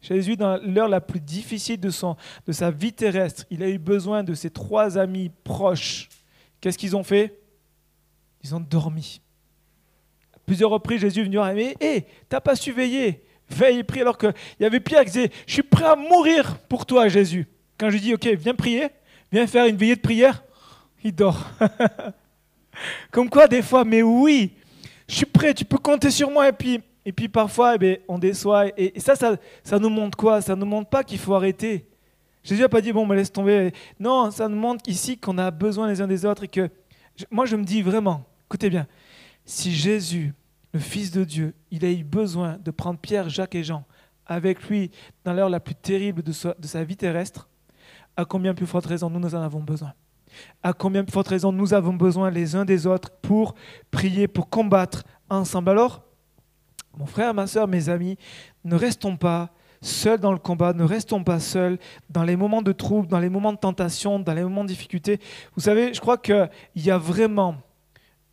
Jésus, 0.00 0.36
dans 0.36 0.58
l'heure 0.62 0.88
la 0.88 1.00
plus 1.00 1.20
difficile 1.20 1.80
de 1.80 1.90
sa 1.90 2.70
vie 2.70 2.92
terrestre, 2.92 3.44
il 3.50 3.62
a 3.62 3.68
eu 3.68 3.78
besoin 3.78 4.22
de 4.22 4.34
ses 4.34 4.50
trois 4.50 4.98
amis 4.98 5.30
proches. 5.44 6.08
Qu'est-ce 6.60 6.76
qu'ils 6.76 6.96
ont 6.96 7.04
fait? 7.04 7.40
Ils 8.42 8.54
ont 8.54 8.60
dormi. 8.60 9.20
À 10.34 10.38
plusieurs 10.44 10.70
reprises, 10.70 11.00
Jésus 11.00 11.20
est 11.20 11.24
venu 11.24 11.36
dire, 11.36 11.54
mais 11.54 11.76
hé, 11.80 12.06
t'as 12.28 12.40
pas 12.40 12.56
su 12.56 12.72
veiller? 12.72 13.24
Veille 13.48 13.78
et 13.78 13.84
prie. 13.84 14.00
Alors 14.00 14.18
qu'il 14.18 14.34
y 14.60 14.64
avait 14.64 14.80
Pierre 14.80 15.04
qui 15.04 15.12
disait, 15.12 15.30
je 15.46 15.52
suis 15.52 15.62
prêt 15.62 15.84
à 15.84 15.96
mourir 15.96 16.58
pour 16.68 16.86
toi, 16.86 17.08
Jésus. 17.08 17.46
Quand 17.78 17.90
je 17.90 17.98
dis, 17.98 18.14
ok, 18.14 18.26
viens 18.26 18.54
prier, 18.54 18.88
viens 19.32 19.46
faire 19.46 19.66
une 19.66 19.76
veillée 19.76 19.96
de 19.96 20.00
prière, 20.00 20.42
il 21.02 21.14
dort. 21.14 21.50
Comme 23.10 23.28
quoi, 23.28 23.46
des 23.46 23.62
fois, 23.62 23.84
mais 23.84 24.02
oui, 24.02 24.52
je 25.08 25.16
suis 25.16 25.26
prêt, 25.26 25.54
tu 25.54 25.64
peux 25.64 25.78
compter 25.78 26.10
sur 26.10 26.30
moi. 26.30 26.48
Et 26.48 26.52
puis, 26.52 26.80
et 27.04 27.12
puis 27.12 27.28
parfois, 27.28 27.74
eh 27.74 27.78
bien, 27.78 27.96
on 28.08 28.18
déçoit. 28.18 28.66
Et, 28.76 28.98
ça, 29.00 29.14
ça, 29.14 29.78
nous 29.78 29.90
montre 29.90 30.16
quoi? 30.16 30.40
Ça 30.40 30.56
nous 30.56 30.66
montre 30.66 30.88
pas 30.88 31.04
qu'il 31.04 31.18
faut 31.18 31.34
arrêter. 31.34 31.86
Jésus 32.42 32.62
n'a 32.62 32.68
pas 32.68 32.80
dit, 32.80 32.92
bon, 32.92 33.06
me 33.06 33.14
laisse 33.14 33.32
tomber. 33.32 33.72
Non, 33.98 34.30
ça 34.30 34.48
nous 34.48 34.58
montre 34.58 34.88
ici 34.88 35.16
qu'on 35.16 35.38
a 35.38 35.50
besoin 35.50 35.88
les 35.88 36.00
uns 36.00 36.06
des 36.06 36.24
autres. 36.24 36.44
Et 36.44 36.48
que, 36.48 36.68
moi, 37.30 37.46
je 37.46 37.56
me 37.56 37.64
dis 37.64 37.82
vraiment, 37.82 38.24
écoutez 38.46 38.70
bien, 38.70 38.86
si 39.44 39.72
Jésus, 39.74 40.34
le 40.72 40.80
Fils 40.80 41.10
de 41.10 41.24
Dieu, 41.24 41.54
il 41.70 41.84
a 41.84 41.90
eu 41.90 42.04
besoin 42.04 42.58
de 42.62 42.70
prendre 42.70 42.98
Pierre, 42.98 43.28
Jacques 43.28 43.54
et 43.54 43.64
Jean 43.64 43.84
avec 44.26 44.68
lui 44.68 44.90
dans 45.24 45.32
l'heure 45.32 45.48
la 45.48 45.60
plus 45.60 45.74
terrible 45.74 46.22
de 46.22 46.32
sa, 46.32 46.54
de 46.54 46.66
sa 46.66 46.84
vie 46.84 46.96
terrestre, 46.96 47.48
à 48.16 48.24
combien 48.24 48.54
plus 48.54 48.66
forte 48.66 48.86
raison 48.86 49.10
nous, 49.10 49.20
nous 49.20 49.34
en 49.34 49.42
avons 49.42 49.60
besoin? 49.60 49.92
À 50.62 50.72
combien 50.72 51.02
de 51.02 51.10
forte 51.10 51.28
raison 51.28 51.52
nous 51.52 51.74
avons 51.74 51.94
besoin 51.94 52.30
les 52.30 52.56
uns 52.56 52.64
des 52.64 52.86
autres 52.86 53.10
pour 53.22 53.54
prier, 53.90 54.28
pour 54.28 54.48
combattre 54.48 55.04
ensemble? 55.28 55.70
Alors, 55.70 56.02
mon 56.96 57.06
frère, 57.06 57.34
ma 57.34 57.46
soeur, 57.46 57.68
mes 57.68 57.88
amis, 57.88 58.16
ne 58.64 58.76
restons 58.76 59.16
pas 59.16 59.50
seuls 59.80 60.18
dans 60.18 60.32
le 60.32 60.38
combat, 60.38 60.72
ne 60.72 60.84
restons 60.84 61.22
pas 61.22 61.40
seuls 61.40 61.78
dans 62.08 62.22
les 62.22 62.36
moments 62.36 62.62
de 62.62 62.72
trouble, 62.72 63.06
dans 63.08 63.18
les 63.18 63.28
moments 63.28 63.52
de 63.52 63.58
tentation, 63.58 64.18
dans 64.18 64.32
les 64.32 64.42
moments 64.42 64.64
de 64.64 64.68
difficulté. 64.68 65.20
Vous 65.54 65.62
savez, 65.62 65.92
je 65.92 66.00
crois 66.00 66.16
qu'il 66.16 66.48
y 66.76 66.90
a 66.90 66.98
vraiment 66.98 67.56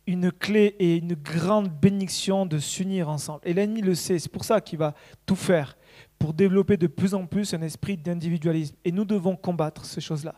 une 0.06 0.32
clé 0.32 0.74
et 0.78 0.96
une 0.96 1.14
grande 1.14 1.68
bénédiction 1.68 2.46
de 2.46 2.58
s'unir 2.58 3.08
ensemble. 3.08 3.40
Et 3.44 3.52
l'ennemi 3.52 3.82
le 3.82 3.94
sait, 3.94 4.18
c'est 4.18 4.32
pour 4.32 4.44
ça 4.44 4.60
qu'il 4.60 4.78
va 4.78 4.94
tout 5.26 5.36
faire 5.36 5.76
pour 6.18 6.32
développer 6.32 6.76
de 6.76 6.86
plus 6.86 7.14
en 7.14 7.26
plus 7.26 7.52
un 7.54 7.62
esprit 7.62 7.96
d'individualisme. 7.96 8.74
Et 8.84 8.92
nous 8.92 9.04
devons 9.04 9.36
combattre 9.36 9.84
ces 9.84 10.00
choses-là. 10.00 10.34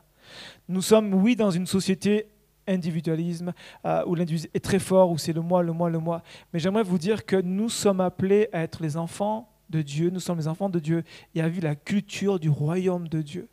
Nous 0.69 0.83
sommes, 0.83 1.15
oui, 1.15 1.37
dans 1.37 1.51
une 1.51 1.67
société 1.67 2.27
individualisme, 2.67 3.53
euh, 3.85 4.05
où 4.07 4.15
l'individu 4.15 4.49
est 4.55 4.65
très 4.65 4.79
fort, 4.79 5.11
où 5.11 5.19
c'est 5.19 5.33
le 5.33 5.43
moi, 5.43 5.63
le 5.63 5.73
moi, 5.73 5.91
le 5.91 5.99
moi. 5.99 6.23
Mais 6.53 6.59
j'aimerais 6.59 6.83
vous 6.83 6.99
dire 6.99 7.25
que 7.27 7.37
nous 7.37 7.69
sommes 7.69 8.01
appelés 8.01 8.49
à 8.53 8.63
être 8.63 8.83
les 8.83 8.97
enfants 8.97 9.51
de 9.71 9.83
Dieu, 9.83 10.11
nous 10.11 10.21
sommes 10.21 10.39
les 10.39 10.49
enfants 10.49 10.71
de 10.71 10.79
Dieu, 10.79 11.05
et 11.35 11.41
à 11.41 11.49
vivre 11.49 11.65
la 11.65 11.75
culture 11.75 12.39
du 12.39 12.49
royaume 12.49 13.09
de 13.09 13.23
Dieu. 13.23 13.49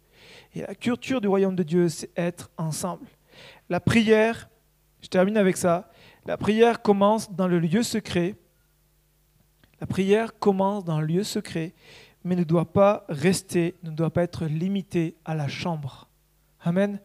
Et 0.54 0.62
la 0.62 0.76
culture 0.76 1.22
du 1.22 1.28
royaume 1.28 1.56
de 1.56 1.64
Dieu, 1.64 1.90
c'est 1.90 2.12
être 2.18 2.52
ensemble. 2.58 3.08
La 3.70 3.80
prière, 3.80 4.50
je 5.02 5.08
termine 5.08 5.38
avec 5.38 5.58
ça, 5.58 5.90
la 6.26 6.38
prière 6.38 6.82
commence 6.82 7.32
dans 7.32 7.48
le 7.48 7.60
lieu 7.60 7.84
secret. 7.84 8.36
La 9.80 9.88
prière 9.88 10.38
commence 10.38 10.86
dans 10.86 11.00
le 11.00 11.08
lieu 11.08 11.24
secret, 11.24 11.74
mais 12.24 12.36
ne 12.36 12.44
doit 12.44 12.72
pas 12.72 13.06
rester, 13.10 13.76
ne 13.82 13.90
doit 13.90 14.12
pas 14.12 14.22
être 14.22 14.46
limitée 14.46 15.16
à 15.26 15.34
la 15.34 15.48
chambre. 15.48 16.08
Amen. 16.64 17.00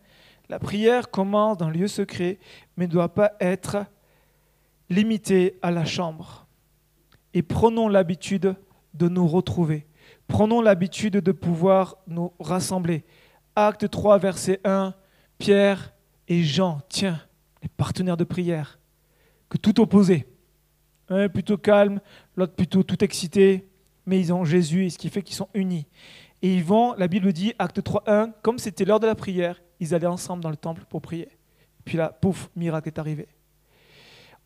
La 0.49 0.59
prière 0.59 1.11
commence 1.11 1.57
dans 1.57 1.69
le 1.69 1.79
lieu 1.79 1.88
secret, 1.88 2.38
mais 2.77 2.87
ne 2.87 2.92
doit 2.92 3.14
pas 3.14 3.33
être 3.40 3.85
limitée 4.88 5.59
à 5.62 5.71
la 5.71 5.85
chambre. 5.85 6.47
Et 7.35 7.42
prenons 7.42 7.88
l'habitude 7.88 8.55
de 8.95 9.09
nous 9.09 9.27
retrouver. 9.27 9.87
Prenons 10.29 10.61
l'habitude 10.61 11.14
de 11.14 11.33
pouvoir 11.33 11.97
nous 12.07 12.33
rassembler. 12.38 13.05
Acte 13.55 13.88
3, 13.88 14.19
verset 14.19 14.61
1, 14.64 14.95
Pierre 15.38 15.92
et 16.29 16.42
Jean, 16.42 16.81
tiens, 16.88 17.21
les 17.62 17.69
partenaires 17.69 18.16
de 18.16 18.25
prière, 18.25 18.79
que 19.49 19.59
tout 19.59 19.81
opposé. 19.81 20.27
Un 21.09 21.29
plutôt 21.29 21.57
calme, 21.57 22.01
l'autre 22.37 22.55
plutôt 22.55 22.83
tout 22.83 23.03
excité, 23.05 23.69
mais 24.07 24.21
ils 24.21 24.33
ont 24.33 24.45
Jésus, 24.45 24.90
ce 24.90 24.99
qui 24.99 25.09
fait 25.09 25.23
qu'ils 25.23 25.37
sont 25.37 25.49
unis. 25.55 25.87
Et 26.42 26.55
ils 26.55 26.64
vont, 26.64 26.94
la 26.94 27.09
Bible 27.09 27.33
dit, 27.33 27.55
acte 27.59 27.83
3, 27.83 28.05
1, 28.07 28.31
comme 28.42 28.59
c'était 28.59 28.85
l'heure 28.85 29.01
de 29.01 29.07
la 29.07 29.14
prière, 29.14 29.61
ils 29.81 29.94
allaient 29.94 30.07
ensemble 30.07 30.42
dans 30.42 30.51
le 30.51 30.57
temple 30.57 30.85
pour 30.88 31.01
prier. 31.01 31.29
Puis 31.85 31.96
là, 31.96 32.09
pouf, 32.09 32.51
miracle 32.57 32.88
est 32.88 32.99
arrivé. 32.99 33.29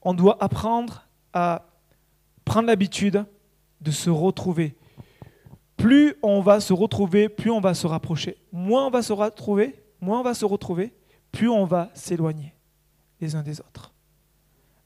On 0.02 0.14
doit 0.14 0.36
apprendre 0.42 1.06
à 1.32 1.66
prendre 2.44 2.68
l'habitude 2.68 3.24
de 3.80 3.90
se 3.90 4.10
retrouver. 4.10 4.76
Plus 5.76 6.14
on 6.22 6.40
va 6.40 6.60
se 6.60 6.72
retrouver, 6.72 7.28
plus 7.28 7.50
on 7.50 7.60
va 7.60 7.74
se 7.74 7.86
rapprocher. 7.86 8.36
Moins 8.52 8.86
on 8.86 8.90
va 8.90 9.02
se 9.02 9.12
retrouver, 9.12 9.82
moins 10.00 10.20
on 10.20 10.22
va 10.22 10.34
se 10.34 10.44
retrouver, 10.44 10.92
plus 11.32 11.48
on 11.48 11.64
va 11.64 11.90
s'éloigner 11.94 12.54
les 13.20 13.34
uns 13.34 13.42
des 13.42 13.60
autres. 13.60 13.92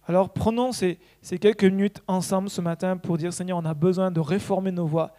Alors 0.06 0.32
prenons 0.32 0.72
ces, 0.72 0.98
ces, 1.22 1.38
quelques 1.38 1.64
minutes 1.64 2.02
ensemble 2.06 2.50
ce 2.50 2.60
matin 2.60 2.96
pour 2.96 3.16
dire 3.16 3.32
Seigneur, 3.32 3.58
on 3.58 3.64
a 3.64 3.74
besoin 3.74 4.10
de 4.10 4.20
réformer 4.20 4.70
nos 4.70 4.86
voies 4.86 5.12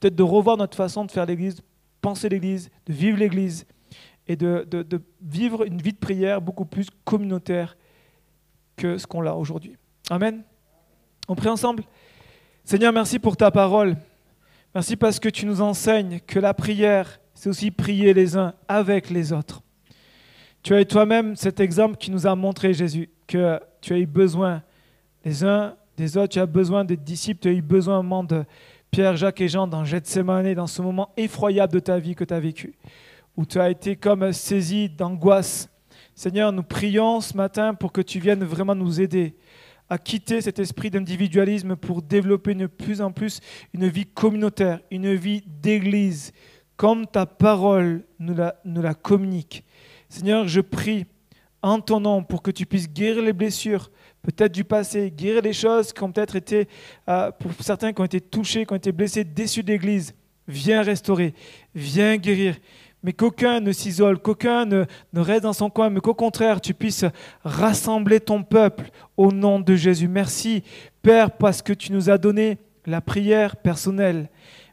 peut-être 0.00 0.16
de 0.16 0.22
revoir 0.22 0.56
notre 0.56 0.76
façon 0.76 1.04
de 1.04 1.10
faire 1.10 1.26
l'Église, 1.26 1.60
penser 2.00 2.28
l'Église, 2.28 2.70
de 2.86 2.92
vivre 2.92 3.18
l'Église 3.18 3.66
et 4.26 4.36
de, 4.36 4.66
vivre 5.20 5.66
une 5.66 5.80
vie 5.80 5.92
de 5.92 5.98
prière 5.98 6.40
beaucoup 6.40 6.64
plus 6.64 6.88
communautaire 7.04 7.76
que 8.76 8.96
ce 8.96 9.06
qu'on 9.06 9.24
a 9.26 9.32
aujourd'hui. 9.32 9.76
Amen. 10.08 10.42
On 11.28 11.34
prie 11.34 11.48
ensemble. 11.48 11.84
Seigneur, 12.64 12.92
merci 12.92 13.18
pour 13.18 13.36
ta 13.36 13.50
parole. 13.50 13.96
Merci 14.74 14.96
parce 14.96 15.18
que 15.18 15.28
tu 15.28 15.46
nous 15.46 15.60
enseignes 15.60 16.20
que 16.26 16.38
la 16.38 16.54
prière, 16.54 17.20
c'est 17.34 17.48
aussi 17.48 17.70
prier 17.70 18.14
les 18.14 18.36
uns 18.36 18.54
avec 18.68 19.10
les 19.10 19.32
autres. 19.32 19.62
Tu 20.62 20.74
as 20.74 20.80
eu 20.80 20.86
toi-même 20.86 21.36
cet 21.36 21.60
exemple 21.60 21.96
qui 21.96 22.10
nous 22.10 22.26
a 22.26 22.34
montré, 22.34 22.72
Jésus, 22.72 23.10
que 23.26 23.60
tu 23.80 23.94
as 23.94 23.98
eu 23.98 24.06
besoin 24.06 24.62
les 25.24 25.44
uns 25.44 25.74
des 25.96 26.16
autres, 26.16 26.34
tu 26.34 26.38
as 26.38 26.46
besoin 26.46 26.84
des 26.84 26.96
disciples, 26.96 27.40
tu 27.40 27.48
as 27.48 27.52
eu 27.52 27.62
besoin 27.62 28.02
de 28.24 28.44
Pierre, 28.90 29.16
Jacques 29.16 29.40
et 29.40 29.48
Jean 29.48 29.68
dans 29.68 29.84
Gethsemane, 29.84 30.52
dans 30.54 30.66
ce 30.66 30.82
moment 30.82 31.12
effroyable 31.16 31.72
de 31.72 31.78
ta 31.78 32.00
vie 32.00 32.16
que 32.16 32.24
tu 32.24 32.34
as 32.34 32.40
vécu, 32.40 32.74
où 33.36 33.46
tu 33.46 33.60
as 33.60 33.70
été 33.70 33.94
comme 33.94 34.32
saisi 34.32 34.88
d'angoisse. 34.88 35.68
Seigneur, 36.16 36.50
nous 36.50 36.64
prions 36.64 37.20
ce 37.20 37.36
matin 37.36 37.74
pour 37.74 37.92
que 37.92 38.00
tu 38.00 38.18
viennes 38.18 38.42
vraiment 38.42 38.74
nous 38.74 39.00
aider 39.00 39.36
à 39.88 39.96
quitter 39.96 40.40
cet 40.40 40.58
esprit 40.58 40.90
d'individualisme 40.90 41.76
pour 41.76 42.02
développer 42.02 42.54
de 42.54 42.66
plus 42.66 43.00
en 43.00 43.12
plus 43.12 43.40
une 43.74 43.86
vie 43.86 44.06
communautaire, 44.06 44.80
une 44.90 45.14
vie 45.14 45.42
d'église, 45.46 46.32
comme 46.76 47.06
ta 47.06 47.26
parole 47.26 48.04
nous 48.18 48.34
la, 48.34 48.56
nous 48.64 48.82
la 48.82 48.94
communique. 48.94 49.64
Seigneur, 50.08 50.48
je 50.48 50.60
prie 50.60 51.06
en 51.62 51.80
ton 51.80 52.00
nom 52.00 52.24
pour 52.24 52.42
que 52.42 52.50
tu 52.50 52.66
puisses 52.66 52.92
guérir 52.92 53.22
les 53.22 53.32
blessures, 53.32 53.90
peut-être 54.22 54.52
du 54.52 54.64
passé, 54.64 55.10
guérir 55.10 55.42
les 55.42 55.52
choses 55.52 55.92
qui 55.92 56.02
ont 56.02 56.12
peut-être 56.12 56.36
été, 56.36 56.68
euh, 57.08 57.30
pour 57.30 57.52
certains 57.60 57.92
qui 57.92 58.00
ont 58.00 58.04
été 58.04 58.20
touchés, 58.20 58.66
qui 58.66 58.72
ont 58.72 58.76
été 58.76 58.92
blessés, 58.92 59.24
déçus 59.24 59.62
d'Église. 59.62 60.14
Viens 60.46 60.82
restaurer, 60.82 61.34
viens 61.74 62.16
guérir. 62.16 62.56
Mais 63.02 63.12
qu'aucun 63.12 63.60
ne 63.60 63.72
s'isole, 63.72 64.18
qu'aucun 64.18 64.66
ne, 64.66 64.84
ne, 65.12 65.20
reste 65.20 65.44
dans 65.44 65.54
son 65.54 65.70
coin, 65.70 65.88
mais 65.88 66.00
qu'au 66.00 66.12
contraire, 66.12 66.60
tu 66.60 66.74
puisses 66.74 67.06
rassembler 67.44 68.20
ton 68.20 68.42
peuple 68.42 68.90
au 69.16 69.32
nom 69.32 69.58
de 69.58 69.74
Jésus. 69.74 70.08
Merci, 70.08 70.62
Père, 71.00 71.30
parce 71.30 71.62
que 71.62 71.72
tu 71.72 71.92
nous 71.92 72.10
as 72.10 72.18
donné 72.18 72.58
la 72.84 73.00
prière 73.00 73.56
personnelle, 73.56 74.28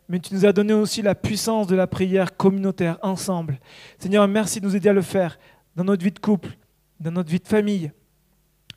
mais 0.10 0.20
tu 0.20 0.34
nous 0.34 0.46
as 0.46 0.52
donné 0.52 0.74
aussi 0.74 1.02
la 1.02 1.16
puissance 1.16 1.68
de 1.68 1.76
la 1.76 1.88
prière 1.88 2.36
communautaire 2.36 2.98
ensemble. 3.02 3.60
Seigneur, 3.98 4.28
merci 4.28 4.60
de 4.60 4.66
nous 4.66 4.76
aider 4.76 4.90
à 4.90 4.94
le 4.94 5.02
faire 5.02 5.40
dans 5.76 5.86
notre 5.86 6.04
vie 6.04 6.12
de 6.12 6.20
couple, 6.20 6.50
dans 7.00 7.12
notre 7.12 7.30
vie 7.30 7.40
de 7.40 7.48
famille, 7.48 7.92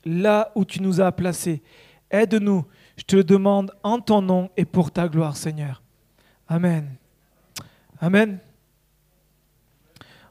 là 0.05 0.51
où 0.55 0.65
tu 0.65 0.81
nous 0.81 1.01
as 1.01 1.11
placés. 1.11 1.61
Aide-nous, 2.09 2.65
je 2.97 3.03
te 3.03 3.15
le 3.15 3.23
demande 3.23 3.71
en 3.83 3.99
ton 3.99 4.21
nom 4.21 4.49
et 4.57 4.65
pour 4.65 4.91
ta 4.91 5.07
gloire, 5.07 5.37
Seigneur. 5.37 5.81
Amen. 6.47 6.95
Amen. 7.99 8.39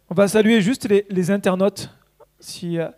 On 0.09 0.15
va 0.15 0.29
saluer 0.29 0.61
juste 0.61 0.89
les, 0.89 1.31
internautes. 1.31 1.91
Si, 2.41 2.79
euh, 2.79 2.89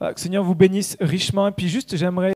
que 0.00 0.20
Seigneur 0.20 0.42
vous 0.42 0.54
bénisse 0.54 0.96
richement. 1.00 1.48
Et 1.48 1.52
puis 1.52 1.68
juste, 1.68 1.96
j'aimerais 1.96 2.32